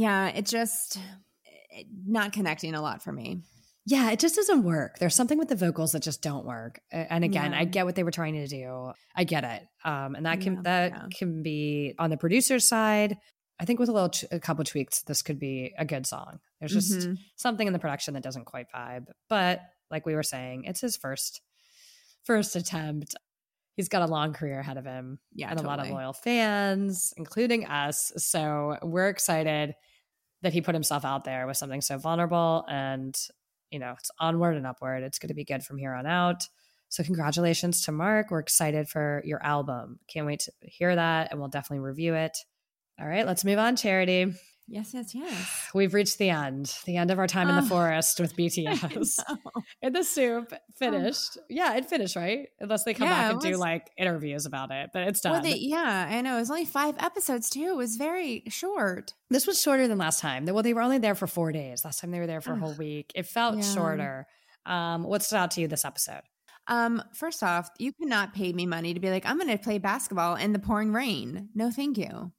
Yeah, 0.00 0.28
it 0.28 0.46
just 0.46 0.96
it- 1.70 1.86
not 2.06 2.32
connecting 2.32 2.74
a 2.74 2.80
lot 2.82 3.02
for 3.02 3.12
me. 3.12 3.42
Yeah, 3.86 4.10
it 4.10 4.18
just 4.20 4.36
doesn't 4.36 4.62
work. 4.64 4.98
There's 4.98 5.14
something 5.14 5.38
with 5.38 5.48
the 5.48 5.56
vocals 5.56 5.92
that 5.92 6.02
just 6.02 6.22
don't 6.22 6.44
work. 6.46 6.80
And 6.92 7.24
again, 7.24 7.52
Yeah. 7.52 7.58
I 7.60 7.64
get 7.64 7.86
what 7.86 7.94
they 7.96 8.02
were 8.04 8.10
trying 8.10 8.34
to 8.34 8.46
do. 8.46 8.92
I 9.16 9.24
get 9.24 9.42
it. 9.44 9.62
Um, 9.84 10.14
and 10.14 10.26
that 10.26 10.40
can 10.40 10.54
Yeah, 10.56 10.60
that 10.64 10.92
yeah. 10.92 11.06
can 11.18 11.42
be 11.42 11.94
on 11.98 12.10
the 12.10 12.16
producer's 12.16 12.68
side. 12.68 13.16
I 13.58 13.64
think 13.64 13.78
with 13.78 13.88
a 13.88 13.92
little, 13.92 14.10
a 14.30 14.38
couple 14.40 14.64
tweaks, 14.64 15.02
this 15.02 15.22
could 15.22 15.38
be 15.38 15.74
a 15.78 15.84
good 15.84 16.06
song. 16.06 16.40
There's 16.60 16.72
just 16.72 16.92
Mhm. 17.08 17.16
something 17.36 17.66
in 17.66 17.72
the 17.72 17.78
production 17.78 18.14
that 18.14 18.22
doesn't 18.22 18.44
quite 18.46 18.66
vibe. 18.74 19.06
But 19.28 19.60
like 19.90 20.06
we 20.06 20.14
were 20.14 20.22
saying, 20.22 20.64
it's 20.64 20.80
his 20.80 20.96
first 20.96 21.40
first 22.24 22.54
attempt. 22.56 23.14
He's 23.76 23.88
got 23.88 24.02
a 24.02 24.06
long 24.12 24.34
career 24.34 24.60
ahead 24.60 24.76
of 24.76 24.84
him 24.84 25.20
Yeah, 25.32 25.50
and 25.50 25.58
a 25.58 25.62
lot 25.62 25.80
of 25.80 25.88
loyal 25.88 26.12
fans, 26.12 27.14
including 27.16 27.66
us. 27.66 28.12
So 28.18 28.76
we're 28.82 29.08
excited 29.08 29.74
that 30.42 30.52
he 30.52 30.60
put 30.60 30.74
himself 30.74 31.04
out 31.04 31.24
there 31.24 31.46
with 31.46 31.56
something 31.56 31.80
so 31.80 31.98
vulnerable 31.98 32.64
and 32.68 33.16
you 33.70 33.78
know 33.78 33.94
it's 33.98 34.10
onward 34.18 34.56
and 34.56 34.66
upward. 34.66 35.02
It's 35.02 35.18
going 35.18 35.28
to 35.28 35.34
be 35.34 35.44
good 35.44 35.62
from 35.62 35.78
here 35.78 35.94
on 35.94 36.06
out. 36.06 36.48
So 36.88 37.04
congratulations 37.04 37.82
to 37.84 37.92
mark. 37.92 38.30
We're 38.30 38.40
excited 38.40 38.88
for 38.88 39.22
your 39.24 39.42
album. 39.44 40.00
Can't 40.08 40.26
wait 40.26 40.40
to 40.40 40.52
hear 40.62 40.94
that 40.96 41.30
and 41.30 41.38
we'll 41.38 41.48
definitely 41.48 41.86
review 41.86 42.14
it. 42.14 42.36
All 43.00 43.06
right 43.06 43.26
let's 43.26 43.44
move 43.44 43.58
on 43.58 43.76
charity 43.76 44.34
Yes, 44.72 44.94
yes, 44.94 45.14
yes. 45.16 45.68
we've 45.74 45.92
reached 45.94 46.18
the 46.18 46.30
end 46.30 46.72
the 46.84 46.96
end 46.96 47.10
of 47.10 47.18
our 47.18 47.26
time 47.26 47.48
in 47.48 47.56
the 47.56 47.62
Oh. 47.62 47.66
forest 47.66 48.20
with 48.20 48.36
bts 48.38 49.18
In 49.82 49.92
the 49.92 50.04
SOOP 50.04 50.52
finished 50.78 51.38
yeah 51.48 51.74
it 51.74 51.86
finished 51.86 52.14
right 52.14 52.46
unless 52.60 52.84
they 52.84 52.94
come 52.94 53.08
Yeah, 53.08 53.20
back 53.22 53.32
and 53.32 53.40
do 53.40 53.56
like 53.56 53.90
interviews 53.98 54.46
about 54.46 54.70
it 54.70 54.90
but 54.92 55.02
it's 55.08 55.20
done 55.20 55.32
Well, 55.32 55.42
they, 55.42 55.56
yeah, 55.56 56.08
I 56.10 56.20
know. 56.20 56.36
It 56.36 56.40
was 56.40 56.50
only 56.50 56.64
five 56.66 56.94
episodes 57.00 57.50
too. 57.50 57.70
It 57.70 57.76
was 57.76 57.96
very 57.96 58.44
short. 58.48 59.14
This 59.28 59.46
was 59.46 59.60
shorter 59.60 59.88
than 59.88 59.98
last 59.98 60.20
time. 60.20 60.46
Well, 60.46 60.62
they 60.62 60.72
were 60.74 60.82
only 60.82 60.98
there 60.98 61.14
for 61.16 61.26
four 61.26 61.50
days. 61.52 61.84
Last 61.84 62.00
time 62.00 62.12
they 62.12 62.20
were 62.20 62.26
there 62.28 62.40
for 62.40 62.52
a 62.52 62.58
whole 62.58 62.74
week. 62.74 63.10
It 63.16 63.26
felt 63.26 63.56
Yeah. 63.56 63.62
shorter. 63.74 64.26
Um, 64.66 65.02
what 65.02 65.22
stood 65.24 65.36
out 65.36 65.50
to 65.52 65.60
you 65.60 65.66
this 65.68 65.84
episode? 65.84 66.22
Um, 66.68 67.02
first 67.14 67.42
off, 67.42 67.68
you 67.78 67.92
cannot 67.92 68.34
pay 68.34 68.52
me 68.52 68.66
money 68.66 68.94
to 68.94 69.00
be 69.00 69.10
like, 69.10 69.26
I'm 69.26 69.36
going 69.38 69.48
to 69.48 69.58
play 69.58 69.78
basketball 69.78 70.36
in 70.36 70.52
the 70.52 70.58
pouring 70.60 70.92
rain. 70.92 71.48
No, 71.54 71.70
thank 71.72 71.98
you. 71.98 72.32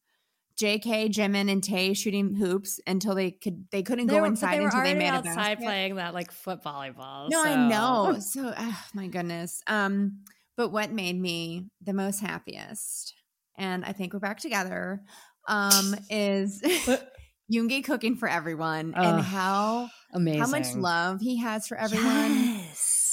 J.K., 0.58 1.10
Jimin, 1.10 1.52
and 1.52 1.64
Tay 1.64 1.93
shooting 1.93 2.36
hoops 2.36 2.80
until 2.86 3.16
they 3.16 3.32
could 3.32 3.66
they 3.72 3.84
couldn't 3.84 4.08
go 4.08 4.24
inside 4.24 4.62
until 4.62 4.84
they 4.84 4.93
made 4.93 5.10
a 5.10 5.14
outside 5.14 5.36
basket. 5.36 5.64
playing 5.64 5.95
that 5.95 6.14
like 6.14 6.32
foot 6.32 6.64
volleyball. 6.64 7.30
No, 7.30 7.43
I 7.43 7.68
know. 7.68 8.18
So, 8.32 8.54
oh, 8.56 8.84
my 8.93 9.08
goodness. 9.08 9.62
Um, 9.68 10.24
but 10.56 10.70
what 10.70 10.91
made 10.91 11.20
me 11.20 11.68
the 11.82 11.93
most 11.93 12.20
happiest, 12.20 13.14
and 13.58 13.84
I 13.84 13.93
think 13.93 14.14
we're 14.14 14.20
back 14.20 14.39
together, 14.39 15.02
um, 15.47 15.95
is 16.10 16.62
Yoongi 17.52 17.84
cooking 17.84 18.16
for 18.16 18.30
everyone 18.30 18.93
and 18.95 19.22
how 19.22 19.89
Amazing. 20.14 20.41
how 20.41 20.47
much 20.47 20.76
love 20.76 21.20
he 21.22 21.38
has 21.38 21.68
for 21.68 21.78
everyone. 21.78 22.06
Yes. 22.06 22.61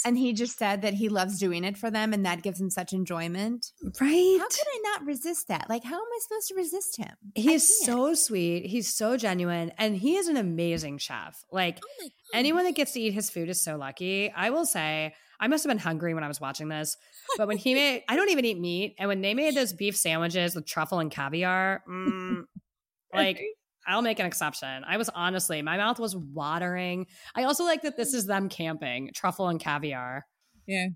And 0.05 0.17
he 0.19 0.33
just 0.33 0.59
said 0.59 0.83
that 0.83 0.95
he 0.95 1.09
loves 1.09 1.39
doing 1.39 1.65
it 1.65 1.77
for 1.77 1.91
them, 1.91 2.13
and 2.13 2.25
that 2.27 2.43
gives 2.43 2.61
him 2.61 2.71
such 2.71 2.93
enjoyment. 2.93 3.73
right? 4.01 4.37
How 4.41 4.49
could 4.49 4.67
I 4.67 4.81
not 4.85 5.05
resist 5.07 5.49
that? 5.49 5.69
Like, 5.69 5.85
how 5.85 5.97
am 5.97 6.01
I 6.03 6.19
supposed 6.21 6.49
to 6.49 6.55
resist 6.55 6.97
him? 6.97 7.15
I 7.37 7.41
He's 7.41 7.67
can't. 7.67 7.87
so 7.87 8.15
sweet. 8.15 8.67
He's 8.67 8.93
so 8.95 9.17
genuine, 9.17 9.73
and 9.79 9.97
he 9.97 10.17
is 10.17 10.29
an 10.29 10.37
amazing 10.37 10.99
chef. 10.99 11.43
Like 11.53 11.79
Oh 11.83 12.09
anyone 12.35 12.65
that 12.65 12.75
gets 12.75 12.93
to 12.93 13.01
eat 13.01 13.13
his 13.15 13.31
food 13.31 13.49
is 13.49 13.61
so 13.63 13.77
lucky. 13.77 14.31
I 14.31 14.51
will 14.51 14.67
say, 14.67 15.15
I 15.41 15.49
must 15.49 15.65
have 15.65 15.71
been 15.71 15.79
hungry 15.79 16.15
when 16.15 16.25
I 16.25 16.29
was 16.29 16.41
watching 16.41 16.69
this, 16.69 16.97
but 17.37 17.47
when 17.49 17.57
he 17.59 17.75
made, 17.75 18.03
I 18.09 18.17
don't 18.17 18.31
even 18.31 18.45
eat 18.45 18.59
meat, 18.59 18.97
and 18.99 19.09
when 19.09 19.21
they 19.21 19.35
made 19.35 19.55
those 19.55 19.73
beef 19.73 19.97
sandwiches 19.97 20.55
with 20.55 20.67
truffle 20.67 20.99
and 20.99 21.11
caviar, 21.11 21.83
mm, 21.89 22.43
like 23.15 23.41
I'll 23.89 24.03
make 24.03 24.19
an 24.19 24.27
exception. 24.27 24.85
I 24.87 24.99
was 24.99 25.09
honestly, 25.09 25.63
my 25.63 25.77
mouth 25.79 25.99
was 25.99 26.15
watering. 26.15 27.07
I 27.35 27.45
also 27.45 27.65
like 27.65 27.83
that 27.83 27.97
this 27.97 28.13
is 28.15 28.27
them 28.27 28.49
camping, 28.49 29.11
truffle 29.15 29.49
and 29.49 29.59
caviar. 29.59 30.27
Yeah, 30.67 30.89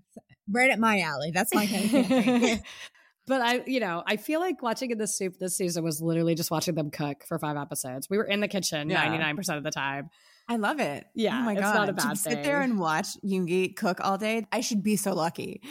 right 0.49 0.69
at 0.69 0.79
my 0.79 1.01
alley. 1.01 1.31
That's 1.33 1.53
my 1.53 1.65
kind 1.65 1.83
of 1.85 1.89
thing. 2.07 2.61
but 3.27 3.41
I, 3.41 3.63
you 3.65 3.79
know, 3.79 4.03
I 4.05 4.17
feel 4.17 4.39
like 4.39 4.61
watching 4.61 4.91
In 4.91 4.97
the 4.97 5.07
SOOP 5.07 5.39
this 5.39 5.57
season 5.57 5.83
was 5.83 6.01
literally 6.01 6.35
just 6.35 6.51
watching 6.51 6.75
them 6.75 6.91
cook 6.91 7.23
for 7.27 7.39
five 7.39 7.57
episodes. 7.57 8.09
We 8.09 8.17
were 8.17 8.25
in 8.25 8.39
the 8.39 8.47
kitchen 8.47 8.87
ninety 8.87 9.17
nine 9.17 9.35
percent 9.35 9.57
of 9.57 9.63
the 9.63 9.71
time. 9.71 10.09
I 10.47 10.57
love 10.57 10.79
it. 10.79 11.05
Yeah, 11.15 11.39
oh 11.39 11.41
my 11.43 11.53
it's 11.53 11.61
god, 11.61 11.73
not 11.75 11.89
a 11.89 11.93
to 11.93 11.93
bad 11.93 12.17
sit 12.17 12.43
there 12.43 12.61
and 12.61 12.77
watch 12.77 13.07
Yoongi 13.25 13.75
cook 13.75 13.99
all 14.01 14.17
day. 14.17 14.45
I 14.51 14.59
should 14.61 14.83
be 14.83 14.97
so 14.97 15.13
lucky. 15.13 15.61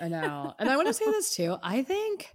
I 0.00 0.08
know, 0.08 0.54
and 0.58 0.68
I 0.68 0.76
want 0.76 0.88
to 0.88 0.94
say 0.94 1.04
this 1.04 1.36
too. 1.36 1.56
I 1.62 1.82
think, 1.82 2.34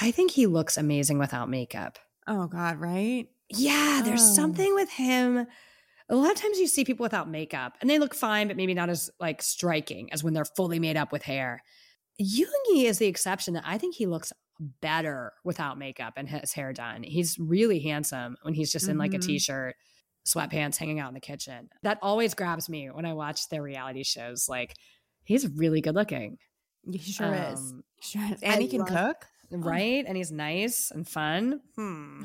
I 0.00 0.10
think 0.10 0.32
he 0.32 0.46
looks 0.46 0.76
amazing 0.76 1.18
without 1.18 1.48
makeup. 1.48 1.98
oh 2.26 2.48
god, 2.48 2.78
right? 2.78 3.28
Yeah, 3.50 4.02
there's 4.04 4.22
Oh. 4.22 4.34
something 4.34 4.74
with 4.74 4.90
him. 4.90 5.46
A 6.10 6.16
lot 6.16 6.30
of 6.30 6.36
times 6.40 6.58
you 6.58 6.66
see 6.66 6.84
people 6.84 7.02
without 7.04 7.28
makeup 7.28 7.76
and 7.80 7.88
they 7.90 7.98
look 7.98 8.14
fine, 8.14 8.48
but 8.48 8.56
maybe 8.56 8.74
not 8.74 8.88
as 8.88 9.10
like 9.20 9.42
striking 9.42 10.10
as 10.12 10.24
when 10.24 10.32
they're 10.34 10.44
fully 10.44 10.78
made 10.78 10.96
up 10.96 11.12
with 11.12 11.22
hair. 11.22 11.62
Yoongi 12.20 12.84
is 12.84 12.98
the 12.98 13.06
exception 13.06 13.54
that 13.54 13.64
I 13.66 13.78
think 13.78 13.94
he 13.94 14.06
looks 14.06 14.32
better 14.80 15.32
without 15.44 15.78
makeup 15.78 16.14
and 16.16 16.28
his 16.28 16.52
hair 16.52 16.72
done. 16.72 17.02
He's 17.04 17.38
really 17.38 17.78
handsome 17.80 18.36
when 18.42 18.54
he's 18.54 18.72
just 18.72 18.88
in 18.88 18.98
like 18.98 19.14
a 19.14 19.18
Mhm. 19.18 19.26
t-shirt. 19.26 19.76
sweatpants 20.26 20.76
hanging 20.76 21.00
out 21.00 21.08
in 21.08 21.14
the 21.14 21.20
kitchen. 21.20 21.70
That 21.82 21.98
always 22.02 22.34
grabs 22.34 22.68
me 22.68 22.90
when 22.90 23.06
I 23.06 23.14
watch 23.14 23.48
their 23.48 23.62
reality 23.62 24.02
shows. 24.02 24.46
Like, 24.46 24.74
he's 25.24 25.48
really 25.48 25.80
good 25.80 25.94
looking. 25.94 26.36
He 26.84 26.98
sure 26.98 27.32
is. 27.32 27.58
Um, 27.58 27.84
Sure 28.02 28.22
is. 28.34 28.42
I 28.42 28.46
And 28.46 28.60
he 28.60 28.68
can 28.68 28.80
love- 28.80 28.88
cook. 28.88 29.26
right? 29.50 30.04
And 30.06 30.18
he's 30.18 30.30
nice 30.30 30.90
and 30.90 31.08
fun. 31.08 31.62
Hmm. 31.76 32.24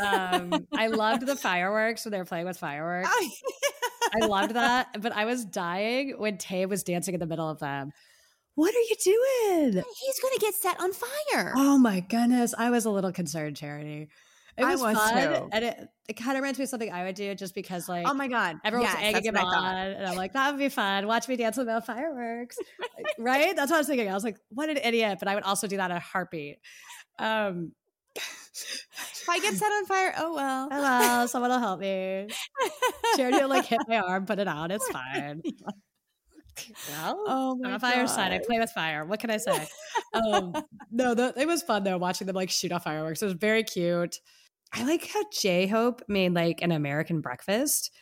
Um, 0.00 0.66
I 0.76 0.86
loved 0.86 1.26
the 1.26 1.36
fireworks 1.36 2.04
when 2.04 2.12
they 2.12 2.18
were 2.18 2.24
playing 2.24 2.46
with 2.46 2.58
fireworks. 2.60 3.08
I 4.22 4.26
loved 4.26 4.54
that, 4.54 5.00
but 5.00 5.12
I 5.12 5.24
was 5.24 5.44
dying 5.44 6.14
when 6.16 6.38
Tay 6.38 6.66
was 6.66 6.82
dancing 6.82 7.14
in 7.14 7.20
the 7.20 7.26
middle 7.26 7.48
of 7.48 7.58
them. 7.58 7.90
What 8.54 8.74
are 8.74 8.78
you 8.78 8.96
doing? 9.04 9.84
He's 10.00 10.20
going 10.20 10.34
to 10.34 10.40
get 10.40 10.54
set 10.54 10.80
on 10.80 10.92
fire. 10.92 11.52
Oh 11.56 11.78
my 11.78 12.00
goodness, 12.00 12.54
I 12.56 12.70
was 12.70 12.84
a 12.86 12.90
little 12.90 13.12
concerned, 13.12 13.56
Charity. 13.56 14.08
It 14.56 14.64
I 14.64 14.72
was, 14.72 14.80
was 14.80 14.96
fun, 14.96 15.32
too. 15.32 15.48
and 15.52 15.64
it, 15.64 15.88
it 16.08 16.14
kind 16.14 16.36
of 16.36 16.42
reminds 16.42 16.58
me 16.58 16.64
of 16.64 16.68
something 16.68 16.92
I 16.92 17.04
would 17.04 17.14
do, 17.14 17.32
just 17.36 17.54
because 17.54 17.88
like 17.88 18.08
oh 18.08 18.14
my 18.14 18.26
God. 18.26 18.56
everyone's 18.64 18.92
Yes, 18.92 19.14
egging 19.14 19.28
him 19.28 19.36
on, 19.36 19.86
and 19.92 20.04
I'm 20.04 20.16
like, 20.16 20.32
that 20.32 20.50
would 20.50 20.58
be 20.58 20.68
fun. 20.68 21.06
Watch 21.06 21.28
me 21.28 21.36
dance 21.36 21.56
with 21.56 21.68
the 21.68 21.80
fireworks, 21.80 22.58
right? 23.20 23.54
That's 23.54 23.70
what 23.70 23.76
I 23.76 23.80
was 23.80 23.86
thinking. 23.86 24.10
I 24.10 24.14
was 24.14 24.24
like, 24.24 24.36
what 24.48 24.68
an 24.68 24.78
idiot! 24.78 25.18
But 25.20 25.28
I 25.28 25.36
would 25.36 25.44
also 25.44 25.68
do 25.68 25.76
that 25.76 25.92
in 25.92 25.96
a 25.96 26.00
heartbeat. 26.00 26.58
Um, 27.20 27.70
If 28.18 29.28
I 29.28 29.38
get 29.40 29.54
set 29.54 29.70
on 29.70 29.86
fire, 29.86 30.14
oh 30.18 30.34
well. 30.34 30.68
hello, 30.70 31.26
someone 31.26 31.50
will 31.50 31.58
help 31.60 31.80
me. 31.80 32.28
Charity 33.16 33.38
will 33.38 33.48
like 33.48 33.66
hit 33.66 33.80
my 33.86 33.98
arm, 33.98 34.26
put 34.26 34.38
it 34.38 34.48
out. 34.48 34.70
It's 34.70 34.88
fine. 34.88 35.42
Well, 36.90 37.24
Oh 37.28 37.60
I'm 37.64 37.74
a 37.74 37.78
fire 37.78 38.06
sign. 38.08 38.32
I 38.32 38.40
play 38.44 38.58
with 38.58 38.72
fire. 38.72 39.04
What 39.04 39.20
can 39.20 39.30
I 39.30 39.36
say? 39.36 39.68
um, 40.12 40.52
no, 40.90 41.14
the, 41.14 41.32
it 41.36 41.46
was 41.46 41.62
fun 41.62 41.84
though 41.84 41.98
watching 41.98 42.26
them 42.26 42.34
like 42.34 42.50
shoot 42.50 42.72
off 42.72 42.82
fireworks. 42.82 43.22
It 43.22 43.26
was 43.26 43.34
very 43.34 43.62
cute. 43.62 44.16
I 44.72 44.82
like 44.84 45.06
how 45.06 45.22
J 45.40 45.68
Hope 45.68 46.02
made 46.08 46.34
like 46.34 46.60
an 46.60 46.72
American 46.72 47.20
breakfast 47.20 47.92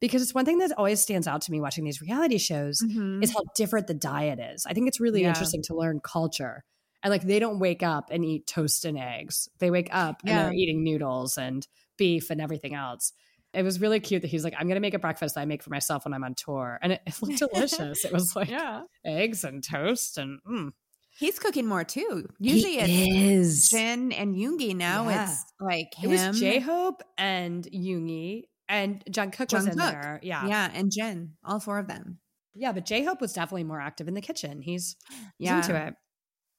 because 0.00 0.22
it's 0.22 0.34
one 0.34 0.46
thing 0.46 0.58
that 0.58 0.72
always 0.78 1.00
stands 1.02 1.26
out 1.26 1.42
to 1.42 1.52
me 1.52 1.60
watching 1.60 1.84
these 1.84 2.00
reality 2.00 2.38
shows 2.38 2.80
Mhm. 2.82 3.22
is 3.22 3.32
how 3.34 3.42
different 3.54 3.86
the 3.86 3.94
diet 3.94 4.38
is. 4.40 4.64
I 4.66 4.72
think 4.72 4.88
it's 4.88 4.98
really 5.00 5.20
Yeah. 5.20 5.28
interesting 5.28 5.62
to 5.64 5.74
learn 5.76 6.00
culture. 6.02 6.64
And 7.02 7.10
like 7.10 7.22
they 7.22 7.38
don't 7.38 7.58
wake 7.58 7.82
up 7.82 8.08
and 8.10 8.24
eat 8.24 8.46
toast 8.46 8.84
and 8.84 8.98
eggs. 8.98 9.48
They 9.58 9.70
wake 9.70 9.88
up 9.92 10.22
and 10.24 10.36
they're 10.36 10.52
eating 10.52 10.82
noodles 10.82 11.38
and 11.38 11.66
beef 11.96 12.30
and 12.30 12.40
everything 12.40 12.74
else. 12.74 13.12
It 13.54 13.62
was 13.62 13.80
really 13.80 14.00
cute 14.00 14.22
that 14.22 14.28
he's 14.28 14.44
like, 14.44 14.54
I'm 14.58 14.68
gonna 14.68 14.80
make 14.80 14.94
a 14.94 14.98
breakfast 14.98 15.34
that 15.36 15.40
I 15.42 15.44
make 15.44 15.62
for 15.62 15.70
myself 15.70 16.04
when 16.04 16.12
I'm 16.14 16.24
on 16.24 16.34
tour. 16.34 16.78
And 16.82 16.92
it, 16.92 17.02
it 17.06 17.14
looked 17.22 17.38
delicious. 17.52 18.04
it 18.04 18.12
was 18.12 18.34
like 18.34 18.50
yeah. 18.50 18.82
eggs 19.04 19.44
and 19.44 19.62
toast 19.62 20.18
and 20.18 20.40
mm. 20.48 20.72
He's 21.18 21.38
cooking 21.38 21.66
more 21.66 21.82
too. 21.84 22.28
Usually 22.38 22.76
it's 22.78 22.90
is. 22.90 23.68
Jin 23.70 24.12
and 24.12 24.34
Yoongi. 24.34 24.76
Now 24.76 25.08
Yeah. 25.08 25.24
it's 25.30 25.44
like 25.60 25.92
It 26.02 26.10
him. 26.10 26.30
was 26.30 26.38
J 26.40 26.58
Hope 26.60 27.02
and 27.16 27.64
Yoongi 27.72 28.42
and 28.68 29.02
Jungkook 29.10 29.52
was 29.52 29.66
in 29.66 29.78
there. 29.78 30.20
Yeah. 30.22 30.46
Yeah, 30.46 30.70
and 30.74 30.90
Jin. 30.92 31.34
All 31.42 31.58
four 31.60 31.78
of 31.78 31.88
them. 31.88 32.18
Yeah, 32.54 32.72
but 32.72 32.84
J 32.84 33.04
Hope 33.04 33.20
was 33.22 33.32
definitely 33.32 33.64
more 33.64 33.80
active 33.80 34.08
in 34.08 34.14
the 34.14 34.20
kitchen. 34.20 34.60
He's, 34.60 34.96
he's 35.38 35.46
Yeah. 35.48 35.56
into 35.58 35.76
it. 35.86 35.94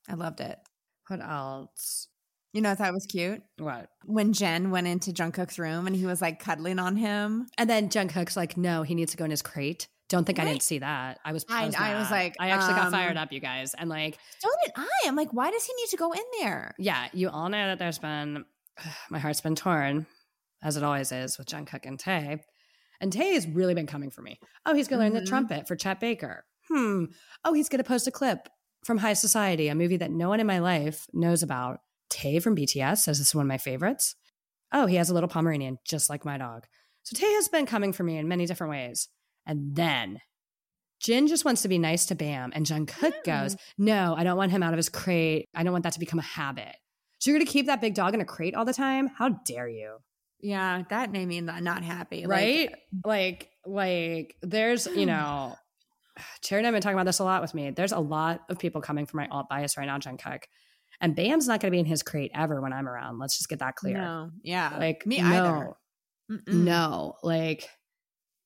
I 0.07 0.15
loved 0.15 0.39
it. 0.39 0.57
What 1.07 1.21
else? 1.21 2.07
You 2.53 2.61
know, 2.61 2.71
I 2.71 2.75
thought 2.75 2.93
was 2.93 3.05
cute 3.05 3.41
What? 3.57 3.89
when 4.05 4.33
Jin 4.33 4.71
went 4.71 4.87
into 4.87 5.11
Jungkook's 5.11 5.59
room 5.59 5.85
and 5.85 5.95
he 5.95 6.05
was 6.05 6.21
like 6.21 6.39
cuddling 6.39 6.79
on 6.79 6.95
him. 6.95 7.47
And 7.57 7.69
then 7.69 7.89
Jungkook's 7.89 8.35
like, 8.37 8.57
no, 8.57 8.83
he 8.83 8.95
needs 8.95 9.11
to 9.11 9.17
go 9.17 9.25
in 9.25 9.31
his 9.31 9.41
crate. 9.41 9.87
Don't 10.09 10.23
think 10.25 10.39
I 10.39 10.45
didn't 10.45 10.63
see 10.63 10.79
that. 10.79 11.19
I 11.25 11.33
was, 11.33 11.45
I- 11.49 11.63
I, 11.63 11.65
was, 11.65 11.75
I 11.75 11.99
was 11.99 12.09
like, 12.09 12.35
I 12.39 12.49
actually 12.49 12.75
got 12.75 12.85
um, 12.87 12.91
fired 12.93 13.17
up, 13.17 13.31
you 13.33 13.41
guys. 13.41 13.73
And 13.77 13.89
like, 13.89 14.17
So 14.39 14.47
did 14.63 14.71
I. 14.77 14.87
I'm 15.05 15.15
like, 15.17 15.33
why 15.33 15.51
does 15.51 15.65
he 15.65 15.73
need 15.73 15.89
to 15.89 15.97
go 15.97 16.11
in 16.13 16.21
there? 16.39 16.73
yeah, 16.79 17.09
you 17.13 17.29
all 17.29 17.49
know 17.49 17.67
that 17.67 17.79
there's 17.79 17.99
been, 17.99 18.45
my 19.09 19.19
heart's 19.19 19.41
been 19.41 19.55
torn, 19.55 20.07
as 20.63 20.77
it 20.77 20.83
always 20.83 21.11
is 21.11 21.37
with 21.37 21.47
Jungkook 21.47 21.85
and 21.85 21.99
Tay. 21.99 22.41
And 23.01 23.11
Tay 23.13 23.33
has 23.33 23.45
really 23.47 23.73
been 23.75 23.85
coming 23.85 24.09
for 24.09 24.21
me. 24.21 24.39
Oh, 24.65 24.73
he's 24.73 24.87
going 24.87 24.99
to 24.99 25.05
learn 25.05 25.13
the 25.23 25.29
trumpet 25.29 25.67
for 25.67 25.75
Chet 25.75 25.99
Baker. 25.99 26.45
Hmm. 26.69 27.05
Oh, 27.45 27.53
he's 27.53 27.69
going 27.69 27.83
to 27.83 27.87
post 27.87 28.07
a 28.07 28.11
clip 28.11 28.47
from 28.83 28.99
High 28.99 29.13
Society, 29.13 29.67
a 29.67 29.75
movie 29.75 29.97
that 29.97 30.11
no 30.11 30.29
one 30.29 30.39
in 30.39 30.47
my 30.47 30.59
life 30.59 31.07
knows 31.13 31.43
about. 31.43 31.79
Tay 32.09 32.39
from 32.39 32.55
BTS 32.55 32.99
says 32.99 33.17
this 33.19 33.29
is 33.29 33.35
one 33.35 33.45
of 33.45 33.49
my 33.49 33.57
favorites. 33.57 34.15
Oh, 34.71 34.85
he 34.85 34.95
has 34.95 35.09
a 35.09 35.13
little 35.13 35.29
Pomeranian, 35.29 35.77
just 35.85 36.09
like 36.09 36.25
my 36.25 36.37
dog. 36.37 36.65
So 37.03 37.15
Tay 37.15 37.31
has 37.33 37.47
been 37.47 37.65
coming 37.65 37.93
for 37.93 38.03
me 38.03 38.17
in 38.17 38.27
many 38.27 38.45
different 38.45 38.71
ways. 38.71 39.09
And 39.45 39.75
then 39.75 40.19
Jin 40.99 41.27
just 41.27 41.45
wants 41.45 41.61
to 41.61 41.67
be 41.67 41.77
nice 41.77 42.07
to 42.07 42.15
Bam, 42.15 42.51
and 42.55 42.65
Jungkook 42.65 43.13
hmm. 43.13 43.21
goes, 43.23 43.55
"No, 43.77 44.15
I 44.17 44.23
don't 44.23 44.37
want 44.37 44.51
him 44.51 44.63
out 44.63 44.73
of 44.73 44.77
his 44.77 44.89
crate. 44.89 45.47
I 45.55 45.63
don't 45.63 45.71
want 45.71 45.83
that 45.83 45.93
to 45.93 45.99
become 45.99 46.19
a 46.19 46.23
habit. 46.23 46.75
So 47.19 47.29
you're 47.29 47.39
gonna 47.39 47.49
keep 47.49 47.67
that 47.67 47.81
big 47.81 47.93
dog 47.93 48.13
in 48.13 48.21
a 48.21 48.25
crate 48.25 48.55
all 48.55 48.65
the 48.65 48.73
time? 48.73 49.07
How 49.07 49.29
dare 49.29 49.67
you? 49.67 49.97
Yeah, 50.39 50.83
that 50.89 51.11
made 51.11 51.27
me 51.27 51.41
not 51.41 51.63
not 51.63 51.83
happy. 51.83 52.25
Like, 52.25 52.29
right? 52.29 52.75
Like, 53.05 53.49
like, 53.65 54.35
there's 54.41 54.87
you 54.87 55.05
know, 55.07 55.55
Charity 56.41 56.65
and 56.65 56.67
I've 56.67 56.73
been 56.73 56.81
talking 56.81 56.95
about 56.95 57.05
this 57.05 57.19
a 57.19 57.23
lot 57.23 57.41
with 57.41 57.53
me. 57.53 57.71
There's 57.71 57.91
a 57.91 57.99
lot 57.99 58.41
of 58.49 58.59
people 58.59 58.81
coming 58.81 59.05
for 59.05 59.17
my 59.17 59.27
alt 59.27 59.49
bias 59.49 59.77
right 59.77 59.85
now, 59.85 59.97
Jungkook, 59.97 60.43
and 61.01 61.15
Bam's 61.15 61.47
not 61.47 61.59
gonna 61.59 61.71
be 61.71 61.79
in 61.79 61.85
his 61.85 62.03
crate 62.03 62.31
ever 62.33 62.61
when 62.61 62.73
I'm 62.73 62.87
around. 62.87 63.19
Let's 63.19 63.37
just 63.37 63.49
get 63.49 63.59
that 63.59 63.75
clear. 63.75 63.97
No. 63.97 64.31
Yeah. 64.43 64.75
Like 64.77 65.05
me 65.05 65.21
no, 65.21 65.27
either. 65.27 65.73
Mm-mm. 66.31 66.63
No, 66.63 67.15
like, 67.23 67.69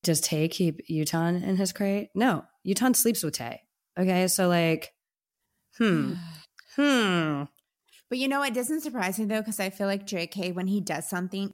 does 0.04 0.22
Tay 0.22 0.48
keep 0.48 0.88
Yeontan 0.88 1.44
in 1.44 1.58
his 1.58 1.74
crate? 1.74 2.10
No, 2.14 2.46
Yeontan 2.66 2.96
sleeps 2.96 3.24
with 3.24 3.36
Tay. 3.36 3.62
Okay, 4.00 4.28
so 4.28 4.48
like, 4.48 4.92
hmm, 5.78 6.14
hmm. 6.76 7.44
But 8.10 8.18
you 8.18 8.28
know, 8.28 8.44
it 8.44 8.54
doesn't 8.54 8.82
surprise 8.82 9.18
me 9.18 9.26
though, 9.26 9.40
because 9.40 9.60
I 9.60 9.70
feel 9.70 9.88
like 9.88 10.06
JK, 10.06 10.54
when 10.54 10.68
he 10.68 10.82
does 10.82 11.10
something, 11.10 11.54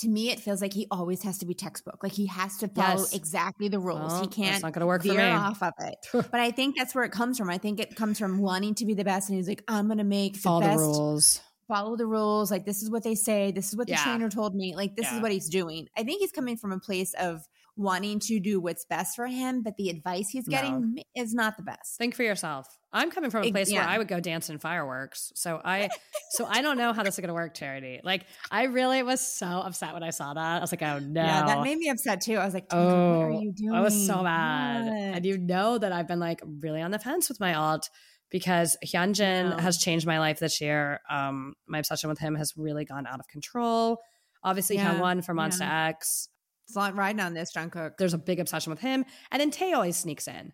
to 0.00 0.08
me, 0.08 0.30
it 0.30 0.40
feels 0.40 0.60
like 0.60 0.72
he 0.74 0.86
always 0.90 1.22
has 1.22 1.38
to 1.38 1.46
be 1.46 1.54
textbook. 1.54 2.02
Like 2.02 2.12
he 2.12 2.26
has 2.26 2.58
to 2.58 2.68
follow 2.68 3.00
Yes. 3.00 3.14
exactly 3.14 3.68
the 3.68 3.78
rules. 3.78 4.12
Well, 4.12 4.20
he 4.22 4.28
can't 4.28 4.62
not 4.62 4.72
gonna 4.72 4.86
work 4.86 5.02
for 5.02 5.08
veer 5.12 5.18
me. 5.18 5.30
off 5.30 5.62
of 5.62 5.72
it. 5.80 5.98
but 6.12 6.40
I 6.40 6.50
think 6.50 6.76
that's 6.76 6.94
where 6.94 7.04
it 7.04 7.12
comes 7.12 7.38
from. 7.38 7.48
I 7.48 7.58
think 7.58 7.80
it 7.80 7.96
comes 7.96 8.18
from 8.18 8.38
wanting 8.38 8.74
to 8.76 8.84
be 8.86 8.94
the 8.94 9.04
best, 9.04 9.28
and 9.30 9.36
he's 9.38 9.48
like, 9.48 9.62
I'm 9.68 9.88
gonna 9.88 10.04
make 10.04 10.34
the 10.34 10.40
Follow 10.40 10.60
the 10.60 10.66
best, 10.66 10.78
rules. 10.80 11.40
follow 11.68 11.96
the 11.96 12.06
rules. 12.06 12.50
Like 12.50 12.64
this 12.66 12.82
is 12.82 12.90
what 12.90 13.04
they 13.04 13.14
say. 13.14 13.52
This 13.52 13.68
is 13.68 13.76
what 13.76 13.86
the 13.86 13.92
Yeah. 13.92 14.02
trainer 14.04 14.28
told 14.28 14.54
me. 14.54 14.74
Like 14.74 14.96
this 14.96 15.06
Yeah. 15.06 15.16
is 15.16 15.22
what 15.22 15.30
he's 15.32 15.48
doing. 15.48 15.88
I 15.96 16.02
think 16.02 16.20
he's 16.20 16.32
coming 16.32 16.56
from 16.56 16.72
a 16.72 16.78
place 16.80 17.14
of 17.14 17.46
wanting 17.80 18.20
to 18.20 18.38
do 18.40 18.60
what's 18.60 18.84
best 18.84 19.16
for 19.16 19.26
him, 19.26 19.62
but 19.62 19.76
the 19.76 19.88
advice 19.88 20.28
he's 20.30 20.46
getting 20.46 20.98
is 21.16 21.34
not 21.34 21.56
the 21.56 21.62
best. 21.62 21.96
Think 21.98 22.14
for 22.14 22.22
yourself. 22.22 22.66
I'm 22.92 23.10
coming 23.10 23.30
from 23.30 23.44
a 23.44 23.50
place 23.50 23.72
where. 23.72 23.82
I 23.82 23.98
would 23.98 24.08
go 24.08 24.18
dance 24.20 24.50
in 24.50 24.58
fireworks. 24.58 25.32
So 25.36 25.60
I 25.64 25.88
so 26.32 26.44
I 26.44 26.60
don't 26.60 26.76
know 26.76 26.92
how 26.92 27.02
this 27.02 27.14
is 27.14 27.20
gonna 27.20 27.34
work, 27.34 27.54
Charity. 27.54 28.00
Like 28.02 28.26
I 28.50 28.64
really 28.64 29.02
was 29.02 29.20
so 29.20 29.46
upset 29.46 29.94
when 29.94 30.02
I 30.02 30.10
saw 30.10 30.34
that. 30.34 30.58
I 30.58 30.60
was 30.60 30.72
like, 30.72 30.82
oh 30.82 30.98
no. 30.98 31.22
Yeah, 31.24 31.46
that 31.46 31.62
made 31.62 31.78
me 31.78 31.88
upset 31.88 32.20
too. 32.20 32.36
I 32.36 32.44
was 32.44 32.54
like, 32.54 32.66
Oh, 32.70 33.18
what 33.18 33.26
are 33.26 33.30
you 33.30 33.52
doing? 33.52 33.74
I 33.74 33.80
was 33.80 34.06
so 34.06 34.22
mad. 34.22 34.86
What? 34.86 34.92
And 35.16 35.24
you 35.26 35.38
know 35.38 35.78
that 35.78 35.92
I've 35.92 36.08
been 36.08 36.20
like 36.20 36.42
really 36.44 36.82
on 36.82 36.90
the 36.90 36.98
fence 36.98 37.28
with 37.28 37.38
my 37.40 37.54
alt 37.54 37.88
because 38.30 38.76
Hyunjin 38.84 39.50
Yeah. 39.50 39.60
has 39.60 39.78
changed 39.78 40.06
my 40.06 40.18
life 40.18 40.38
this 40.40 40.60
year. 40.60 41.00
Um, 41.08 41.54
my 41.68 41.78
obsession 41.78 42.10
with 42.10 42.18
him 42.18 42.34
has 42.34 42.52
really 42.56 42.84
gone 42.84 43.06
out 43.06 43.20
of 43.20 43.28
control. 43.28 43.98
Obviously, 44.42 44.76
Yeah, 44.76 44.94
Hyungwon 44.94 45.24
from 45.24 45.36
Monsta 45.36 45.68
X. 45.88 46.28
It's 46.70 46.76
not 46.76 46.94
riding 46.94 47.18
on 47.20 47.34
this, 47.34 47.52
Jungkook. 47.52 47.96
There's 47.98 48.14
a 48.14 48.18
big 48.18 48.38
obsession 48.38 48.70
with 48.70 48.78
him. 48.78 49.04
And 49.32 49.40
then 49.40 49.50
Tay 49.50 49.72
always 49.72 49.96
sneaks 49.96 50.28
in. 50.28 50.52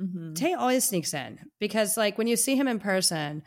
Mm-hmm. 0.00 0.34
Tay 0.34 0.54
always 0.54 0.84
sneaks 0.84 1.12
in 1.12 1.40
because, 1.58 1.96
like, 1.96 2.16
when 2.18 2.28
you 2.28 2.36
see 2.36 2.54
him 2.54 2.68
in 2.68 2.78
person, 2.78 3.42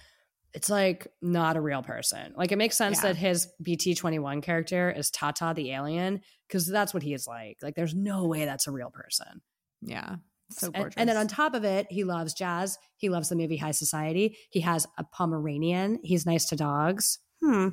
it's 0.54 0.70
like 0.70 1.08
not 1.22 1.56
a 1.56 1.62
real 1.62 1.82
person. 1.82 2.34
Like, 2.36 2.52
it 2.52 2.58
makes 2.58 2.76
sense 2.76 2.98
Yeah. 2.98 3.14
that 3.14 3.16
his 3.16 3.48
BT21 3.66 4.44
character 4.44 4.92
is 4.92 5.10
Tata 5.12 5.54
the 5.56 5.72
alien 5.72 6.20
because 6.48 6.68
that's 6.68 6.94
what 6.94 7.04
he 7.04 7.14
is 7.14 7.26
like. 7.26 7.58
Like, 7.62 7.76
there's 7.76 7.96
no 7.96 8.26
way 8.28 8.44
that's 8.44 8.68
a 8.68 8.72
real 8.72 8.90
person. 8.92 9.42
Yeah. 9.82 10.18
So 10.52 10.72
And- 10.74 10.94
And, 10.98 11.08
then 11.08 11.16
on 11.16 11.28
top 11.30 11.54
of 11.54 11.64
it, 11.64 11.88
he 11.90 12.04
loves 12.04 12.34
jazz. 12.34 12.78
He 12.98 13.08
loves 13.08 13.30
the 13.30 13.36
movie 13.38 13.56
High 13.58 13.72
Society. 13.72 14.36
He 14.50 14.60
has 14.60 14.86
a 14.98 15.06
Pomeranian. 15.06 16.00
He's 16.04 16.26
nice 16.26 16.48
to 16.48 16.58
dogs. 16.58 17.20
Hmm. 17.42 17.70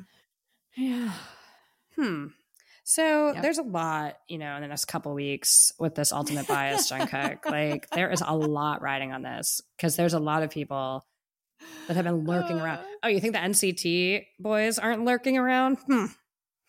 yeah. 0.77 1.11
Hmm. 1.97 2.27
So 2.89 3.33
Yep. 3.33 3.41
there's 3.43 3.57
a 3.57 3.63
lot, 3.63 4.15
you 4.29 4.37
know, 4.37 4.55
in 4.55 4.61
the 4.61 4.67
next 4.69 4.85
couple 4.85 5.13
weeks 5.13 5.73
with 5.77 5.93
this 5.93 6.13
ultimate 6.13 6.47
bias, 6.47 6.89
Jungkook. 6.89 7.43
like 7.45 7.89
there 7.89 8.09
is 8.09 8.23
a 8.25 8.33
lot 8.33 8.81
riding 8.81 9.11
on 9.11 9.23
this 9.23 9.59
because 9.75 9.97
there's 9.97 10.13
a 10.13 10.19
lot 10.19 10.41
of 10.41 10.51
people 10.51 11.05
that 11.87 11.97
have 11.97 12.05
been 12.05 12.23
lurking 12.23 12.57
around. 12.61 12.85
Oh, 13.03 13.09
you 13.09 13.19
think 13.19 13.33
the 13.33 13.39
NCT 13.39 14.27
boys 14.39 14.79
aren't 14.79 15.03
lurking 15.03 15.37
around? 15.37 15.79
Hmm. 15.85 16.05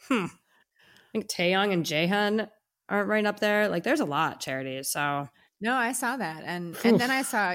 Hmm. 0.08 0.24
I 0.24 1.10
think 1.12 1.28
Taeyong 1.28 1.72
and 1.72 1.84
Jaehyun 1.86 2.48
aren't 2.88 3.08
right 3.08 3.24
up 3.24 3.38
there. 3.38 3.68
Like 3.68 3.84
there's 3.84 4.00
a 4.00 4.04
lot, 4.04 4.40
Charity. 4.40 4.82
So 4.82 5.28
No, 5.60 5.76
I 5.76 5.92
saw 5.92 6.16
that. 6.16 6.42
And 6.44 6.74
Oof. 6.74 6.84
and 6.84 6.98
then 7.00 7.12
I 7.12 7.22
saw 7.22 7.54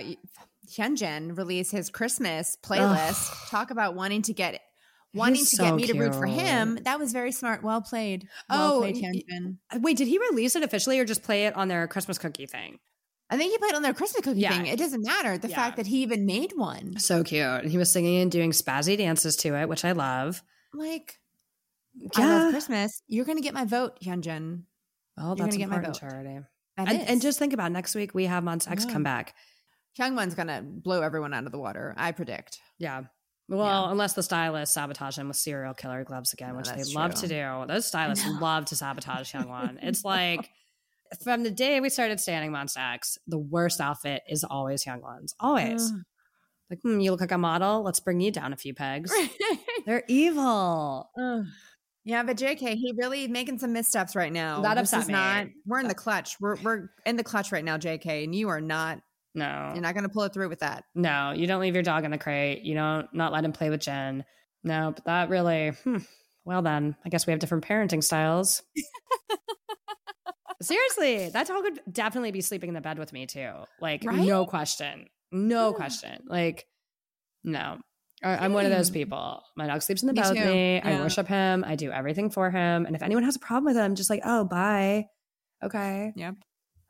Hyunjin 0.70 1.38
release 1.38 1.70
his 1.70 1.90
Christmas 1.90 2.58
playlist. 2.64 3.30
Talk 3.50 3.72
about 3.72 3.96
wanting 3.96 4.22
to 4.22 4.34
get 4.34 4.62
wanting 5.14 5.36
He's 5.36 5.50
to 5.52 5.56
so 5.58 5.64
get 5.66 5.76
me 5.76 5.88
to 5.88 5.94
root 6.00 6.16
for 6.16 6.26
him. 6.26 6.80
That 6.84 7.00
was 7.00 7.12
very 7.14 7.32
smart. 7.32 7.64
Well 7.64 7.82
played. 7.82 8.28
Well 8.50 8.74
Oh, 8.76 8.80
played, 8.82 8.96
y- 9.02 9.24
uh, 9.72 9.80
wait, 9.82 9.98
did 9.98 10.08
he 10.08 10.18
release 10.18 10.56
it 10.56 10.64
officially 10.64 11.00
or 11.00 11.06
just 11.06 11.24
play 11.24 11.46
it 11.46 11.56
on 11.56 11.68
their 11.68 11.88
Christmas 11.88 12.18
cookie 12.18 12.46
thing? 12.48 12.80
I 13.30 13.38
think 13.38 13.52
he 13.52 13.58
played 13.58 13.74
on 13.74 13.82
their 13.82 13.94
Christmas 13.94 14.24
cookie 14.24 14.40
Yeah. 14.42 14.52
thing. 14.52 14.68
It 14.68 14.78
doesn't 14.78 15.02
matter. 15.04 15.38
The 15.38 15.48
Yeah. 15.50 15.56
fact 15.56 15.78
that 15.78 15.88
he 15.88 16.02
even 16.04 16.26
made 16.26 16.52
one. 16.56 17.00
So 17.00 17.24
cute. 17.24 17.42
And 17.42 17.72
he 17.72 17.78
was 17.78 17.92
singing 17.92 18.22
and 18.22 18.32
doing 18.32 18.52
spazzy 18.52 18.98
dances 18.98 19.36
to 19.38 19.56
it, 19.56 19.68
which 19.70 19.86
I 19.86 19.92
love. 19.94 20.44
Like, 20.74 21.20
I 22.16 22.20
Yeah. 22.22 22.28
love 22.28 22.52
Christmas. 22.52 23.02
You're 23.08 23.26
gonna 23.26 23.42
get 23.42 23.54
my 23.54 23.66
vote, 23.66 24.00
Hyunjin. 24.02 24.64
Well, 25.18 25.28
You're 25.30 25.36
that's 25.36 25.56
gonna 25.56 25.58
get 25.58 25.70
my 25.70 25.76
important, 25.78 26.02
vote. 26.02 26.10
Charity. 26.10 26.40
And, 26.76 26.90
and 26.90 27.22
just 27.22 27.38
think 27.40 27.54
about 27.54 27.68
it. 27.72 27.74
next 27.74 27.94
week 27.96 28.14
we 28.16 28.26
have 28.26 28.44
Monsta 28.44 28.72
X 28.72 28.86
Yeah. 28.86 28.92
come 28.94 29.04
back. 29.04 29.36
Hyungwon's 30.00 30.34
gonna 30.36 30.62
blow 30.64 31.02
everyone 31.02 31.34
out 31.34 31.46
of 31.46 31.52
the 31.52 31.60
water. 31.60 31.94
I 31.98 32.12
predict. 32.14 32.60
Yeah. 32.80 33.04
Well, 33.50 33.90
unless 33.90 34.14
the 34.14 34.24
stylists 34.24 34.74
sabotage 34.74 35.18
him 35.18 35.28
with 35.28 35.38
serial 35.38 35.74
killer 35.74 36.04
gloves 36.04 36.34
again, 36.34 36.50
No, 36.52 36.56
which 36.56 36.70
they 36.70 36.84
love 36.96 37.12
true. 37.16 37.28
to 37.28 37.28
do. 37.28 37.66
Those 37.68 37.86
stylists 37.86 38.26
love 38.40 38.66
to 38.66 38.76
sabotage 38.76 39.32
Hyungwon. 39.34 39.78
it's 39.82 40.04
like 40.04 40.50
from 41.24 41.44
the 41.44 41.52
day 41.52 41.80
we 41.80 41.90
started 41.90 42.20
standing 42.20 42.52
Monsta 42.52 42.94
X, 42.96 43.18
the 43.28 43.38
worst 43.38 43.80
outfit 43.82 44.24
is 44.28 44.44
always 44.44 44.84
Hyungwon's. 44.84 45.36
Always. 45.40 45.92
Ugh. 45.92 46.00
Like, 46.70 46.80
hmm, 46.82 47.00
you 47.02 47.12
look 47.12 47.22
like 47.22 47.32
a 47.32 47.38
model. 47.38 47.84
Let's 47.84 48.00
bring 48.00 48.20
you 48.22 48.32
down 48.32 48.54
a 48.54 48.58
few 48.58 48.74
pegs. 48.74 49.14
They're 49.86 50.04
evil. 50.08 51.10
Ugh. 51.22 51.46
Yeah, 52.06 52.24
but 52.24 52.36
JK, 52.38 52.74
he 52.76 52.94
really 52.98 53.28
making 53.28 53.60
some 53.60 53.72
missteps 53.74 54.16
right 54.16 54.32
now. 54.34 54.62
That 54.62 54.76
This 54.76 54.90
upset 54.92 55.02
is 55.02 55.08
me. 55.08 55.14
Not, 55.14 55.48
we're 55.66 55.80
in 55.80 55.88
the 55.88 55.94
clutch. 55.94 56.36
We're 56.40 56.56
we're 56.62 56.90
in 57.06 57.16
the 57.16 57.24
clutch 57.24 57.52
right 57.52 57.64
now, 57.64 57.78
JK, 57.78 58.24
and 58.24 58.34
you 58.36 58.50
are 58.50 58.60
not. 58.62 59.00
No. 59.36 59.72
You're 59.74 59.82
not 59.82 59.94
going 59.94 60.04
to 60.04 60.10
pull 60.10 60.24
it 60.24 60.34
through 60.34 60.50
with 60.50 60.60
that. 60.60 60.84
No, 60.94 61.32
you 61.32 61.48
don't 61.48 61.60
leave 61.62 61.74
your 61.74 61.84
dog 61.84 62.06
in 62.06 62.12
the 62.12 62.18
crate. 62.18 62.62
You 62.64 62.76
don't 62.76 63.12
not 63.14 63.32
let 63.32 63.44
him 63.44 63.52
play 63.52 63.70
with 63.70 63.82
Jin. 63.82 64.24
No, 64.64 64.92
but 64.96 65.06
that 65.06 65.30
really, 65.30 65.70
hmm, 65.84 65.98
well 66.46 66.62
then, 66.62 66.96
I 67.06 67.10
guess 67.10 67.26
we 67.28 67.32
have 67.32 67.40
different 67.40 67.66
parenting 67.66 68.04
styles. 68.04 68.62
Seriously, 70.62 71.30
that 71.30 71.48
dog 71.48 71.64
would 71.64 71.80
definitely 71.92 72.32
be 72.32 72.40
sleeping 72.42 72.70
in 72.70 72.74
the 72.74 72.80
bed 72.82 72.98
with 72.98 73.12
me 73.12 73.26
too. 73.26 73.52
Like, 73.82 74.04
Right? 74.06 74.26
no 74.26 74.46
question. 74.46 75.08
No 75.32 75.70
Yeah. 75.72 75.76
question. 75.76 76.24
Like, 76.28 76.66
no. 77.44 77.80
I'm 78.24 78.54
one 78.54 78.64
of 78.66 78.72
those 78.72 78.90
people. 78.90 79.44
My 79.58 79.68
dog 79.68 79.82
sleeps 79.82 80.02
in 80.02 80.08
the 80.08 80.14
bed 80.14 80.30
with 80.34 80.46
me. 80.46 80.80
I 80.82 81.02
worship 81.02 81.28
him. 81.28 81.66
I 81.68 81.76
do 81.76 81.92
everything 81.92 82.30
for 82.30 82.50
him. 82.50 82.86
And 82.86 82.96
if 82.96 83.04
anyone 83.04 83.26
has 83.26 83.36
a 83.36 83.40
problem 83.40 83.66
with 83.66 83.76
him, 83.76 83.84
I'm 83.84 83.96
just 83.96 84.10
like, 84.10 84.22
oh, 84.24 84.46
bye. 84.46 85.08
Okay. 85.62 86.14
Yep. 86.16 86.36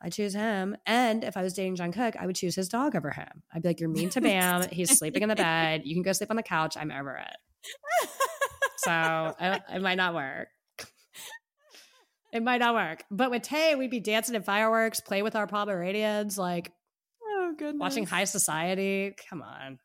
I 0.04 0.10
choose 0.10 0.34
him. 0.34 0.76
And 0.84 1.24
if 1.24 1.36
I 1.36 1.42
was 1.42 1.54
dating 1.54 1.76
Jungkook, 1.76 2.14
I 2.20 2.26
would 2.26 2.36
choose 2.36 2.54
his 2.54 2.68
dog 2.68 2.94
over 2.94 3.10
him. 3.10 3.42
I'd 3.54 3.62
be 3.62 3.68
like, 3.68 3.80
you're 3.80 3.88
mean 3.88 4.10
to 4.10 4.20
Bam. 4.20 4.68
He's 4.70 4.98
sleeping 4.98 5.22
in 5.22 5.30
the 5.30 5.34
bed. 5.34 5.82
You 5.84 5.94
can 5.94 6.02
go 6.02 6.12
sleep 6.12 6.28
on 6.30 6.36
the 6.36 6.42
couch. 6.42 6.76
I'm 6.76 6.92
over 6.92 7.16
it. 7.16 8.08
So 8.76 8.90
I, 8.90 9.60
it 9.74 9.80
might 9.80 9.94
not 9.94 10.14
work. 10.14 10.48
It 12.34 12.42
might 12.42 12.58
not 12.58 12.74
work. 12.74 13.04
But 13.10 13.30
with 13.30 13.42
Tay, 13.42 13.76
we'd 13.76 13.90
be 13.90 14.00
dancing 14.00 14.36
at 14.36 14.44
fireworks, 14.44 15.00
play 15.00 15.22
with 15.22 15.36
our 15.36 15.46
Pomeranians, 15.46 16.36
like 16.36 16.70
Oh 17.22 17.54
goodness. 17.56 17.80
watching 17.80 18.04
High 18.06 18.24
Society. 18.24 19.14
Come 19.30 19.40
on. 19.40 19.78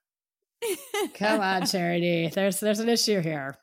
Come 1.13 1.39
on, 1.39 1.65
Charity. 1.65 2.27
There's 2.33 2.59
there's 2.59 2.79
an 2.79 2.89
issue 2.89 3.21
here. 3.21 3.55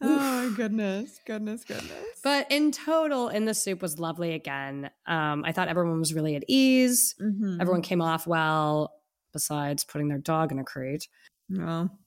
Oh 0.00 0.48
my 0.48 0.50
goodness, 0.56 1.20
goodness, 1.26 1.64
goodness. 1.64 2.20
But 2.22 2.50
in 2.50 2.72
total, 2.72 3.28
In 3.28 3.44
the 3.44 3.54
SOOP 3.54 3.82
was 3.82 3.98
lovely 3.98 4.32
again. 4.32 4.90
Um, 5.06 5.44
I 5.44 5.52
thought 5.52 5.68
everyone 5.68 5.98
was 5.98 6.14
really 6.14 6.36
at 6.36 6.44
ease. 6.48 7.14
Mhm. 7.20 7.60
Everyone 7.60 7.82
came 7.82 8.00
off 8.00 8.26
well, 8.26 8.94
besides 9.32 9.84
putting 9.84 10.08
their 10.08 10.18
dog 10.18 10.52
in 10.52 10.58
a 10.58 10.64
crate. 10.64 11.08
well, 11.50 11.98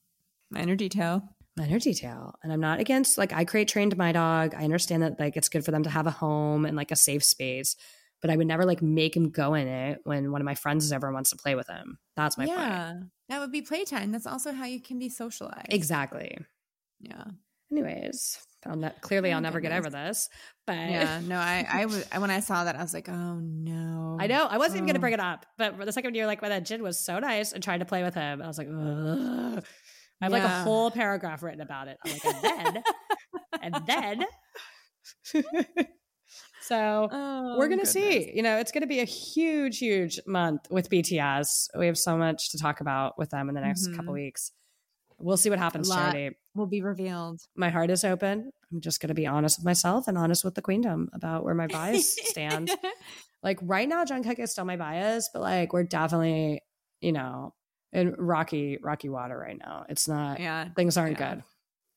minor 0.49 0.75
detail. 0.75 1.35
minor 1.57 1.77
detail 1.79 2.33
and 2.43 2.51
i'm 2.51 2.59
not 2.59 2.79
against 2.79 3.17
like 3.17 3.31
i 3.31 3.45
crate 3.45 3.67
trained 3.67 3.95
my 3.95 4.11
dog 4.11 4.53
i 4.55 4.63
understand 4.63 5.03
that 5.03 5.19
like 5.19 5.37
it's 5.37 5.49
good 5.49 5.63
for 5.63 5.69
them 5.71 5.83
to 5.83 5.89
have 5.89 6.07
a 6.07 6.11
home 6.11 6.65
and 6.65 6.75
like 6.75 6.89
a 6.91 6.95
safe 6.95 7.23
space 7.23 7.75
but 8.21 8.29
i 8.31 8.35
would 8.35 8.47
never 8.47 8.65
like 8.65 8.81
make 8.81 9.15
him 9.15 9.29
go 9.29 9.53
in 9.53 9.67
it 9.67 9.99
when 10.03 10.31
one 10.31 10.41
of 10.41 10.45
my 10.45 10.55
friends 10.55 10.91
ever 10.91 11.11
wants 11.11 11.29
to 11.29 11.35
play 11.35 11.53
with 11.53 11.67
him 11.67 11.97
that's 12.15 12.37
my 12.39 12.45
point 12.47 12.57
yeah, 12.59 12.93
that 13.29 13.39
would 13.39 13.51
be 13.51 13.61
playtime. 13.61 14.11
That's 14.11 14.25
also 14.27 14.51
how 14.51 14.65
you 14.65 14.81
can 14.81 14.97
be 14.99 15.09
socialized. 15.09 15.67
exactly 15.69 16.37
Yeah. 16.99 17.25
Anyways 17.77 18.37
I'll 18.65 18.75
ne- 18.77 18.91
clearly 19.01 19.31
Oh, 19.31 19.35
i'll 19.35 19.41
never 19.41 19.59
get 19.59 19.71
over 19.73 19.89
this 19.89 20.29
but 20.65 20.77
Yeah. 20.77 21.19
No, 21.25 21.37
I, 21.37 21.67
I 21.69 21.85
was 21.91 22.05
when 22.17 22.31
I 22.31 22.39
saw 22.39 22.63
that, 22.63 22.77
I 22.77 22.81
was 22.81 22.93
like, 22.93 23.09
oh 23.09 23.39
no. 23.41 24.17
I 24.19 24.27
know. 24.27 24.47
I 24.49 24.57
wasn't 24.57 24.77
even 24.77 24.85
going 24.85 24.93
to 24.95 24.99
Oh. 24.99 25.01
bring 25.01 25.13
it 25.13 25.19
up, 25.19 25.45
but 25.57 25.77
the 25.77 25.91
second 25.91 26.15
you're 26.15 26.25
like, 26.27 26.41
"Well, 26.41 26.51
that 26.51 26.63
Jin 26.65 26.81
was 26.81 27.03
so 27.05 27.19
nice," 27.19 27.51
and 27.51 27.61
tried 27.61 27.79
to 27.79 27.85
play 27.85 28.01
with 28.03 28.13
him, 28.13 28.41
I 28.41 28.47
was 28.47 28.57
like, 28.57 28.69
Ugh. 28.69 29.61
I 30.21 30.25
have 30.25 30.31
like 30.31 30.43
a 30.43 30.47
whole 30.63 30.89
paragraph 30.89 31.43
written 31.43 31.59
about 31.59 31.89
it. 31.89 31.97
I'm 32.05 32.11
like, 32.13 32.25
and 32.25 32.43
then, 32.43 32.83
and 33.61 33.75
then, 33.85 34.25
so 36.61 37.09
Oh, 37.11 37.55
we're 37.57 37.65
gonna 37.67 37.83
goodness. 37.83 37.91
see. 37.91 38.31
You 38.33 38.41
know, 38.43 38.57
it's 38.59 38.71
gonna 38.71 38.87
be 38.87 39.01
a 39.01 39.05
huge, 39.05 39.79
huge 39.79 40.19
month 40.25 40.61
with 40.71 40.89
BTS. 40.89 41.67
We 41.77 41.87
have 41.87 41.97
so 41.97 42.15
much 42.15 42.51
to 42.51 42.57
talk 42.57 42.79
about 42.79 43.17
with 43.17 43.31
them 43.31 43.49
in 43.49 43.55
the 43.55 43.61
next 43.61 43.87
Mhm. 43.89 43.95
couple 43.97 44.13
weeks. 44.13 44.51
We'll 45.23 45.37
see 45.37 45.49
what 45.49 45.59
happens, 45.59 45.87
lot. 45.87 46.11
Charity. 46.11 46.35
Will 46.53 46.67
be 46.67 46.81
revealed. 46.81 47.39
My 47.55 47.69
heart 47.69 47.89
is 47.89 48.03
open. 48.03 48.51
I'm 48.71 48.81
just 48.81 48.99
gonna 48.99 49.13
be 49.13 49.25
honest 49.25 49.59
with 49.59 49.65
myself 49.65 50.07
and 50.07 50.17
honest 50.17 50.43
with 50.43 50.55
the 50.55 50.61
queendom 50.61 51.09
about 51.13 51.43
where 51.45 51.55
my 51.55 51.67
bias 51.67 52.15
stand. 52.25 52.69
Like 53.41 53.59
right 53.61 53.87
now, 53.87 54.03
Jungkook 54.03 54.39
is 54.39 54.51
still 54.51 54.65
my 54.65 54.75
bias, 54.77 55.29
but 55.33 55.41
like 55.41 55.71
we're 55.73 55.83
definitely, 55.83 56.61
you 57.01 57.11
know, 57.13 57.53
in 57.93 58.15
rocky, 58.17 58.77
rocky 58.81 59.07
water 59.09 59.37
right 59.37 59.57
now. 59.57 59.85
It's 59.87 60.07
not 60.07 60.39
yeah. 60.39 60.69
things 60.75 60.97
aren't 60.97 61.19
Yeah. 61.19 61.35
good. 61.35 61.43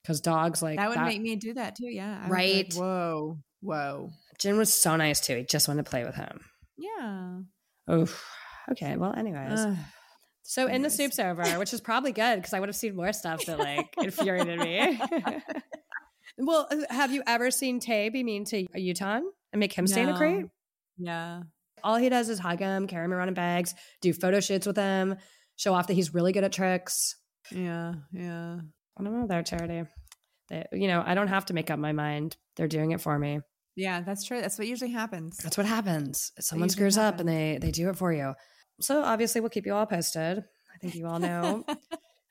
Because 0.03 0.21
dogs 0.21 0.63
like 0.63 0.77
that 0.79 0.89
would 0.89 1.01
make 1.01 1.21
me 1.21 1.35
do 1.35 1.55
that 1.55 1.75
too. 1.77 1.89
Yeah. 1.89 2.21
I 2.23 2.27
be 2.27 2.31
like, 2.31 2.31
Right. 2.31 2.75
whoa. 2.75 3.39
Whoa. 3.61 4.11
Jin 4.39 4.57
was 4.57 4.73
so 4.73 4.95
nice 4.95 5.19
too. 5.21 5.37
He 5.39 5.45
just 5.45 5.67
wanted 5.67 5.85
to 5.85 5.91
play 5.91 6.05
with 6.05 6.15
him. 6.15 6.41
Yeah. 6.79 7.39
Oof. 7.93 8.25
Okay. 8.71 8.97
Well, 8.97 9.15
anyways. 9.17 9.67
So 10.49 10.69
In 10.69 10.83
the 10.83 10.91
SOOP's 10.91 11.19
over, 11.19 11.43
which 11.59 11.75
is 11.75 11.81
probably 11.81 12.13
good 12.13 12.37
because 12.37 12.55
I 12.55 12.61
would 12.61 12.69
have 12.69 12.77
seen 12.77 12.95
more 12.95 13.13
stuff 13.13 13.45
that 13.47 13.59
like 13.59 13.93
infuriated 14.01 14.61
me. 14.61 15.01
well, 16.39 16.69
uh, 16.71 16.83
have 16.89 17.13
you 17.13 17.25
ever 17.27 17.51
seen 17.51 17.81
Tay 17.81 18.11
be 18.11 18.23
mean 18.23 18.45
to 18.47 18.59
a 18.73 18.79
Yeontan 18.79 19.23
and 19.53 19.59
make 19.59 19.73
him 19.73 19.89
stay 19.89 20.03
in 20.03 20.09
a 20.09 20.17
crate? 20.17 20.47
Yeah. 20.99 21.43
All 21.83 21.97
he 21.97 22.09
does 22.09 22.29
is 22.29 22.39
hug 22.39 22.61
him, 22.61 22.87
carry 22.87 23.05
him 23.07 23.13
around 23.13 23.27
in 23.27 23.35
bags, 23.35 23.75
do 24.01 24.13
photo 24.13 24.39
shoots 24.39 24.69
with 24.69 24.77
him, 24.77 25.17
show 25.57 25.75
off 25.75 25.89
that 25.89 25.95
he's 25.95 26.15
really 26.15 26.33
good 26.33 26.45
at 26.45 26.53
tricks. 26.53 27.17
Yeah. 27.51 27.95
Yeah. 28.13 28.59
I 28.97 29.03
don't 29.03 29.21
know, 29.21 29.27
their 29.27 29.43
charity. 29.43 29.83
They, 30.49 30.65
you 30.71 30.87
know, 30.87 31.03
I 31.05 31.15
don't 31.15 31.29
have 31.29 31.47
to 31.47 31.55
make 31.55 31.73
up 31.73 31.81
my 31.81 31.93
mind. 31.93 32.37
They're 32.55 32.69
doing 32.69 32.93
it 32.93 33.01
for 33.01 33.19
me. 33.19 33.41
Yeah. 33.75 34.01
That's 34.03 34.23
true. 34.23 34.41
That's 34.41 34.59
what 34.59 34.69
usually 34.69 34.93
happens. 34.93 35.39
That's 35.39 35.59
what 35.59 35.67
happens. 35.67 36.31
Someone 36.39 36.69
screws 36.69 36.97
up 36.97 37.19
and 37.19 37.29
they 37.29 37.59
they 37.61 37.73
do 37.73 37.89
it 37.91 37.97
for 37.97 38.13
you. 38.13 38.35
So 38.81 39.03
obviously 39.03 39.41
we'll 39.41 39.51
keep 39.51 39.67
you 39.67 39.75
all 39.75 39.87
posted. 39.87 40.39
I 40.39 40.79
think 40.79 40.95
you 40.95 41.07
all 41.07 41.19
know. 41.19 41.65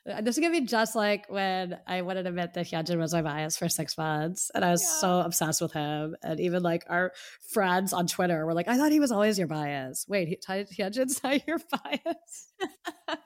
Uh, 0.07 0.21
this 0.21 0.37
is 0.37 0.39
gonna 0.39 0.59
be 0.59 0.65
just 0.65 0.95
like 0.95 1.25
when 1.29 1.79
I 1.87 2.03
wanted 2.03 2.23
to 2.23 2.29
admit 2.29 2.53
that 2.53 2.67
Hyunjin 2.67 2.99
was 2.99 3.11
my 3.11 3.23
bias 3.23 3.57
for 3.57 3.67
six 3.67 3.97
months, 3.97 4.51
and 4.53 4.63
I 4.63 4.69
was 4.69 4.87
so 4.87 5.21
obsessed 5.21 5.61
with 5.61 5.73
him. 5.73 6.15
And 6.21 6.39
even 6.39 6.61
like 6.61 6.83
our 6.87 7.11
friends 7.49 7.91
on 7.91 8.05
Twitter 8.05 8.45
were 8.45 8.53
like, 8.53 8.67
"I 8.67 8.77
thought 8.77 8.91
he 8.91 8.99
was 8.99 9.11
always 9.11 9.39
your 9.39 9.47
bias." 9.47 10.05
Wait, 10.07 10.27
he, 10.27 10.37
Hyunjin's 10.37 11.23
not 11.23 11.47
your 11.47 11.57
bias. 11.71 12.53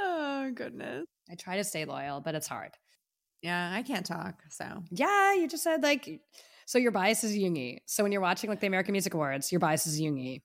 oh 0.00 0.50
goodness. 0.54 1.04
I 1.30 1.34
try 1.34 1.58
to 1.58 1.64
stay 1.64 1.84
loyal, 1.84 2.22
but 2.22 2.34
it's 2.34 2.48
hard. 2.48 2.70
Yeah. 3.42 3.70
I 3.72 3.82
can't 3.82 4.06
talk. 4.06 4.42
So 4.50 4.82
Yeah, 4.90 5.34
you 5.34 5.48
just 5.48 5.62
said 5.62 5.82
like, 5.82 6.20
so 6.66 6.78
your 6.78 6.92
bias 6.92 7.24
is 7.24 7.36
Yoongi. 7.36 7.78
So 7.86 8.02
when 8.02 8.12
you're 8.12 8.20
watching 8.20 8.50
like 8.50 8.60
the 8.60 8.66
American 8.66 8.92
Music 8.92 9.14
Awards, 9.14 9.52
your 9.52 9.60
bias 9.60 9.86
is 9.86 10.00
Yoongi. 10.00 10.42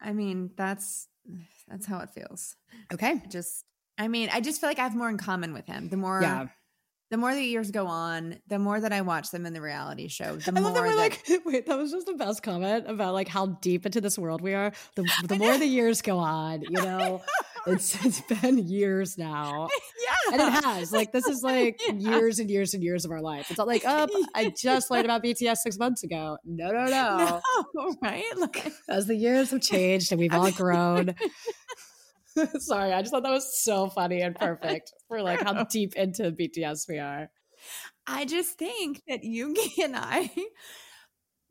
I 0.00 0.12
mean, 0.12 0.50
that's 0.56 1.08
that's 1.68 1.86
how 1.86 1.98
it 2.00 2.10
feels. 2.10 2.56
Okay. 2.92 3.22
Just 3.28 3.64
I 3.98 4.08
mean, 4.08 4.28
I 4.32 4.40
just 4.40 4.60
feel 4.60 4.70
like 4.70 4.78
I 4.78 4.84
have 4.84 4.94
more 4.94 5.08
in 5.08 5.18
common 5.18 5.52
with 5.52 5.66
him. 5.66 5.88
The 5.88 5.96
more 5.96 6.20
Yeah. 6.22 6.46
the 7.10 7.16
more 7.16 7.34
the 7.34 7.42
years 7.42 7.70
go 7.70 7.86
on, 7.86 8.38
the 8.46 8.58
more 8.58 8.78
that 8.80 8.92
I 8.92 9.00
watch 9.00 9.30
them 9.30 9.44
in 9.46 9.52
the 9.54 9.60
reality 9.60 10.08
show, 10.08 10.36
the 10.36 10.50
I 10.50 10.60
more 10.60 10.62
love 10.64 10.74
that 10.74 10.82
we're 10.82 10.88
that- 10.96 11.28
like, 11.28 11.40
wait, 11.46 11.66
that 11.66 11.76
was 11.78 11.90
just 11.90 12.06
the 12.06 12.14
best 12.14 12.42
comment 12.42 12.84
about 12.88 13.14
like 13.14 13.28
how 13.28 13.46
deep 13.46 13.86
into 13.86 14.00
this 14.00 14.18
world 14.18 14.40
we 14.40 14.54
are. 14.54 14.72
The, 14.94 15.10
the 15.24 15.36
more 15.36 15.56
the 15.58 15.66
years 15.66 16.00
go 16.02 16.18
on, 16.18 16.62
you 16.62 16.70
know, 16.82 17.22
it's 17.66 17.94
it's 18.04 18.20
been 18.20 18.58
years 18.58 19.18
now. 19.18 19.68
yeah. 20.30 20.32
And 20.38 20.42
it 20.42 20.64
has. 20.64 20.92
Like 20.92 21.12
this 21.12 21.26
is 21.26 21.42
like 21.42 21.80
Yeah. 21.88 22.16
years 22.16 22.38
and 22.38 22.50
years 22.50 22.74
and 22.74 22.82
years 22.82 23.04
of 23.04 23.10
our 23.10 23.20
life. 23.20 23.50
It's 23.50 23.58
not 23.58 23.66
like, 23.66 23.84
up, 23.84 24.10
I 24.34 24.52
just 24.56 24.90
learned 24.90 25.04
about 25.04 25.22
BTS 25.22 25.58
six 25.58 25.78
months 25.78 26.02
ago. 26.02 26.38
No, 26.44 26.70
no, 26.70 26.84
no. 26.86 27.40
No, 27.74 27.94
right? 28.02 28.24
Look, 28.36 28.58
As 28.88 29.06
the 29.06 29.16
years 29.16 29.50
have 29.50 29.60
changed 29.60 30.12
and 30.12 30.20
we've 30.20 30.34
all 30.34 30.50
grown. 30.52 31.14
Sorry, 32.58 32.92
I 32.92 33.00
just 33.00 33.12
thought 33.12 33.24
that 33.24 33.32
was 33.32 33.60
so 33.60 33.88
funny 33.88 34.20
and 34.20 34.34
perfect 34.34 34.92
for 35.08 35.22
like 35.22 35.42
how 35.42 35.64
deep 35.64 35.96
into 35.96 36.30
BTS 36.30 36.88
we 36.88 36.98
are. 36.98 37.30
I 38.06 38.24
just 38.24 38.58
think 38.58 39.02
that 39.08 39.22
Yoongi 39.22 39.82
and 39.82 39.96
I 39.96 40.30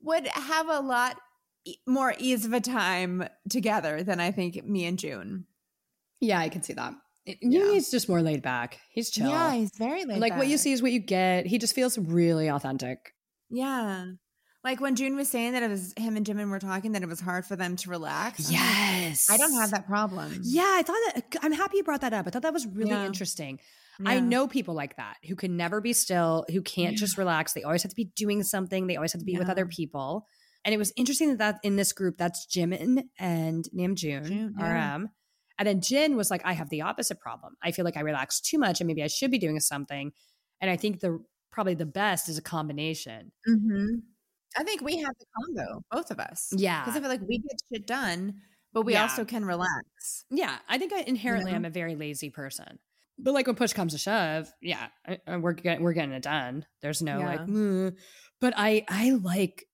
would 0.01 0.27
have 0.27 0.69
a 0.69 0.79
lot 0.79 1.17
more 1.85 2.13
ease 2.17 2.45
of 2.45 2.53
a 2.53 2.61
time 2.61 3.27
together 3.49 4.03
than 4.03 4.19
I 4.19 4.31
think 4.31 4.63
me 4.63 4.85
and 4.85 4.97
June. 4.97 5.45
Yeah, 6.19 6.39
I 6.39 6.49
can 6.49 6.63
see 6.63 6.73
that. 6.73 6.93
Yeah. 7.25 7.35
Yoongi's 7.61 7.91
just 7.91 8.07
more 8.07 8.21
laid 8.21 8.41
back. 8.41 8.79
He's 8.91 9.09
chill. 9.09 9.29
Yeah, 9.29 9.53
he's 9.53 9.71
very 9.77 10.05
laid 10.05 10.19
like 10.19 10.37
what 10.37 10.47
you 10.47 10.57
see 10.57 10.71
is 10.71 10.81
what 10.81 10.91
you 10.91 10.99
get. 10.99 11.45
He 11.45 11.57
just 11.57 11.75
feels 11.75 11.97
really 11.97 12.47
authentic. 12.47 13.13
Yeah. 13.49 14.05
Like 14.63 14.81
when 14.81 14.95
June 14.95 15.15
was 15.15 15.29
saying 15.29 15.53
that 15.53 15.63
it 15.63 15.69
was 15.69 15.93
him 15.97 16.17
and 16.17 16.25
Jimin 16.25 16.49
were 16.49 16.59
talking, 16.59 16.93
that 16.93 17.03
it 17.03 17.07
was 17.09 17.19
hard 17.19 17.45
for 17.45 17.55
them 17.55 17.75
to 17.77 17.89
relax. 17.89 18.51
Yes. 18.51 19.29
I 19.29 19.37
don't 19.37 19.53
have 19.53 19.71
that 19.71 19.87
problem. 19.87 20.39
Yeah, 20.43 20.63
I 20.65 20.83
thought 20.83 20.97
that 21.15 21.37
I'm 21.41 21.51
happy 21.53 21.77
you 21.77 21.83
brought 21.83 22.01
that 22.01 22.13
up. 22.13 22.27
I 22.27 22.29
thought 22.31 22.41
that 22.41 22.53
was 22.53 22.65
really 22.65 22.91
Yeah. 22.91 23.05
interesting. 23.05 23.59
I 24.05 24.19
know 24.19 24.47
people 24.47 24.75
like 24.75 24.95
that 24.97 25.15
who 25.27 25.35
can 25.35 25.57
never 25.57 25.81
be 25.81 25.91
still, 25.91 26.45
who 26.51 26.61
can't 26.61 26.93
Yeah. 26.93 26.97
just 26.99 27.17
relax. 27.17 27.53
They 27.53 27.63
always 27.63 27.81
have 27.83 27.91
to 27.91 27.95
be 27.95 28.11
doing 28.15 28.43
something. 28.43 28.87
They 28.87 28.95
always 28.95 29.11
have 29.13 29.21
to 29.21 29.25
be 29.25 29.37
with 29.37 29.49
other 29.49 29.65
people. 29.65 30.27
And 30.63 30.73
it 30.73 30.77
was 30.77 30.93
interesting 30.95 31.29
that, 31.29 31.37
that 31.39 31.59
in 31.63 31.77
this 31.77 31.93
group, 31.93 32.17
that's 32.17 32.45
Jimin 32.45 33.05
and 33.17 33.65
Namjoon, 33.75 33.95
June, 33.95 34.55
yeah. 34.59 34.95
RM. 34.95 35.09
And 35.59 35.67
then 35.67 35.81
Jin 35.81 36.15
was 36.15 36.29
like, 36.29 36.41
I 36.45 36.53
have 36.53 36.69
the 36.69 36.81
opposite 36.81 37.19
problem. 37.19 37.55
I 37.63 37.71
feel 37.71 37.85
like 37.85 37.97
I 37.97 38.01
relax 38.01 38.39
too 38.39 38.57
much 38.59 38.79
and 38.79 38.87
maybe 38.87 39.03
I 39.03 39.07
should 39.07 39.31
be 39.31 39.39
doing 39.39 39.59
something. 39.59 40.11
And 40.61 40.69
I 40.71 40.77
think 40.77 40.99
the 40.99 41.23
probably 41.51 41.73
the 41.73 41.85
best 41.85 42.29
is 42.29 42.37
a 42.37 42.41
combination. 42.41 43.31
Mm-hmm. 43.49 43.95
I 44.57 44.63
think 44.63 44.81
we 44.81 44.97
have 44.97 45.13
the 45.19 45.25
combo, 45.35 45.83
both 45.91 46.11
of 46.11 46.19
us. 46.19 46.49
Yeah. 46.55 46.81
Because 46.83 46.95
I 46.97 46.99
feel 47.01 47.09
like 47.09 47.21
we 47.27 47.39
get 47.39 47.59
shit 47.71 47.87
done, 47.87 48.35
but 48.73 48.83
we 48.83 48.93
Yeah. 48.93 49.03
also 49.03 49.25
can 49.25 49.45
relax. 49.45 50.23
Yeah, 50.29 50.57
I 50.69 50.77
think 50.77 50.93
I 50.93 51.01
inherently 51.01 51.51
know? 51.51 51.57
am 51.57 51.65
a 51.65 51.69
very 51.69 51.95
lazy 51.95 52.29
person. 52.29 52.79
But 53.19 53.33
like 53.33 53.47
when 53.47 53.55
push 53.55 53.73
comes 53.73 53.93
to 53.93 53.97
shove, 53.97 54.51
yeah, 54.61 54.87
I- 55.07 55.19
I- 55.27 55.37
we're 55.37 55.53
getting 55.53 55.83
we're 55.83 55.93
getting 55.93 56.11
it 56.13 56.21
done. 56.21 56.65
There's 56.81 57.01
no 57.01 57.19
like, 57.19 57.41
"Mm." 57.41 57.95
but 58.39 58.53
I 58.55 58.85
I 58.87 59.11
like 59.11 59.65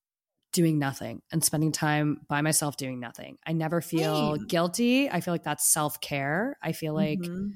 doing 0.54 0.80
nothing 0.80 1.22
and 1.32 1.44
spending 1.44 1.72
time 1.74 2.22
by 2.30 2.42
myself 2.42 2.78
doing 2.78 3.00
nothing. 3.00 3.38
I 3.46 3.52
never 3.54 3.82
feel 3.82 4.38
Same. 4.38 4.48
guilty. 4.48 5.10
I 5.10 5.20
feel 5.20 5.34
like 5.34 5.44
that's 5.44 5.68
self 5.72 6.00
care. 6.00 6.58
I 6.64 6.72
feel 6.72 6.94
like, 6.94 7.20
Mhm. 7.20 7.52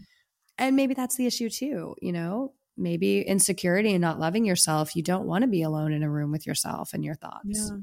and 0.58 0.76
maybe 0.76 0.94
that's 0.94 1.16
the 1.16 1.26
issue 1.26 1.50
too. 1.50 1.96
You 2.02 2.12
know, 2.12 2.54
maybe 2.76 3.22
insecurity 3.22 3.92
and 3.94 4.02
not 4.02 4.20
loving 4.20 4.44
yourself. 4.46 4.96
You 4.96 5.04
don't 5.04 5.26
want 5.26 5.44
to 5.44 5.48
be 5.48 5.62
alone 5.62 5.94
in 5.94 6.04
a 6.04 6.10
room 6.10 6.32
with 6.32 6.46
yourself 6.46 6.94
and 6.94 7.04
your 7.06 7.16
thoughts. 7.16 7.46
Yeah. 7.46 7.78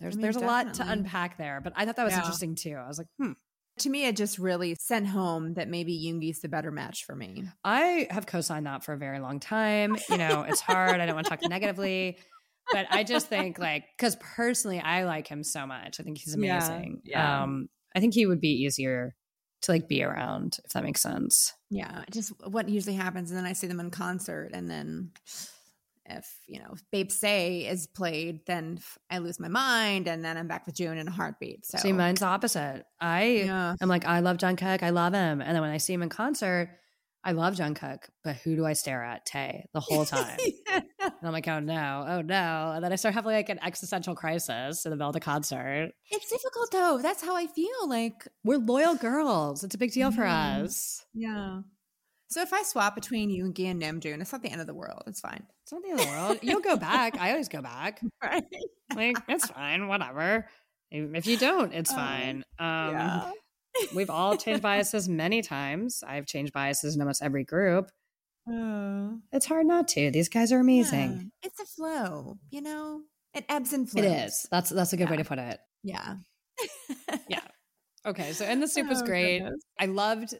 There's 0.00 0.16
mean, 0.16 0.22
there's 0.22 0.36
a 0.36 0.40
lot 0.40 0.74
to 0.74 0.88
unpack 0.90 1.36
there, 1.38 1.60
but 1.62 1.72
I 1.76 1.84
thought 1.84 1.96
that 1.96 2.04
was 2.04 2.12
Yeah. 2.14 2.20
interesting 2.20 2.54
too. 2.54 2.74
I 2.74 2.86
was 2.88 2.98
like, 2.98 3.08
hmm. 3.18 3.32
To 3.78 3.88
me, 3.88 4.04
it 4.04 4.16
just 4.16 4.38
really 4.38 4.74
sent 4.74 5.06
home 5.06 5.54
that 5.54 5.68
maybe 5.68 5.94
Yoongi's 5.94 6.40
the 6.40 6.48
better 6.48 6.70
match 6.70 7.04
for 7.04 7.14
me. 7.14 7.44
I 7.64 8.08
have 8.10 8.26
co-signed 8.26 8.66
that 8.66 8.84
for 8.84 8.92
a 8.92 8.98
very 8.98 9.20
long 9.20 9.40
time. 9.40 9.96
You 10.10 10.18
know, 10.18 10.42
it's 10.42 10.60
hard. 10.60 11.00
I 11.00 11.06
don't 11.06 11.14
want 11.14 11.26
to 11.26 11.30
talk 11.30 11.48
negatively, 11.48 12.18
but 12.72 12.86
I 12.90 13.04
just 13.04 13.28
think 13.28 13.58
like 13.58 13.84
because 13.96 14.16
personally, 14.16 14.80
I 14.80 15.04
like 15.04 15.26
him 15.26 15.42
so 15.42 15.66
much. 15.66 16.00
I 16.00 16.02
think 16.02 16.18
he's 16.18 16.34
amazing. 16.34 17.02
yeah. 17.04 17.42
Um, 17.42 17.68
I 17.94 18.00
think 18.00 18.14
he 18.14 18.26
would 18.26 18.40
be 18.40 18.62
easier 18.62 19.14
to 19.62 19.72
like 19.72 19.88
be 19.88 20.02
around 20.02 20.58
if 20.64 20.72
that 20.72 20.84
makes 20.84 21.02
sense. 21.02 21.52
Yeah, 21.70 22.04
just 22.10 22.32
what 22.46 22.68
usually 22.68 22.96
happens, 22.96 23.30
and 23.30 23.38
then 23.38 23.46
I 23.46 23.52
see 23.52 23.66
them 23.66 23.80
in 23.80 23.90
concert, 23.90 24.50
and 24.52 24.70
then 24.70 25.12
if 26.06 26.26
you 26.46 26.58
know 26.58 26.74
Babe 26.90 27.10
Say 27.10 27.66
is 27.66 27.86
played, 27.86 28.46
then 28.46 28.80
I 29.10 29.18
lose 29.18 29.38
my 29.38 29.48
mind, 29.48 30.08
and 30.08 30.24
then 30.24 30.36
I'm 30.36 30.48
back 30.48 30.66
with 30.66 30.76
June 30.76 30.98
in 30.98 31.08
a 31.08 31.12
heartbeat. 31.12 31.66
So 31.66 31.78
See, 31.78 31.92
mine's 31.92 32.22
opposite. 32.22 32.84
I 33.00 33.24
yeah, 33.44 33.74
am 33.80 33.88
like, 33.88 34.04
I 34.04 34.20
love 34.20 34.38
Jungkook. 34.38 34.82
I 34.82 34.90
love 34.90 35.12
him, 35.12 35.40
and 35.40 35.54
then 35.54 35.60
when 35.60 35.70
I 35.70 35.78
see 35.78 35.92
him 35.92 36.02
in 36.02 36.08
concert, 36.08 36.70
I 37.22 37.32
love 37.32 37.54
Jungkook. 37.54 38.04
But 38.24 38.36
who 38.36 38.56
do 38.56 38.64
I 38.64 38.72
stare 38.72 39.04
at? 39.04 39.26
Tay 39.26 39.66
the 39.72 39.80
whole 39.80 40.04
time. 40.04 40.38
And 41.18 41.26
I'm 41.26 41.32
like, 41.32 41.48
oh 41.48 41.60
no, 41.60 42.04
oh 42.08 42.20
no. 42.22 42.72
And 42.74 42.84
then 42.84 42.92
I 42.92 42.96
start 42.96 43.14
having 43.14 43.32
like 43.32 43.48
an 43.48 43.58
existential 43.62 44.14
crisis 44.14 44.84
in 44.84 44.90
the 44.90 44.96
middle 44.96 45.08
of 45.10 45.14
the 45.14 45.20
concert. 45.20 45.92
it's 46.10 46.30
difficult 46.30 46.70
though. 46.70 46.98
That's 47.02 47.22
how 47.22 47.36
I 47.36 47.46
feel. 47.46 47.88
Like 47.88 48.26
We're 48.44 48.58
loyal 48.58 48.94
girls. 48.96 49.64
It's 49.64 49.74
a 49.74 49.78
big 49.78 49.92
deal 49.92 50.10
for 50.12 50.22
Mhm. 50.22 50.64
us. 50.64 51.04
yeah. 51.14 51.60
So 52.28 52.40
if 52.42 52.52
I 52.52 52.62
swap 52.62 52.94
between 52.94 53.28
you 53.28 53.44
and 53.46 53.56
Gian 53.56 53.80
Namjoon, 53.80 54.20
it's 54.20 54.30
not 54.30 54.42
the 54.42 54.50
end 54.50 54.60
of 54.60 54.68
the 54.68 54.74
world. 54.74 55.02
It's 55.08 55.18
fine. 55.20 55.44
It's 55.64 55.72
not 55.72 55.82
the 55.82 55.88
end 55.90 55.98
of 56.00 56.06
the 56.06 56.12
world. 56.12 56.38
You'll 56.42 56.60
go 56.60 56.76
back. 56.76 57.18
I 57.20 57.30
always 57.32 57.48
go 57.48 57.60
back. 57.60 58.00
Right? 58.22 58.44
Like, 58.94 59.16
it's 59.28 59.48
fine, 59.48 59.88
whatever. 59.88 60.46
If 60.92 61.26
you 61.26 61.36
don't, 61.36 61.72
it's 61.74 61.90
Oh, 61.92 61.96
fine. 61.96 62.44
Um, 62.58 62.90
yeah. 62.92 63.32
We've 63.94 64.10
all 64.10 64.36
changed 64.36 64.62
biases 64.62 65.08
many 65.08 65.42
times. 65.42 66.02
I've 66.06 66.26
changed 66.26 66.52
biases 66.52 66.94
in 66.94 67.00
almost 67.00 67.22
every 67.22 67.44
group. 67.44 67.88
Oh, 68.48 69.18
It's 69.32 69.46
hard 69.46 69.66
not 69.66 69.88
to. 69.88 70.10
These 70.10 70.28
guys 70.28 70.52
are 70.52 70.60
amazing. 70.60 71.32
yeah. 71.42 71.48
It's 71.48 71.60
a 71.60 71.66
flow, 71.66 72.38
you 72.50 72.62
know. 72.62 73.02
It 73.34 73.44
ebbs 73.48 73.72
and 73.72 73.88
flows. 73.88 74.04
It 74.04 74.08
is. 74.08 74.46
That's 74.50 74.70
that's 74.70 74.92
a 74.92 74.96
good 74.96 75.08
way 75.10 75.16
to 75.18 75.24
put 75.24 75.38
it. 75.38 75.58
Yeah. 75.82 76.16
Yeah. 77.28 77.40
Okay, 78.06 78.32
so 78.32 78.46
and 78.46 78.62
the 78.62 78.66
soup 78.66 78.88
was 78.88 79.02
Oh, 79.02 79.04
great. 79.04 79.40
goodness. 79.40 79.60
I 79.78 79.84
loved 79.84 80.34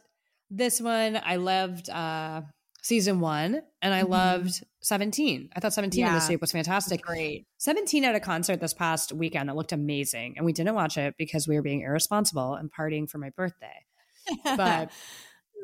this 0.49 0.81
one. 0.81 1.21
I 1.23 1.35
loved 1.35 1.91
uh 1.91 2.41
season 2.81 3.19
one 3.19 3.61
and 3.83 3.93
I 3.93 4.01
Mhm. 4.01 4.09
loved 4.09 4.63
17. 4.81 5.49
I 5.55 5.59
thought 5.59 5.71
17 5.71 6.03
In 6.07 6.11
the 6.11 6.19
SOOP 6.19 6.41
was 6.41 6.51
fantastic. 6.51 7.03
Great. 7.03 7.45
17 7.59 8.03
at 8.03 8.15
a 8.15 8.19
concert 8.19 8.59
this 8.59 8.73
past 8.73 9.13
weekend 9.13 9.47
that 9.47 9.55
looked 9.55 9.73
amazing. 9.73 10.33
And 10.37 10.45
we 10.47 10.53
didn't 10.53 10.73
watch 10.73 10.97
it 10.97 11.13
because 11.19 11.47
we 11.47 11.55
were 11.55 11.61
being 11.61 11.81
irresponsible 11.81 12.55
and 12.55 12.71
partying 12.73 13.07
for 13.07 13.19
my 13.19 13.29
birthday. 13.29 13.85
But 14.43 14.89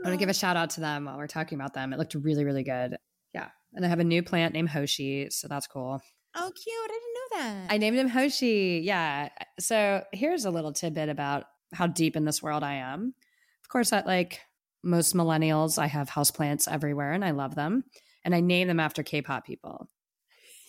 I 0.04 0.10
want 0.10 0.14
to 0.14 0.20
give 0.20 0.30
a 0.30 0.32
oh. 0.32 0.34
shout 0.34 0.58
out 0.58 0.72
to 0.72 0.82
them 0.82 1.06
while 1.06 1.18
we're 1.18 1.28
talking 1.28 1.58
about 1.58 1.74
them. 1.74 1.94
It 1.94 2.00
looked 2.00 2.16
really, 2.16 2.46
really 2.46 2.64
good. 2.64 2.98
Yeah. 3.34 3.50
And 3.74 3.86
I 3.86 3.90
have 3.90 4.00
a 4.00 4.04
new 4.04 4.24
plant 4.24 4.54
named 4.54 4.70
Hoshi. 4.70 5.30
So 5.30 5.48
that's 5.48 5.68
cool. 5.68 6.02
oh, 6.36 6.52
cute! 6.52 6.76
I 6.76 6.88
didn't 6.88 7.14
know 7.14 7.66
that. 7.66 7.74
I 7.74 7.78
named 7.78 7.98
him 7.98 8.10
Hoshi. 8.10 8.82
Yeah. 8.84 9.30
So 9.60 10.04
here's 10.14 10.46
a 10.46 10.52
little 10.52 10.74
tidbit 10.74 11.10
about 11.10 11.46
how 11.74 11.88
deep 11.88 12.16
in 12.16 12.26
this 12.26 12.42
world 12.42 12.64
I 12.64 12.76
am. 12.76 13.14
Of 13.64 13.70
course, 13.70 13.92
at 13.92 14.06
like 14.06 14.42
most 14.84 15.16
millennials, 15.16 15.78
I 15.78 15.88
have 15.88 16.10
houseplants 16.10 16.72
everywhere 16.72 17.12
and 17.12 17.26
I 17.26 17.32
love 17.32 17.56
them. 17.56 17.84
And 18.24 18.36
I 18.36 18.40
name 18.40 18.68
them 18.68 18.80
after 18.80 19.04
K-pop 19.04 19.46
people. 19.46 19.88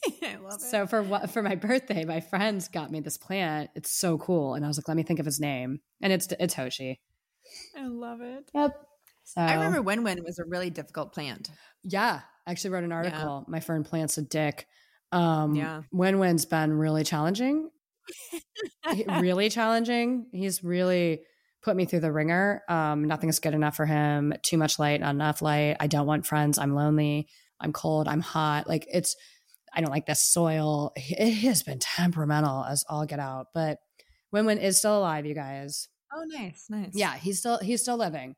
I 0.22 0.36
love 0.36 0.54
it. 0.54 0.60
So 0.60 0.86
for 0.86 1.02
what 1.02 1.30
for 1.30 1.42
my 1.42 1.54
birthday, 1.54 2.04
my 2.04 2.20
friends 2.20 2.68
got 2.68 2.90
me 2.90 3.00
this 3.00 3.16
plant. 3.16 3.70
It's 3.74 3.90
so 3.90 4.18
cool, 4.18 4.54
and 4.54 4.64
I 4.64 4.68
was 4.68 4.78
like, 4.78 4.88
let 4.88 4.96
me 4.96 5.02
think 5.02 5.20
of 5.20 5.26
his 5.26 5.40
name, 5.40 5.80
and 6.00 6.12
it's 6.12 6.28
it's 6.38 6.54
Hoshi. 6.54 7.00
I 7.76 7.86
love 7.86 8.20
it. 8.20 8.50
Yep. 8.54 8.80
So 9.28 9.42
I 9.42 9.54
remember 9.54 9.82
Win 9.82 10.04
Win 10.04 10.24
was 10.24 10.38
a 10.38 10.44
really 10.46 10.70
difficult 10.70 11.12
plant. 11.12 11.50
Yeah, 11.84 12.20
I 12.46 12.50
actually 12.50 12.70
wrote 12.70 12.84
an 12.84 12.92
article. 12.92 13.44
My 13.46 13.60
fern 13.60 13.84
plants 13.84 14.16
a 14.16 14.22
dick. 14.22 14.66
Um, 15.12 15.54
Yeah. 15.54 15.82
Win 15.92 16.18
Win's 16.18 16.46
been 16.46 16.72
really 16.72 17.04
challenging. 17.04 17.70
Really 19.20 19.50
challenging. 19.50 20.26
He's 20.32 20.64
really 20.64 21.20
put 21.62 21.76
me 21.76 21.84
through 21.84 22.00
the 22.00 22.10
ringer. 22.12 22.62
Um, 22.68 23.04
nothing's 23.04 23.38
good 23.38 23.52
enough 23.52 23.76
for 23.76 23.84
him. 23.84 24.32
Too 24.42 24.56
much 24.56 24.78
light, 24.78 25.00
not 25.00 25.10
enough 25.14 25.42
light. 25.42 25.76
I 25.78 25.86
don't 25.88 26.06
want 26.06 26.26
friends. 26.26 26.58
I'm 26.58 26.74
lonely. 26.74 27.28
I'm 27.60 27.72
cold. 27.72 28.08
I'm 28.08 28.20
hot. 28.20 28.66
Like 28.66 28.86
it's. 28.90 29.14
I 29.74 29.82
don't 29.82 29.90
like 29.90 30.06
this 30.06 30.22
soil. 30.22 30.92
It 30.96 31.34
has 31.42 31.62
been 31.62 31.78
temperamental 31.78 32.64
as 32.64 32.82
all 32.88 33.04
get 33.04 33.18
out. 33.20 33.48
But 33.52 33.78
Win 34.32 34.46
Win 34.46 34.58
is 34.58 34.78
still 34.78 34.98
alive, 34.98 35.26
you 35.26 35.34
guys. 35.34 35.88
Oh, 36.14 36.24
nice, 36.26 36.64
nice. 36.70 36.92
Yeah, 36.94 37.14
he's 37.16 37.38
still 37.40 37.58
he's 37.58 37.82
still 37.82 37.98
living. 37.98 38.34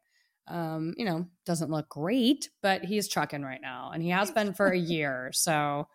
Um, 0.48 0.94
you 0.96 1.04
know, 1.04 1.26
doesn't 1.46 1.70
look 1.70 1.88
great, 1.88 2.48
but 2.62 2.84
he's 2.84 3.08
trucking 3.08 3.42
right 3.42 3.60
now, 3.62 3.90
and 3.94 4.02
he 4.02 4.08
has 4.10 4.30
been 4.30 4.52
for 4.52 4.68
a 4.68 4.78
year. 4.78 5.30
So 5.32 5.86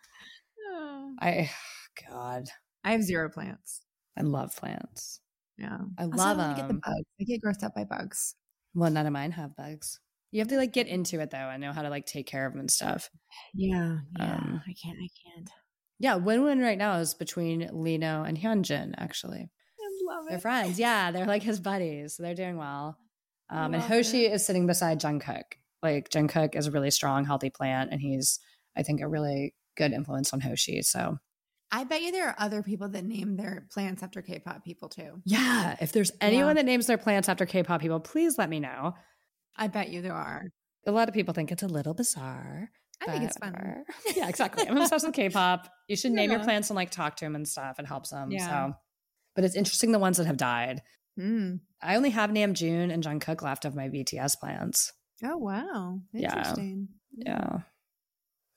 Oh. 0.67 1.13
I, 1.19 1.49
God, 2.09 2.45
I 2.83 2.91
have 2.91 3.03
zero 3.03 3.29
plants. 3.29 3.81
I 4.17 4.21
love 4.21 4.55
plants. 4.55 5.19
Yeah, 5.57 5.77
I 5.97 6.05
love 6.05 6.37
don't 6.37 6.37
wanna 6.37 6.55
Get 6.55 6.67
the 6.67 6.73
them. 6.73 6.81
bugs. 6.85 7.05
I 7.19 7.23
get 7.23 7.41
grossed 7.41 7.63
out 7.63 7.75
by 7.75 7.83
bugs. 7.85 8.35
Well, 8.73 8.91
none 8.91 9.05
of 9.05 9.13
mine 9.13 9.31
have 9.31 9.55
bugs. 9.55 9.99
You 10.31 10.39
have 10.39 10.49
to 10.49 10.57
like 10.57 10.73
get 10.73 10.87
into 10.87 11.19
it 11.21 11.31
though, 11.31 11.37
and 11.49 11.61
know 11.61 11.71
how 11.71 11.81
to 11.81 11.89
like 11.89 12.05
take 12.05 12.27
care 12.27 12.45
of 12.45 12.53
them 12.53 12.59
and 12.59 12.71
stuff. 12.71 13.09
Yeah, 13.53 13.99
yeah. 14.17 14.35
Um, 14.35 14.61
I 14.67 14.73
can't. 14.73 14.97
I 15.01 15.07
can't. 15.23 15.49
Yeah, 15.99 16.15
win 16.15 16.43
win 16.43 16.59
right 16.59 16.77
now 16.77 16.97
is 16.97 17.13
between 17.13 17.69
Lee 17.71 17.97
Know 17.97 18.23
and 18.23 18.37
Hyunjin. 18.37 18.93
Actually, 18.97 19.49
I 19.79 20.13
love 20.13 20.25
they're 20.29 20.39
friends. 20.39 20.77
Yeah, 20.77 21.11
they're 21.11 21.25
like 21.25 21.43
his 21.43 21.61
buddies. 21.61 22.15
So 22.17 22.23
they're 22.23 22.35
doing 22.35 22.57
well. 22.57 22.97
Um, 23.49 23.73
and 23.73 23.83
Hoshi 23.83 24.25
it. 24.25 24.33
is 24.33 24.45
sitting 24.45 24.67
beside 24.67 24.99
Jungkook. 24.99 25.43
Like 25.83 26.09
Jungkook 26.09 26.55
is 26.55 26.67
a 26.67 26.71
really 26.71 26.91
strong, 26.91 27.25
healthy 27.25 27.49
plant, 27.49 27.91
and 27.91 28.01
he's 28.01 28.39
I 28.75 28.83
think 28.83 29.01
a 29.01 29.07
really 29.07 29.53
good 29.77 29.91
influence 29.91 30.33
on 30.33 30.39
Hoshi. 30.41 30.81
So 30.81 31.17
I 31.71 31.83
bet 31.83 32.01
you 32.01 32.11
there 32.11 32.29
are 32.29 32.35
other 32.37 32.63
people 32.63 32.89
that 32.89 33.03
name 33.05 33.35
their 33.35 33.67
plants 33.71 34.03
after 34.03 34.21
K-pop 34.21 34.63
people 34.63 34.89
too. 34.89 35.21
yeah, 35.25 35.75
if 35.81 35.91
there's 35.91 36.11
anyone 36.21 36.55
that 36.55 36.65
names 36.65 36.87
their 36.87 36.97
plants 36.97 37.27
after 37.27 37.45
K-pop 37.45 37.81
people, 37.81 37.99
please 37.99 38.37
let 38.37 38.49
me 38.49 38.59
know. 38.59 38.93
I 39.57 39.67
bet 39.67 39.89
you 39.89 40.01
there 40.01 40.13
are. 40.13 40.43
A 40.87 40.91
lot 40.91 41.07
of 41.07 41.13
people 41.13 41.33
think 41.33 41.51
it's 41.51 41.63
a 41.63 41.67
little 41.67 41.93
bizarre. 41.93 42.69
I 43.01 43.11
think 43.11 43.23
it's 43.25 43.37
fun. 43.37 43.83
Yeah, 44.15 44.29
exactly. 44.29 44.67
I'm 44.67 44.77
obsessed 44.77 45.05
with 45.05 45.15
K-pop. 45.15 45.67
You 45.87 45.95
should 45.97 46.11
name 46.11 46.31
your 46.31 46.39
plants 46.39 46.69
and 46.69 46.75
like 46.75 46.91
talk 46.91 47.17
to 47.17 47.25
them 47.25 47.35
and 47.35 47.47
stuff. 47.47 47.79
It 47.79 47.85
helps 47.85 48.11
them. 48.11 48.31
Yeah. 48.31 48.47
So, 48.47 48.73
but 49.35 49.43
it's 49.43 49.55
interesting 49.55 49.91
the 49.91 49.99
ones 49.99 50.17
that 50.17 50.27
have 50.27 50.37
died. 50.37 50.81
Mm. 51.19 51.59
I 51.81 51.95
only 51.95 52.09
have 52.11 52.29
Namjoon 52.29 52.91
and 52.91 53.03
Jungkook 53.03 53.41
left 53.41 53.65
of 53.65 53.75
my 53.75 53.89
BTS 53.89 54.39
plants. 54.39 54.91
Oh 55.23 55.37
wow, 55.37 55.99
interesting. 56.13 56.89
Yeah, 57.17 57.59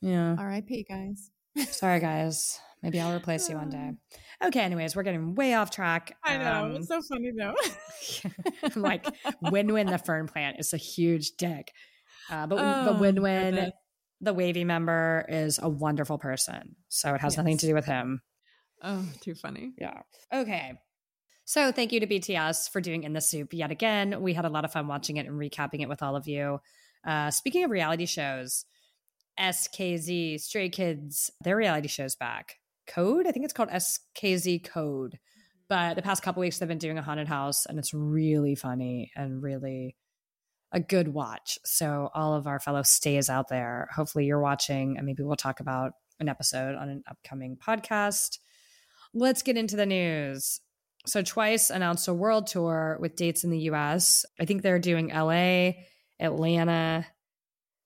yeah. 0.00 0.34
R.I.P. 0.38 0.86
Guys. 0.88 1.30
Sorry, 1.70 2.00
guys. 2.00 2.58
Maybe 2.82 3.00
I'll 3.00 3.14
replace 3.16 3.48
you 3.48 3.56
one 3.56 3.70
day. 3.70 3.90
Okay. 4.44 4.60
Anyways, 4.60 4.94
we're 4.94 5.02
getting 5.02 5.34
way 5.34 5.54
off 5.54 5.70
track. 5.70 6.16
I 6.24 6.36
know. 6.36 6.64
Um, 6.66 6.76
it's 6.76 6.88
so 6.88 7.00
funny 7.02 7.32
though. 7.36 7.54
like 8.80 9.04
Win 9.42 9.72
Win 9.72 9.88
the 9.88 9.98
fern 9.98 10.28
plant 10.28 10.60
is 10.60 10.72
a 10.72 10.76
huge 10.76 11.32
dick. 11.38 11.72
Uh, 12.30 12.46
but 12.46 12.56
Oh, 12.60 12.92
but 12.92 13.00
Win 13.00 13.20
Win, 13.20 13.72
the 14.20 14.32
wavy 14.34 14.62
member, 14.64 15.24
is 15.28 15.58
a 15.60 15.68
wonderful 15.68 16.18
person. 16.18 16.76
So 16.88 17.14
it 17.14 17.20
has 17.20 17.36
nothing 17.36 17.58
to 17.58 17.66
do 17.66 17.74
with 17.74 17.86
him. 17.86 18.20
oh, 18.82 19.04
too 19.22 19.34
funny. 19.34 19.72
Yeah. 19.76 20.02
Okay. 20.32 20.74
So 21.48 21.72
thank 21.72 21.92
you 21.92 22.00
to 22.00 22.06
BTS 22.06 22.68
for 22.68 22.82
doing 22.82 23.04
In 23.04 23.14
the 23.14 23.22
SOOP 23.22 23.54
yet 23.54 23.70
again. 23.70 24.20
We 24.20 24.34
had 24.34 24.44
a 24.44 24.50
lot 24.50 24.66
of 24.66 24.72
fun 24.72 24.86
watching 24.86 25.16
it 25.16 25.26
and 25.26 25.40
recapping 25.40 25.80
it 25.80 25.88
with 25.88 26.02
all 26.02 26.14
of 26.14 26.28
you. 26.28 26.60
Uh, 27.06 27.30
speaking 27.30 27.64
of 27.64 27.70
reality 27.70 28.04
shows, 28.04 28.66
SKZ, 29.40 30.42
Stray 30.42 30.68
Kids, 30.68 31.30
their 31.40 31.56
reality 31.56 31.88
show's 31.88 32.14
back. 32.14 32.56
Code. 32.86 33.26
I 33.26 33.32
think 33.32 33.46
it's 33.46 33.54
called 33.54 33.70
SKZ 33.70 34.62
Code. 34.62 35.18
But 35.70 35.96
the 35.96 36.02
past 36.02 36.22
couple 36.22 36.42
weeks, 36.42 36.58
they've 36.58 36.68
been 36.68 36.76
doing 36.76 36.98
a 36.98 37.02
haunted 37.02 37.28
house, 37.28 37.64
and 37.64 37.78
it's 37.78 37.94
really 37.94 38.54
funny 38.54 39.10
and 39.16 39.42
really 39.42 39.96
a 40.70 40.80
good 40.80 41.08
watch. 41.08 41.58
So, 41.64 42.10
all 42.14 42.34
of 42.34 42.46
our 42.46 42.60
fellow 42.60 42.82
stays 42.82 43.30
out 43.30 43.48
there, 43.48 43.88
hopefully 43.96 44.26
you're 44.26 44.38
watching, 44.38 44.98
and 44.98 45.06
maybe 45.06 45.22
we'll 45.22 45.34
talk 45.34 45.60
about 45.60 45.92
an 46.20 46.28
episode 46.28 46.74
on 46.74 46.90
an 46.90 47.04
upcoming 47.10 47.56
podcast. 47.56 48.36
Let's 49.14 49.40
get 49.40 49.56
into 49.56 49.76
the 49.76 49.86
news. 49.86 50.60
So, 51.08 51.22
Twice 51.22 51.70
announced 51.70 52.06
a 52.08 52.14
world 52.14 52.46
tour 52.46 52.98
with 53.00 53.16
dates 53.16 53.42
in 53.42 53.50
the 53.50 53.60
US. 53.70 54.24
I 54.38 54.44
think 54.44 54.62
they're 54.62 54.78
doing 54.78 55.08
LA, 55.08 55.72
Atlanta, 56.20 57.06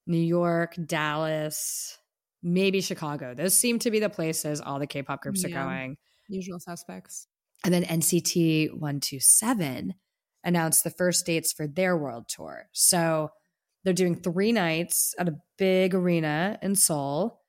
New 0.07 0.19
York, 0.19 0.75
Dallas, 0.85 1.97
maybe 2.43 2.81
Chicago. 2.81 3.35
Those 3.35 3.57
seem 3.57 3.79
to 3.81 3.91
be 3.91 4.01
the 4.01 4.11
places 4.11 4.61
all 4.61 4.79
the 4.79 4.87
K 4.87 5.03
pop 5.03 5.23
groups 5.23 5.45
Yeah. 5.45 5.51
are 5.61 5.65
going. 5.69 5.97
Usual 6.29 6.59
suspects. 6.59 7.29
And 7.65 7.73
then 7.73 7.85
NCT 7.85 8.71
127 8.73 9.95
announced 10.43 10.83
the 10.83 10.91
first 10.91 11.25
dates 11.25 11.53
for 11.53 11.69
their 11.69 11.97
world 11.97 12.25
tour. 12.29 12.69
So 12.73 13.31
they're 13.85 13.93
doing 13.93 14.17
three 14.17 14.51
nights 14.51 15.15
at 15.19 15.29
a 15.29 15.37
big 15.59 15.95
arena 15.95 16.59
in 16.61 16.75
Seoul. 16.75 17.41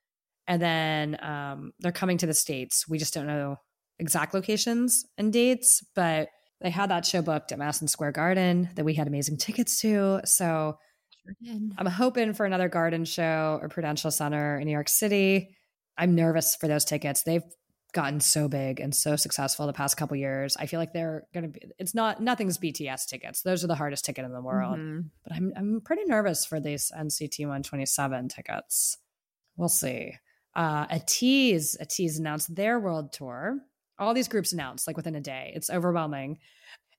And 0.45 0.61
then 0.61 1.17
um, 1.24 1.71
they're 1.80 1.91
coming 1.91 2.17
to 2.19 2.28
the 2.28 2.34
States. 2.34 2.88
We 2.88 2.99
just 2.99 3.13
don't 3.13 3.28
know 3.28 3.57
exact 4.00 4.34
locations 4.34 5.06
and 5.18 5.32
dates, 5.32 5.84
but 5.96 6.30
they 6.62 6.70
had 6.70 6.89
that 6.89 7.06
show 7.06 7.22
booked 7.22 7.52
at 7.52 7.60
Madison 7.60 7.88
Square 7.88 8.14
Garden 8.14 8.70
that 8.76 8.86
we 8.86 8.94
had 8.94 9.08
amazing 9.08 9.38
tickets 9.38 9.80
to. 9.82 10.22
So 10.26 10.78
I'm 11.78 11.86
hoping 11.86 12.34
for 12.34 12.46
another 12.46 12.68
garden 12.70 13.06
show 13.06 13.60
or 13.62 13.70
Prudential 13.70 14.12
Center 14.12 14.58
in 14.58 14.66
New 14.66 14.72
York 14.74 14.89
City. 14.89 15.56
I'm 15.98 16.16
nervous 16.16 16.56
for 16.56 16.68
those 16.68 16.86
tickets. 16.86 17.24
They've 17.24 17.44
gotten 17.94 18.20
so 18.20 18.48
big 18.48 18.80
and 18.80 18.94
so 18.96 19.16
successful 19.16 19.68
the 19.68 19.74
past 19.74 19.96
couple 19.98 20.18
years. 20.18 20.58
I 20.58 20.66
feel 20.66 20.80
like 20.80 20.94
they're 20.94 21.28
going 21.34 21.44
to 21.44 21.50
be 21.50 21.62
it's 21.78 21.94
not 21.94 22.22
nothing's 22.22 22.58
BTS 22.58 23.06
tickets. 23.08 23.41
Those 23.44 23.64
are 23.64 23.68
the 23.68 23.76
hardest 23.76 24.04
ticket 24.04 24.26
in 24.26 24.34
the 24.34 24.41
world. 24.41 24.80
Mhm. 24.80 25.10
But 25.24 25.34
I'm 25.34 25.54
I'm 25.56 25.82
pretty 25.82 26.04
nervous 26.06 26.46
for 26.46 26.60
these 26.60 26.91
NCT 26.98 27.41
127 27.41 28.30
tickets. 28.30 28.98
We'll 29.58 29.70
see. 29.70 30.14
Uh 30.56 30.88
ATEEZ, 30.88 31.78
a 31.80 31.86
tease 31.86 32.18
announced 32.20 32.54
their 32.56 32.80
world 32.80 33.14
tour. 33.14 33.60
All 34.04 34.14
these 34.14 34.28
groups 34.28 34.54
announced 34.54 34.88
like 34.88 34.97
within 34.97 35.16
a 35.16 35.22
day. 35.22 35.51
It's 35.56 35.70
overwhelming. 35.70 36.39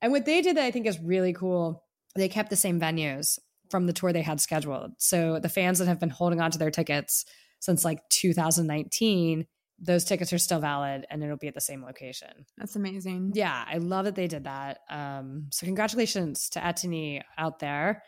And 0.02 0.12
what 0.12 0.26
they 0.26 0.42
did 0.42 0.56
that 0.56 0.64
I 0.64 0.70
think 0.70 0.86
is 0.86 0.98
really 0.98 1.32
cool, 1.32 1.84
they 2.14 2.28
kept 2.28 2.50
the 2.50 2.56
same 2.56 2.80
venues 2.80 3.38
from 3.70 3.86
the 3.86 3.92
tour 3.92 4.12
they 4.12 4.22
had 4.22 4.40
scheduled. 4.40 4.92
So 4.98 5.38
the 5.38 5.48
fans 5.48 5.78
that 5.78 5.88
have 5.88 6.00
been 6.00 6.10
holding 6.10 6.40
on 6.40 6.50
to 6.50 6.58
their 6.58 6.70
tickets 6.70 7.24
since 7.60 7.84
like 7.84 8.00
2019, 8.10 9.46
those 9.80 10.04
tickets 10.04 10.32
are 10.32 10.38
still 10.38 10.60
valid 10.60 11.06
and 11.10 11.22
it'll 11.22 11.36
be 11.36 11.48
at 11.48 11.54
the 11.54 11.60
same 11.60 11.82
location. 11.82 12.46
That's 12.58 12.76
amazing. 12.76 13.32
Yeah, 13.34 13.64
I 13.66 13.78
love 13.78 14.04
that 14.04 14.14
they 14.14 14.28
did 14.28 14.44
that. 14.44 14.80
Um, 14.90 15.46
so 15.50 15.66
congratulations 15.66 16.50
to 16.50 16.60
ATINY 16.60 17.22
out 17.38 17.58
there. 17.58 18.02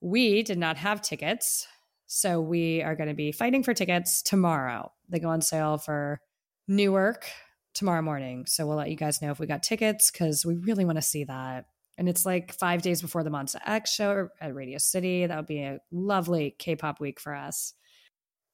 We 0.00 0.42
did 0.42 0.58
not 0.58 0.76
have 0.78 1.02
tickets, 1.02 1.66
so 2.06 2.40
we 2.40 2.82
are 2.82 2.96
going 2.96 3.08
to 3.08 3.14
be 3.14 3.32
fighting 3.32 3.62
for 3.62 3.74
tickets 3.74 4.22
tomorrow. 4.22 4.92
They 5.08 5.20
go 5.20 5.28
on 5.28 5.42
sale 5.42 5.78
for 5.78 6.20
Newark 6.68 7.26
tomorrow 7.74 8.02
morning. 8.02 8.46
So 8.46 8.66
we'll 8.66 8.76
let 8.76 8.90
you 8.90 8.96
guys 8.96 9.22
know 9.22 9.30
if 9.30 9.38
we 9.38 9.46
got 9.46 9.62
tickets 9.62 10.10
because 10.10 10.44
we 10.44 10.56
really 10.56 10.84
want 10.84 10.96
to 10.96 11.02
see 11.02 11.24
that. 11.24 11.66
And 11.98 12.08
it's 12.08 12.24
like 12.24 12.52
five 12.52 12.82
days 12.82 13.02
before 13.02 13.22
the 13.22 13.30
Monsta 13.30 13.60
X 13.66 13.92
show 13.92 14.28
at 14.40 14.54
Radio 14.54 14.78
City. 14.78 15.26
That 15.26 15.36
would 15.36 15.46
be 15.46 15.62
a 15.62 15.78
lovely 15.90 16.56
K-pop 16.58 17.00
week 17.00 17.20
for 17.20 17.34
us. 17.34 17.74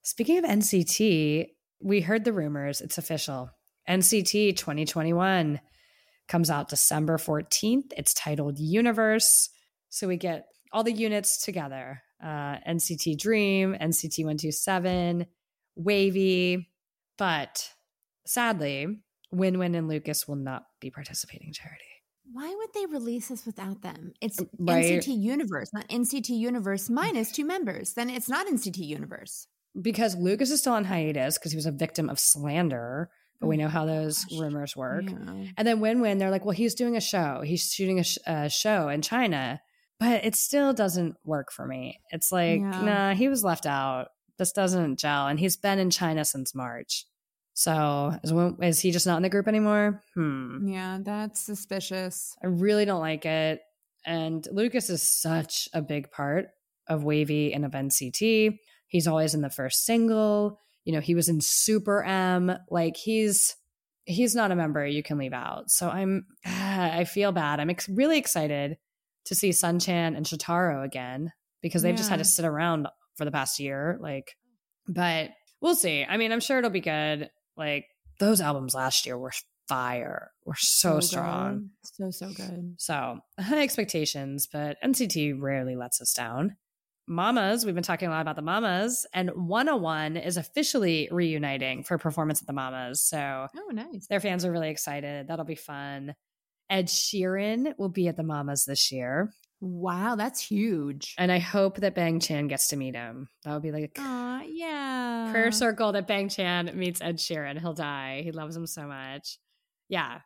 Speaking 0.03 0.39
of 0.39 0.45
NCT, 0.45 1.47
we 1.81 2.01
heard 2.01 2.25
the 2.25 2.33
rumors. 2.33 2.81
It's 2.81 2.99
official. 2.99 3.51
NCT 3.89 4.57
2021 4.57 5.61
comes 6.27 6.51
out 6.51 6.69
December 6.69 7.17
14th. 7.17 7.93
It's 7.97 8.13
titled 8.13 8.59
Universe. 8.59 9.51
So 9.89 10.09
we 10.09 10.17
get 10.17 10.47
all 10.73 10.85
the 10.85 10.93
units 10.93 11.43
together 11.43 12.03
uh, 12.23 12.57
NCT 12.69 13.19
Dream, 13.19 13.75
NCT 13.81 14.25
127, 14.25 15.27
WayV. 15.81 16.67
But 17.17 17.73
sadly, 18.27 18.87
Win 19.31 19.59
Win 19.59 19.75
and 19.75 19.89
Lucas 19.89 20.27
will 20.27 20.37
not 20.37 20.65
be 20.81 20.91
participating 20.91 21.53
charity. 21.53 21.85
Why 22.33 22.55
would 22.55 22.73
they 22.75 22.87
release 22.87 23.29
this 23.29 23.47
without 23.47 23.83
them? 23.83 24.13
It's 24.21 24.39
um, 24.39 24.49
Right. 24.59 24.85
NCT 24.85 25.19
Universe, 25.19 25.71
not 25.73 25.89
NCT 25.89 26.31
Universe 26.31 26.91
minus 26.91 27.33
two 27.33 27.45
members. 27.45 27.95
Then 27.95 28.11
it's 28.11 28.29
not 28.29 28.47
NCT 28.47 28.79
Universe. 28.79 29.47
Because 29.81 30.15
Lucas 30.17 30.51
is 30.51 30.61
still 30.61 30.75
on 30.75 30.85
hiatus 30.85 31.39
because 31.39 31.53
he 31.53 31.57
was 31.57 31.67
a 31.67 31.73
victim 31.73 32.09
of 32.11 32.19
slander. 32.19 33.11
But 33.41 33.47
we 33.47 33.57
oh 33.57 33.61
know 33.61 33.69
how 33.69 33.87
those 33.87 34.25
gosh. 34.25 34.41
rumors 34.41 34.77
work. 34.77 35.05
Yeah. 35.07 35.45
And 35.57 35.67
then 35.67 35.81
Win 35.81 36.01
Win, 36.01 36.19
they're 36.19 36.31
like, 36.31 36.45
well, 36.45 36.55
he's 36.57 36.75
doing 36.75 36.97
a 36.97 37.01
show. 37.01 37.41
He's 37.45 37.73
shooting 37.73 38.01
a, 38.01 38.05
sh- 38.05 38.19
a 38.27 38.51
show 38.51 38.89
in 38.89 39.01
China, 39.01 39.61
but 40.01 40.25
it 40.25 40.35
still 40.35 40.73
doesn't 40.73 41.17
work 41.25 41.53
for 41.53 41.65
me. 41.67 42.01
It's 42.11 42.33
like, 42.33 42.61
Yeah. 42.61 42.83
nah, 42.83 43.15
he 43.15 43.29
was 43.29 43.45
left 43.45 43.65
out. 43.65 44.09
This 44.39 44.53
doesn't 44.53 44.99
gel. 44.99 45.29
And 45.29 45.39
he's 45.39 45.57
been 45.57 45.79
in 45.79 45.91
China 45.91 46.25
since 46.25 46.55
March. 46.55 47.07
So 47.59 48.17
is, 48.23 48.33
is 48.63 48.81
he 48.81 48.93
just 48.93 49.05
not 49.05 49.17
in 49.17 49.25
the 49.25 49.29
group 49.29 49.49
anymore? 49.49 50.01
Hmm. 50.15 50.69
Yeah, 50.69 50.99
that's 51.03 51.41
suspicious. 51.41 52.37
I 52.41 52.47
really 52.47 52.85
don't 52.85 53.01
like 53.01 53.27
it. 53.27 53.63
And 54.07 54.47
Lucas 54.53 54.89
is 54.91 55.03
such 55.03 55.69
a 55.73 55.83
big 55.83 56.13
part 56.13 56.51
of 56.87 57.03
WayV 57.03 57.53
and 57.53 57.65
of 57.65 57.73
NCT. 57.73 58.59
He's 58.87 59.09
always 59.09 59.35
in 59.35 59.41
the 59.41 59.51
first 59.51 59.85
single. 59.85 60.61
You 60.85 60.93
know, 60.93 61.01
he 61.01 61.17
was 61.17 61.29
in 61.29 61.41
Super 61.41 62.05
M. 62.05 62.57
Like 62.71 62.97
he's 62.97 63.57
he's 64.05 64.37
not 64.37 64.53
a 64.53 64.57
member 64.57 64.87
you 64.87 65.03
can 65.03 65.19
leave 65.19 65.33
out. 65.33 65.69
So 65.69 65.89
I'm 65.89 66.27
I 66.47 67.07
feel 67.07 67.33
bad. 67.33 67.59
I'm 67.59 67.71
ex- 67.71 67.89
really 67.89 68.19
excited 68.19 68.79
to 69.25 69.35
see 69.35 69.51
Sungchan 69.51 70.17
and 70.17 70.25
Shotaro 70.25 70.85
again 70.85 71.33
because 71.61 71.83
they've 71.83 71.97
just 71.97 72.09
had 72.09 72.21
to 72.21 72.25
sit 72.25 72.45
around 72.45 72.87
for 73.17 73.25
the 73.25 73.33
past 73.33 73.59
year. 73.59 73.99
Like, 74.01 74.37
but 74.87 75.31
we'll 75.61 75.75
see. 75.75 76.07
I 76.09 76.19
mean, 76.19 76.31
I'm 76.31 76.39
sure 76.39 76.59
it'll 76.59 76.71
be 76.71 76.81
good. 76.81 77.31
Like 77.59 77.87
those 78.21 78.41
albums 78.41 78.75
last 78.75 79.05
year 79.05 79.19
were 79.19 79.33
fire. 79.69 80.31
Were 80.47 80.55
so, 80.57 81.01
strong. 81.01 81.71
good. 81.99 82.13
So, 82.15 82.27
so 82.27 82.33
good. 82.33 82.75
So 82.79 83.19
high 83.39 83.63
expectations, 83.63 84.49
but 84.51 84.77
NCT 84.83 85.41
rarely 85.41 85.77
lets 85.77 86.01
us 86.01 86.13
down. 86.15 86.57
Mamas, 87.11 87.65
we've 87.65 87.75
been 87.75 87.83
talking 87.83 88.09
a 88.09 88.11
lot 88.11 88.21
about 88.21 88.37
the 88.37 88.43
Mamas, 88.43 89.07
and 89.15 89.31
101 89.35 90.19
is 90.19 90.37
officially 90.37 91.09
reuniting 91.11 91.83
for 91.83 91.97
performance 91.97 92.43
at 92.43 92.47
the 92.47 92.53
Mamas. 92.53 93.01
So 93.03 93.47
Oh, 93.57 93.71
nice. 93.73 94.07
their 94.09 94.21
fans 94.21 94.45
are 94.45 94.53
really 94.53 94.69
excited. 94.69 95.27
That'll 95.27 95.47
be 95.47 95.55
fun. 95.55 96.15
Ed 96.69 96.87
Sheeran 96.89 97.73
will 97.79 97.89
be 97.89 98.09
at 98.09 98.17
the 98.19 98.23
Mamas 98.23 98.65
this 98.67 98.93
year, 98.93 99.33
Wow, 99.61 100.15
that's 100.15 100.41
huge. 100.41 101.15
and 101.19 101.33
I 101.33 101.39
hope 101.41 101.79
that 101.79 101.95
Bang 101.95 102.21
Chan 102.21 102.47
gets 102.49 102.69
to 102.69 102.77
meet 102.77 102.95
him. 102.95 103.29
That 103.45 103.55
would 103.55 103.63
be 103.63 103.73
like 103.73 103.97
Aw, 103.99 104.43
yeah. 104.47 105.29
prayer 105.33 105.51
circle 105.51 105.93
that 105.93 106.07
Bang 106.07 106.29
Chan 106.29 106.71
meets 106.75 107.01
Ed 107.01 107.17
Sheeran. 107.19 107.59
He'll 107.61 107.75
die. 107.75 108.21
He 108.23 108.31
loves 108.31 108.57
him 108.57 108.67
so 108.67 108.87
much. 108.87 109.39
Yeah, 109.89 110.21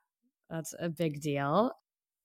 that's 0.50 0.74
a 0.78 0.88
big 0.90 1.20
deal. 1.22 1.72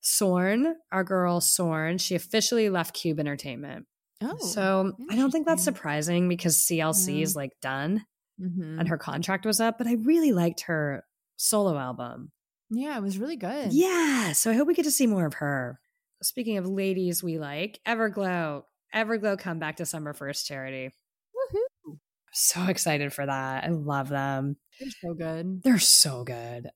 Sorn, 0.01 0.75
our 0.91 1.03
girl 1.03 1.39
Sorn, 1.41 1.97
she 1.97 2.15
officially 2.15 2.69
left 2.69 2.93
Cube 2.93 3.19
Entertainment. 3.19 3.85
Oh, 4.21 4.37
so 4.37 4.93
I 5.09 5.15
don't 5.15 5.31
think 5.31 5.45
that's 5.45 5.63
surprising 5.63 6.27
because 6.27 6.65
CLC 6.65 7.17
Yeah. 7.17 7.23
is 7.23 7.35
like 7.35 7.51
done 7.61 8.05
Mhm. 8.41 8.79
and 8.79 8.87
her 8.89 8.97
contract 8.97 9.45
was 9.45 9.59
up, 9.59 9.77
but 9.77 9.87
I 9.87 9.93
really 9.93 10.31
liked 10.31 10.61
her 10.61 11.03
solo 11.35 11.77
album. 11.77 12.31
yeah, 12.69 12.97
it 12.97 13.01
was 13.01 13.17
really 13.17 13.37
good. 13.37 13.71
Yeah, 13.71 14.33
so 14.33 14.51
I 14.51 14.55
hope 14.55 14.67
we 14.67 14.73
get 14.73 14.83
to 14.83 14.91
see 14.91 15.07
more 15.07 15.25
of 15.25 15.35
her. 15.35 15.79
Speaking 16.21 16.57
of 16.57 16.67
ladies 16.67 17.23
we 17.23 17.37
like, 17.37 17.79
Everglow. 17.87 18.63
Everglow 18.93 19.37
come 19.37 19.59
back 19.59 19.75
December 19.75 20.13
1st 20.13 20.45
charity. 20.45 20.95
Woohoo. 21.35 21.97
So 22.33 22.65
excited 22.65 23.13
for 23.13 23.25
that. 23.25 23.63
I 23.63 23.69
love 23.69 24.09
them. 24.09 24.57
They're 24.79 24.89
so 25.01 25.13
good. 25.13 25.61
They're 25.63 25.79
so 25.79 26.23
good. 26.23 26.69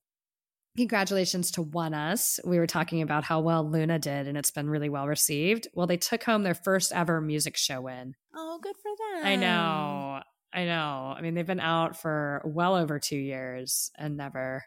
Congratulations 0.77 1.51
to 1.51 1.65
ONEUS. 1.65 2.39
We 2.45 2.57
were 2.57 2.67
talking 2.67 3.01
about 3.01 3.25
how 3.25 3.41
well 3.41 3.69
Luna 3.69 3.99
did, 3.99 4.27
and 4.27 4.37
it's 4.37 4.51
been 4.51 4.69
really 4.69 4.89
well 4.89 5.07
received. 5.07 5.67
Well, 5.73 5.87
they 5.87 5.97
took 5.97 6.23
home 6.23 6.43
their 6.43 6.53
first 6.53 6.93
ever 6.93 7.19
music 7.19 7.57
show 7.57 7.81
win. 7.81 8.15
Oh, 8.33 8.59
good 8.61 8.75
for 8.77 8.91
them. 9.19 9.25
I 9.27 9.35
know. 9.35 10.21
I 10.53 10.65
know. 10.65 11.13
I 11.17 11.21
mean, 11.21 11.33
they've 11.33 11.45
been 11.45 11.59
out 11.59 11.99
for 11.99 12.41
well 12.45 12.75
over 12.75 12.99
two 12.99 13.17
years 13.17 13.91
and 13.97 14.15
never 14.17 14.63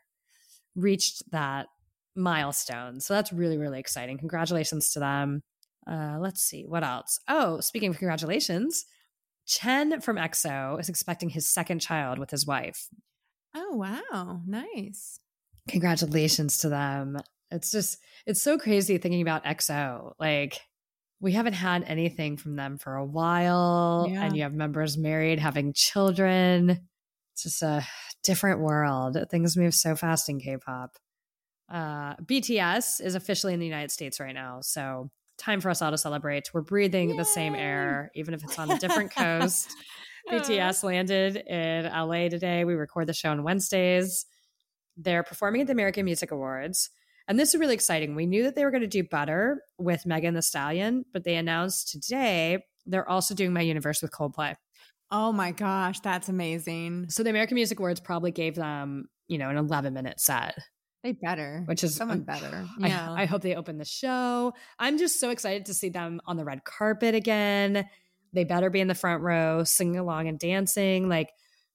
reached 0.77 1.23
that 1.31 1.69
milestone. 2.17 3.01
So 3.01 3.15
that's 3.15 3.33
really, 3.33 3.59
really 3.59 3.81
exciting. 3.81 4.19
Congratulations 4.19 4.93
to 4.93 5.01
them. 5.01 5.43
Uh, 5.87 6.17
let's 6.21 6.41
see 6.43 6.65
what 6.67 6.83
else. 6.85 7.19
Oh, 7.29 7.61
speaking 7.61 7.91
of 7.91 7.99
congratulations, 7.99 8.85
Chen 9.47 10.01
from 10.01 10.17
EXO 10.17 10.81
is 10.81 10.89
expecting 10.89 11.29
his 11.29 11.47
second 11.49 11.81
child 11.81 12.19
with 12.19 12.31
his 12.31 12.47
wife. 12.47 12.89
Oh, 13.55 13.77
wow. 13.77 14.41
Nice. 14.47 15.19
congratulations 15.69 16.59
to 16.59 16.69
them. 16.69 17.19
It's 17.51 17.71
just 17.71 17.99
it's 18.27 18.43
so 18.43 18.59
crazy 18.59 18.99
thinking 18.99 19.23
about 19.23 19.45
EXO. 19.45 20.13
Like 20.19 20.59
we 21.21 21.33
haven't 21.33 21.53
had 21.55 21.85
anything 21.85 22.37
from 22.37 22.57
them 22.57 22.79
for 22.79 22.97
a 22.97 23.05
while, 23.05 24.07
Yeah. 24.11 24.25
and 24.25 24.37
you 24.37 24.43
have 24.43 24.53
members 24.55 24.97
married, 24.99 25.39
having 25.39 25.73
children. 25.75 26.71
It's 27.33 27.43
just 27.45 27.63
a 27.63 27.87
different 28.23 28.61
world. 28.61 29.17
Things 29.31 29.57
move 29.57 29.75
so 29.75 29.95
fast 29.97 30.29
in 30.29 30.39
K-pop. 30.41 30.97
Uh, 31.71 32.15
BTS 32.17 33.01
is 33.01 33.15
officially 33.15 33.55
in 33.55 33.61
the 33.61 33.67
United 33.67 33.91
States 33.91 34.21
right 34.21 34.35
now, 34.35 34.61
so 34.61 35.11
time 35.39 35.61
for 35.61 35.71
us 35.71 35.83
all 35.83 35.91
to 35.91 35.99
celebrate. 35.99 36.53
We're 36.53 36.61
breathing 36.61 37.17
the 37.17 37.25
same 37.25 37.55
air, 37.55 38.11
even 38.15 38.35
if 38.35 38.45
it's 38.45 38.59
on 38.59 38.71
a 38.71 38.79
different 38.79 39.15
coast. 39.17 39.75
BTS 40.31 40.83
landed 40.83 41.37
in 41.37 41.85
LA 41.85 42.29
today. 42.29 42.65
We 42.65 42.75
record 42.75 43.07
the 43.07 43.13
show 43.13 43.31
on 43.31 43.43
Wednesdays. 43.43 44.27
They're 44.97 45.23
performing 45.23 45.63
at 45.63 45.67
the 45.67 45.73
American 45.73 46.05
Music 46.05 46.31
Awards. 46.31 46.91
And 47.27 47.39
this 47.39 47.55
is 47.55 47.61
really 47.61 47.75
exciting. 47.75 48.15
We 48.15 48.27
knew 48.27 48.43
that 48.45 48.55
they 48.55 48.65
were 48.65 48.71
going 48.71 48.83
to 48.83 48.87
do 48.87 49.03
Butter 49.03 49.63
with 49.79 50.07
Megan 50.07 50.35
Thee 50.35 50.43
Stallion, 50.43 51.05
but 51.13 51.25
they 51.25 51.37
announced 51.37 51.91
today 51.91 52.65
they're 52.87 53.09
also 53.09 53.35
doing 53.35 53.53
My 53.53 53.63
Universe 53.63 54.03
with 54.03 54.11
Coldplay. 54.11 54.55
Oh 55.11 55.33
my 55.33 55.53
gosh, 55.53 56.01
that's 56.01 56.29
amazing. 56.29 57.07
So 57.09 57.23
the 57.23 57.31
American 57.31 57.55
Music 57.55 57.79
Awards 57.79 58.01
probably 58.01 58.31
gave 58.31 58.55
them, 58.55 59.07
you 59.29 59.39
know, 59.39 59.49
an 59.49 59.57
11 59.57 59.95
minute 59.95 60.21
set, 60.21 60.59
They 61.05 61.13
better. 61.13 61.63
which 61.67 61.85
is 61.85 61.95
someone 61.95 62.19
um, 62.19 62.25
better. 62.25 62.67
I- 62.83 62.89
Yeah. 62.89 63.13
I, 63.13 63.27
hope 63.27 63.43
they 63.43 63.55
open 63.55 63.79
the 63.79 63.85
show. 63.85 64.53
I'm 64.79 64.99
just 64.99 65.21
so 65.21 65.31
excited 65.31 65.67
to 65.67 65.75
see 65.75 65.91
them 65.91 66.21
on 66.27 66.37
the 66.37 66.45
red 66.45 66.65
carpet 66.65 67.15
again. 67.15 67.89
They 68.33 68.43
better 68.45 68.71
be 68.71 68.81
in 68.81 68.89
the 68.89 68.95
front 68.97 69.23
row, 69.23 69.63
singing 69.63 69.99
along 69.99 70.27
and 70.29 70.39
dancing. 70.41 71.09
Like 71.09 71.31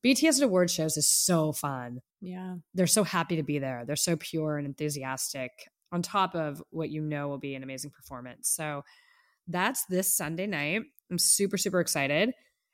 BTS 0.06 0.40
at 0.40 0.44
award 0.44 0.70
shows 0.72 0.98
is 0.98 1.08
so 1.08 1.54
fun. 1.54 2.00
yeah. 2.22 2.56
They're 2.74 2.88
so 2.88 3.04
happy 3.06 3.36
to 3.38 3.44
be 3.44 3.60
there. 3.60 3.84
They're 3.86 3.96
so 3.96 4.16
pure 4.18 4.58
and 4.58 4.66
enthusiastic, 4.68 5.52
on 5.92 6.02
top 6.02 6.36
of 6.36 6.62
what 6.72 6.90
you 6.90 7.02
know 7.02 7.28
will 7.30 7.38
be 7.40 7.56
an 7.56 7.64
amazing 7.64 7.92
performance. 7.92 8.50
So 8.50 8.84
that's 9.48 9.86
this 9.86 10.16
Sunday 10.16 10.48
night. 10.48 10.82
I'm 11.12 11.18
super, 11.20 11.58
super 11.58 11.80
excited. 11.80 12.32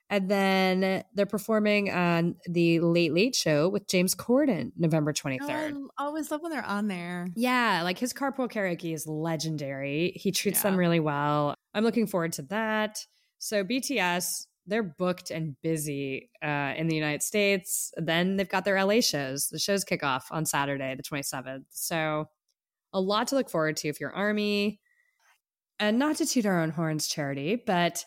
And 0.09 0.29
then 0.29 1.03
they're 1.15 1.25
performing 1.25 1.91
on 1.91 2.35
the 2.45 2.79
Late 2.79 3.13
Late 3.13 3.33
Show 3.33 3.69
with 3.69 3.87
James 3.87 4.13
Corden, 4.13 4.71
November 4.77 5.13
23rd. 5.13 5.71
Oh, 5.73 5.89
I 5.97 6.05
always 6.05 6.29
love 6.29 6.43
when 6.43 6.51
they're 6.51 6.65
on 6.65 6.87
there. 6.87 7.27
Yeah, 7.35 7.81
like 7.83 7.97
his 7.97 8.13
carpool 8.13 8.49
karaoke 8.49 8.93
is 8.93 9.07
legendary. 9.07 10.13
He 10.15 10.31
treats 10.31 10.61
them 10.61 10.77
really 10.77 10.99
well. 10.99 11.55
I'm 11.73 11.83
looking 11.83 12.05
forward 12.05 12.33
to 12.33 12.43
that. 12.43 13.03
So 13.39 13.63
BTS, 13.63 14.45
they're 14.67 14.83
booked 14.83 15.31
and 15.31 15.55
busy 15.63 16.29
uh, 16.43 16.73
in 16.77 16.87
the 16.87 16.95
United 16.95 17.23
States. 17.23 17.91
Then 17.97 18.37
they've 18.37 18.49
got 18.49 18.63
their 18.63 18.83
LA 18.83 19.01
shows. 19.01 19.47
The 19.49 19.59
shows 19.59 19.83
kick 19.83 20.03
off 20.03 20.27
on 20.31 20.45
Saturday, 20.45 20.95
the 20.95 21.03
27th. 21.03 21.65
So 21.71 22.25
a 22.93 23.01
lot 23.01 23.27
to 23.27 23.35
look 23.35 23.49
forward 23.49 23.77
to 23.77 23.87
if 23.87 23.99
you're 23.99 24.13
Army. 24.13 24.79
And 25.79 25.99
not 25.99 26.15
to 26.17 26.25
toot 26.25 26.45
our 26.45 26.61
own 26.61 26.69
horns, 26.69 27.07
Charity, 27.07 27.61
but 27.65 28.05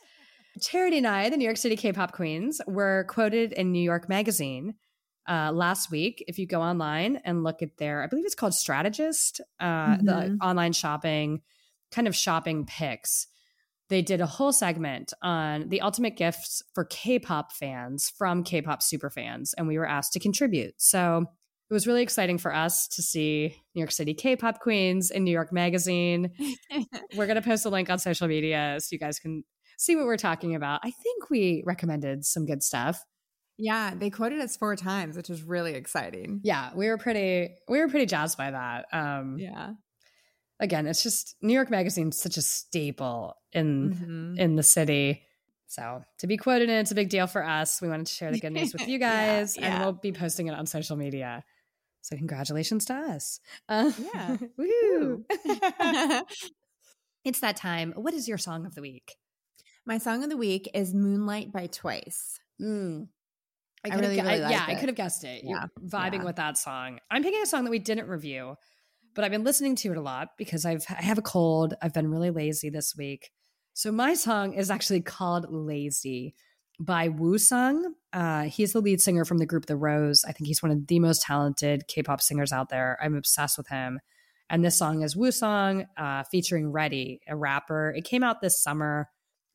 Charity 0.60 0.98
and 0.98 1.06
I, 1.06 1.28
the 1.30 1.36
New 1.36 1.44
York 1.44 1.56
City 1.56 1.76
K-pop 1.76 2.12
queens, 2.12 2.60
were 2.66 3.04
quoted 3.08 3.52
in 3.52 3.72
New 3.72 3.82
York 3.82 4.08
Magazine 4.08 4.74
uh, 5.28 5.52
last 5.52 5.90
week. 5.90 6.24
If 6.26 6.38
you 6.38 6.46
go 6.46 6.60
online 6.62 7.20
and 7.24 7.44
look 7.44 7.62
at 7.62 7.76
their, 7.78 8.02
I 8.02 8.06
believe 8.06 8.24
it's 8.24 8.34
called 8.34 8.54
Strategist, 8.54 9.40
uh, 9.60 9.96
the 9.98 10.12
Mhm. 10.12 10.36
online 10.40 10.72
shopping 10.72 11.42
kind 11.90 12.06
of 12.08 12.14
shopping 12.16 12.66
picks. 12.66 13.26
They 13.88 14.02
did 14.02 14.20
a 14.20 14.26
whole 14.26 14.52
segment 14.52 15.14
on 15.22 15.68
the 15.70 15.80
ultimate 15.80 16.16
gifts 16.16 16.62
for 16.74 16.84
K-pop 16.84 17.52
fans 17.52 18.10
from 18.16 18.42
K-pop 18.44 18.82
super 18.82 19.08
fans, 19.10 19.54
and 19.54 19.66
we 19.66 19.78
were 19.78 19.88
asked 19.88 20.12
to 20.14 20.20
contribute. 20.20 20.74
So 20.76 21.24
it 21.70 21.74
was 21.74 21.86
really 21.86 22.02
exciting 22.02 22.38
for 22.38 22.54
us 22.54 22.86
to 22.88 23.02
see 23.02 23.54
New 23.74 23.80
York 23.80 23.92
City 23.92 24.12
K-pop 24.14 24.60
queens 24.60 25.10
in 25.10 25.24
New 25.24 25.30
York 25.30 25.52
Magazine. 25.52 26.30
We're 27.16 27.26
going 27.26 27.36
to 27.36 27.42
post 27.42 27.64
a 27.66 27.70
link 27.70 27.88
on 27.90 27.98
social 27.98 28.28
media 28.28 28.76
so 28.80 28.88
you 28.92 28.98
guys 28.98 29.18
can 29.18 29.44
see 29.78 29.96
what 29.96 30.04
we're 30.04 30.16
talking 30.18 30.54
about. 30.54 30.80
I 30.84 30.90
think 30.90 31.30
we 31.30 31.62
recommended 31.64 32.24
some 32.26 32.44
good 32.46 32.62
stuff. 32.62 33.02
yeah, 33.56 33.94
they 33.96 34.10
quoted 34.10 34.40
us 34.40 34.56
four 34.56 34.76
times, 34.76 35.16
which 35.16 35.30
is 35.30 35.42
really 35.42 35.74
exciting. 35.74 36.40
Yeah, 36.44 36.70
we 36.76 36.88
were 36.88 36.98
pretty 36.98 37.56
we 37.68 37.78
were 37.80 37.88
pretty 37.88 38.06
jazzed 38.06 38.36
by 38.38 38.50
that. 38.50 38.86
Um 38.92 39.36
Yeah. 39.38 39.72
again, 40.60 40.86
it's 40.86 41.02
just 41.02 41.34
New 41.40 41.54
York 41.54 41.70
Magazine's 41.70 42.20
such 42.20 42.36
a 42.36 42.42
staple 42.42 43.34
in 43.52 43.94
Mhm. 43.94 44.38
in 44.38 44.56
the 44.56 44.62
city. 44.62 45.22
So 45.66 46.02
to 46.18 46.26
be 46.26 46.36
quoted 46.36 46.68
in 46.70 46.76
it's 46.76 46.92
a 46.92 46.94
big 46.94 47.08
deal 47.10 47.26
for 47.26 47.44
us. 47.44 47.80
We 47.82 47.88
wanted 47.88 48.06
to 48.06 48.12
share 48.14 48.30
the 48.32 48.40
good 48.40 48.52
news 48.52 48.72
with 48.72 48.86
you 48.88 48.98
Yeah, 49.00 49.36
guys, 49.38 49.56
and 49.56 49.80
we'll 49.82 49.92
be 49.92 50.12
posting 50.12 50.46
it 50.48 50.54
on 50.54 50.66
social 50.66 50.96
media. 50.96 51.44
So 52.00 52.16
congratulations 52.16 52.84
to 52.86 52.94
us. 52.94 53.40
Uh, 53.68 53.90
Yeah. 54.14 54.36
woo! 54.56 55.24
it's 57.24 57.40
that 57.40 57.56
time. 57.56 57.92
What 57.96 58.14
is 58.14 58.28
your 58.28 58.38
song 58.38 58.64
of 58.66 58.74
the 58.74 58.80
week? 58.80 59.16
My 59.86 59.98
song 59.98 60.22
of 60.22 60.30
the 60.30 60.36
week 60.36 60.70
is 60.74 60.94
Moonlight 60.94 61.52
by 61.52 61.66
Twice. 61.66 62.40
Mm. 62.60 63.08
I 63.84 63.90
could've 63.90 64.10
really, 64.10 64.20
gu- 64.20 64.26
really 64.26 64.38
yeah, 64.40 64.66
like 64.66 64.68
I 64.68 64.74
could 64.74 64.88
have 64.88 64.96
guessed 64.96 65.24
it. 65.24 65.42
Yeah, 65.44 65.66
You're 65.80 65.88
vibing 65.88 66.14
yeah. 66.14 66.24
with 66.24 66.36
that 66.36 66.58
song. 66.58 66.98
I'm 67.10 67.22
picking 67.22 67.42
a 67.42 67.46
song 67.46 67.64
that 67.64 67.70
we 67.70 67.78
didn't 67.78 68.08
review, 68.08 68.56
but 69.14 69.24
I've 69.24 69.30
been 69.30 69.44
listening 69.44 69.76
to 69.76 69.92
it 69.92 69.96
a 69.96 70.00
lot 70.00 70.30
because 70.36 70.64
I've 70.64 70.84
I 70.90 71.02
have 71.02 71.18
a 71.18 71.22
cold. 71.22 71.74
I've 71.80 71.94
been 71.94 72.10
really 72.10 72.30
lazy 72.30 72.70
this 72.70 72.94
week. 72.96 73.30
So 73.74 73.92
my 73.92 74.14
song 74.14 74.54
is 74.54 74.70
actually 74.70 75.00
called 75.02 75.46
"Lazy" 75.48 76.34
by 76.80 77.08
Woo 77.08 77.38
Sung. 77.38 77.94
Uh, 78.12 78.44
he's 78.44 78.72
the 78.72 78.80
lead 78.80 79.00
singer 79.00 79.24
from 79.24 79.38
the 79.38 79.46
group 79.46 79.66
The 79.66 79.76
Rose. 79.76 80.24
I 80.26 80.32
think 80.32 80.48
he's 80.48 80.62
one 80.62 80.72
of 80.72 80.86
the 80.86 81.00
most 81.00 81.22
talented 81.22 81.86
K-pop 81.88 82.20
singers 82.20 82.52
out 82.52 82.68
there. 82.68 82.98
I'm 83.02 83.16
obsessed 83.16 83.58
with 83.58 83.68
him. 83.68 84.00
And 84.50 84.64
this 84.64 84.78
song 84.78 85.02
is 85.02 85.16
Woo 85.16 85.30
Sung 85.30 85.86
uh, 85.96 86.24
featuring 86.24 86.72
Reddy, 86.72 87.20
a 87.28 87.36
rapper. 87.36 87.92
It 87.96 88.04
came 88.04 88.22
out 88.22 88.40
this 88.40 88.62
summer. 88.62 89.08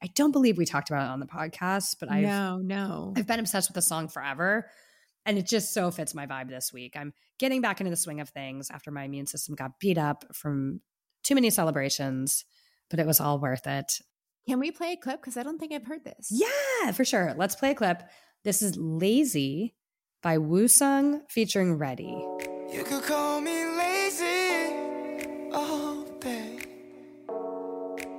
I 0.03 0.07
don't 0.15 0.33
believe 0.33 0.57
we 0.57 0.65
talked 0.65 0.89
about 0.89 1.05
it 1.05 1.11
on 1.11 1.21
the 1.21 1.25
podcast, 1.25 1.95
but 1.99 2.11
I've 2.11 2.23
no, 2.23 2.57
no. 2.57 3.13
I've 3.15 3.25
been 3.25 3.39
obsessed 3.39 3.69
with 3.69 3.75
the 3.75 3.81
song 3.81 4.09
forever. 4.09 4.69
And 5.25 5.37
it 5.37 5.47
just 5.47 5.73
so 5.73 5.89
fits 5.91 6.13
my 6.13 6.27
vibe 6.27 6.49
this 6.49 6.73
week. 6.73 6.97
I'm 6.97 7.13
getting 7.39 7.61
back 7.61 7.79
into 7.79 7.89
the 7.89 7.95
swing 7.95 8.19
of 8.19 8.27
things 8.27 8.69
after 8.69 8.91
my 8.91 9.03
immune 9.03 9.27
system 9.27 9.55
got 9.55 9.79
beat 9.79 9.97
up 9.97 10.25
from 10.35 10.81
too 11.23 11.35
many 11.35 11.49
celebrations, 11.49 12.43
but 12.89 12.99
it 12.99 13.07
was 13.07 13.21
all 13.21 13.39
worth 13.39 13.65
it. 13.65 14.01
Can 14.45 14.59
we 14.59 14.71
play 14.71 14.91
a 14.91 14.97
clip? 14.97 15.21
Because 15.21 15.37
I 15.37 15.43
don't 15.43 15.57
think 15.57 15.71
I've 15.71 15.85
heard 15.85 16.03
this. 16.03 16.27
Yeah, 16.29 16.91
for 16.91 17.05
sure. 17.05 17.33
Let's 17.37 17.55
play 17.55 17.71
a 17.71 17.75
clip. 17.75 18.03
This 18.43 18.61
is 18.61 18.75
Lazy 18.75 19.73
by 20.21 20.37
Woo 20.37 20.67
Sung 20.67 21.21
featuring 21.29 21.77
Reddy. 21.77 22.27
You 22.73 22.83
could 22.83 23.03
call 23.03 23.39
me 23.39 23.65
lazy 23.65 24.73
all 25.53 26.03
day. 26.19 26.59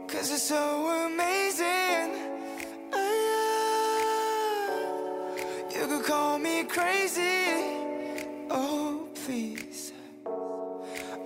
Cause 0.09 0.31
it's 0.33 0.45
so 0.45 1.04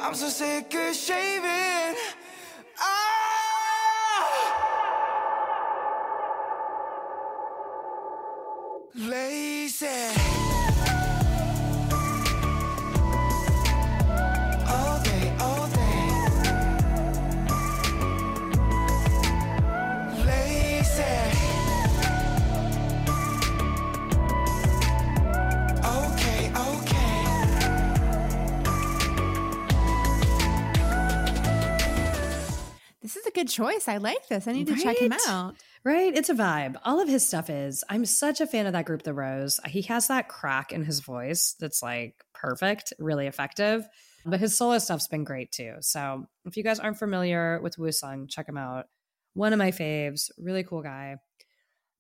I'm 0.09 0.15
so 0.15 0.31
sick 0.31 0.75
of 0.75 0.95
shaving. 0.95 2.18
Good 33.39 33.49
choice. 33.49 33.89
I 33.89 33.99
like 33.99 34.27
this. 34.29 34.49
I 34.49 34.53
need 34.53 34.67
to 34.67 34.77
check 34.77 34.99
him 34.99 35.15
out. 35.29 35.55
Right? 35.85 36.15
It's 36.15 36.29
a 36.29 36.35
vibe. 36.35 36.77
All 36.85 37.01
of 37.01 37.09
his 37.09 37.27
stuff 37.27 37.49
is. 37.49 37.85
I'm 37.89 38.05
such 38.05 38.41
a 38.41 38.47
fan 38.47 38.67
of 38.67 38.73
that 38.73 38.85
group, 38.85 39.05
The 39.05 39.15
Rose. 39.15 39.61
He 39.67 39.83
has 39.83 40.09
that 40.09 40.29
crack 40.29 40.73
in 40.73 40.85
his 40.85 41.01
voice 41.01 41.55
that's 41.59 41.83
like 41.83 42.17
perfect, 42.35 42.93
really 42.99 43.27
effective. 43.27 43.89
But 44.27 44.41
his 44.41 44.57
solo 44.57 44.79
stuff's 44.79 45.09
been 45.09 45.25
great 45.25 45.53
too. 45.53 45.77
So 45.81 46.27
if 46.45 46.57
you 46.57 46.65
guys 46.65 46.81
aren't 46.81 46.99
familiar 46.99 47.61
with 47.63 47.79
Woo 47.79 47.93
Sung, 47.93 48.27
check 48.27 48.49
him 48.49 48.59
out. 48.59 48.87
One 49.35 49.53
of 49.53 49.59
my 49.59 49.71
faves, 49.71 50.31
really 50.37 50.65
cool 50.65 50.83
guy. 50.83 51.17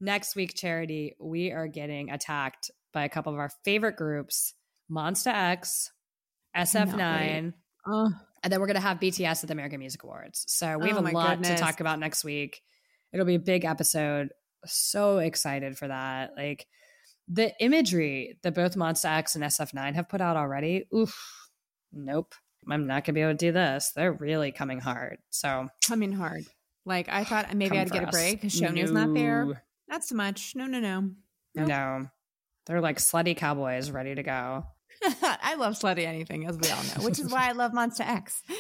Next 0.00 0.36
week, 0.36 0.54
Charity, 0.54 1.14
we 1.20 1.52
are 1.52 1.68
getting 1.68 2.10
attacked 2.10 2.70
by 2.92 3.04
a 3.04 3.08
couple 3.08 3.32
of 3.32 3.38
our 3.38 3.50
favorite 3.64 3.96
groups 3.96 4.54
Monsta 4.90 5.32
X, 5.32 5.90
SF9, 6.56 7.52
Oh, 7.86 8.10
and 8.48 8.52
then 8.54 8.60
we're 8.60 8.66
going 8.66 8.76
to 8.76 8.80
have 8.80 8.98
BTS 8.98 9.44
at 9.44 9.48
the 9.48 9.52
American 9.52 9.78
Music 9.78 10.02
Awards. 10.04 10.46
So 10.48 10.78
we 10.78 10.88
have 10.88 10.96
Oh 10.96 11.06
a 11.06 11.12
lot 11.12 11.36
goodness. 11.36 11.60
to 11.60 11.66
talk 11.66 11.80
about 11.80 11.98
next 11.98 12.24
week. 12.24 12.62
It'll 13.12 13.26
be 13.26 13.34
a 13.34 13.38
big 13.38 13.66
episode. 13.66 14.30
So 14.64 15.18
excited 15.18 15.76
for 15.76 15.86
that. 15.86 16.30
Like 16.34 16.66
the 17.28 17.52
imagery 17.60 18.38
that 18.42 18.54
both 18.54 18.74
Monsta 18.74 19.18
X 19.18 19.34
and 19.34 19.44
SF9 19.44 19.96
have 19.96 20.08
put 20.08 20.22
out 20.22 20.38
already. 20.38 20.86
Oof. 20.96 21.50
Nope. 21.92 22.34
I'm 22.66 22.86
not 22.86 23.04
going 23.04 23.04
to 23.04 23.12
be 23.12 23.20
able 23.20 23.32
to 23.32 23.36
do 23.36 23.52
this. 23.52 23.92
They're 23.94 24.12
really 24.12 24.50
coming 24.50 24.80
hard. 24.80 25.18
So 25.28 25.68
coming 25.86 26.12
hard. 26.12 26.44
Like 26.86 27.10
I 27.10 27.24
thought 27.24 27.54
maybe 27.54 27.76
come 27.76 27.80
I'd 27.80 27.90
get 27.90 28.04
a 28.04 28.06
break 28.06 28.40
because 28.40 28.58
Shownu's 28.58 28.92
not 28.92 29.12
there. 29.12 29.62
Not 29.90 30.04
so 30.04 30.14
much. 30.14 30.54
No, 30.56 30.64
no, 30.64 30.80
no. 30.80 31.10
Nope. 31.54 31.68
No. 31.68 32.06
They're 32.64 32.80
like 32.80 32.96
slutty 32.96 33.36
cowboys 33.36 33.90
ready 33.90 34.14
to 34.14 34.22
go. 34.22 34.64
I 35.22 35.54
love 35.56 35.74
slutty 35.74 36.04
anything, 36.06 36.46
as 36.46 36.56
we 36.58 36.68
all 36.70 36.82
know, 36.82 37.04
which 37.04 37.18
is 37.18 37.30
why 37.30 37.48
I 37.48 37.52
love 37.52 37.72
Monsta 37.72 38.00
X. 38.00 38.42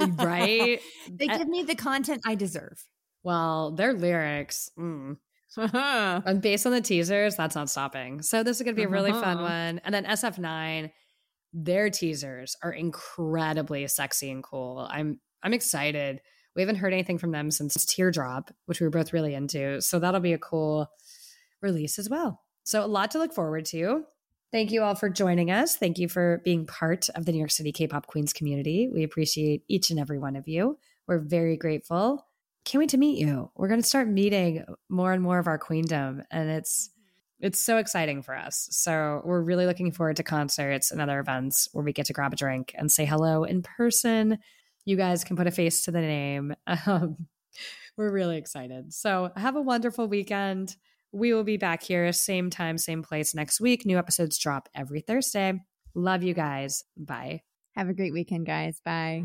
Right? 0.00 0.80
they 1.10 1.26
give 1.26 1.48
me 1.48 1.62
the 1.62 1.74
content 1.74 2.22
I 2.26 2.34
deserve. 2.34 2.82
Well, 3.22 3.72
their 3.72 3.92
lyrics, 3.92 4.70
mm. 4.78 5.16
and 5.56 6.42
based 6.42 6.66
on 6.66 6.72
the 6.72 6.80
teasers, 6.80 7.36
that's 7.36 7.54
not 7.54 7.68
stopping. 7.68 8.22
So 8.22 8.42
this 8.42 8.58
is 8.58 8.62
going 8.62 8.74
to 8.74 8.80
be 8.80 8.84
a 8.84 8.88
really 8.88 9.12
fun 9.12 9.38
Uh-huh. 9.38 9.42
one. 9.42 9.80
And 9.84 9.94
then 9.94 10.04
SF9, 10.04 10.90
their 11.52 11.90
teasers 11.90 12.56
are 12.62 12.72
incredibly 12.72 13.86
sexy 13.88 14.30
and 14.30 14.42
cool. 14.42 14.86
I'm 14.90 15.20
I'm 15.42 15.52
excited. 15.54 16.20
We 16.54 16.62
haven't 16.62 16.76
heard 16.76 16.92
anything 16.92 17.18
from 17.18 17.32
them 17.32 17.50
since 17.50 17.84
Teardrop, 17.86 18.50
which 18.66 18.80
we 18.80 18.86
were 18.86 18.90
both 18.90 19.12
really 19.12 19.34
into. 19.34 19.80
So 19.80 19.98
that'll 19.98 20.20
be 20.20 20.32
a 20.32 20.38
cool 20.38 20.88
release 21.62 21.98
as 21.98 22.08
well. 22.10 22.40
So 22.64 22.84
a 22.84 22.86
lot 22.86 23.10
to 23.12 23.18
look 23.18 23.32
forward 23.32 23.64
to. 23.66 24.04
Thank 24.52 24.72
you 24.72 24.82
all 24.82 24.96
for 24.96 25.08
joining 25.08 25.52
us. 25.52 25.76
Thank 25.76 25.98
you 25.98 26.08
for 26.08 26.40
being 26.44 26.66
part 26.66 27.08
of 27.10 27.24
the 27.24 27.30
New 27.30 27.38
York 27.38 27.52
City 27.52 27.70
K-pop 27.70 28.08
Queens 28.08 28.32
community. 28.32 28.88
We 28.92 29.04
appreciate 29.04 29.62
each 29.68 29.90
and 29.90 30.00
every 30.00 30.18
one 30.18 30.34
of 30.34 30.48
you. 30.48 30.76
We're 31.06 31.20
very 31.20 31.56
grateful. 31.56 32.26
Can't 32.64 32.80
wait 32.80 32.90
to 32.90 32.98
meet 32.98 33.18
you. 33.18 33.50
We're 33.54 33.68
going 33.68 33.80
to 33.80 33.86
start 33.86 34.08
meeting 34.08 34.64
more 34.88 35.12
and 35.12 35.22
more 35.22 35.38
of 35.38 35.46
our 35.46 35.58
queendom, 35.58 36.22
and 36.30 36.50
it's 36.50 36.90
it's 37.38 37.60
so 37.60 37.78
exciting 37.78 38.22
for 38.22 38.36
us. 38.36 38.68
So 38.70 39.22
we're 39.24 39.40
really 39.40 39.66
looking 39.66 39.92
forward 39.92 40.16
to 40.16 40.22
concerts 40.22 40.90
and 40.90 41.00
other 41.00 41.20
events 41.20 41.68
where 41.72 41.84
we 41.84 41.92
get 41.92 42.06
to 42.06 42.12
grab 42.12 42.32
a 42.32 42.36
drink 42.36 42.74
and 42.76 42.90
say 42.92 43.06
hello 43.06 43.44
in 43.44 43.62
person. 43.62 44.38
You 44.84 44.96
guys 44.96 45.24
can 45.24 45.36
put 45.36 45.46
a 45.46 45.50
face 45.50 45.84
to 45.84 45.90
the 45.90 46.00
name. 46.00 46.54
Um, 46.86 47.28
we're 47.96 48.12
really 48.12 48.38
excited. 48.38 48.94
So 48.94 49.30
have 49.36 49.56
a 49.56 49.60
wonderful 49.60 50.06
weekend. 50.06 50.76
We 51.12 51.32
will 51.32 51.44
be 51.44 51.56
back 51.56 51.82
here, 51.82 52.12
same 52.12 52.50
time, 52.50 52.78
same 52.78 53.02
place 53.02 53.34
next 53.34 53.60
week. 53.60 53.84
New 53.84 53.98
episodes 53.98 54.38
drop 54.38 54.68
every 54.74 55.00
Thursday. 55.00 55.54
Love 55.94 56.22
you 56.22 56.34
guys. 56.34 56.84
Bye. 56.96 57.40
Have 57.74 57.88
a 57.88 57.94
great 57.94 58.12
weekend, 58.12 58.46
guys. 58.46 58.80
Bye. 58.84 59.24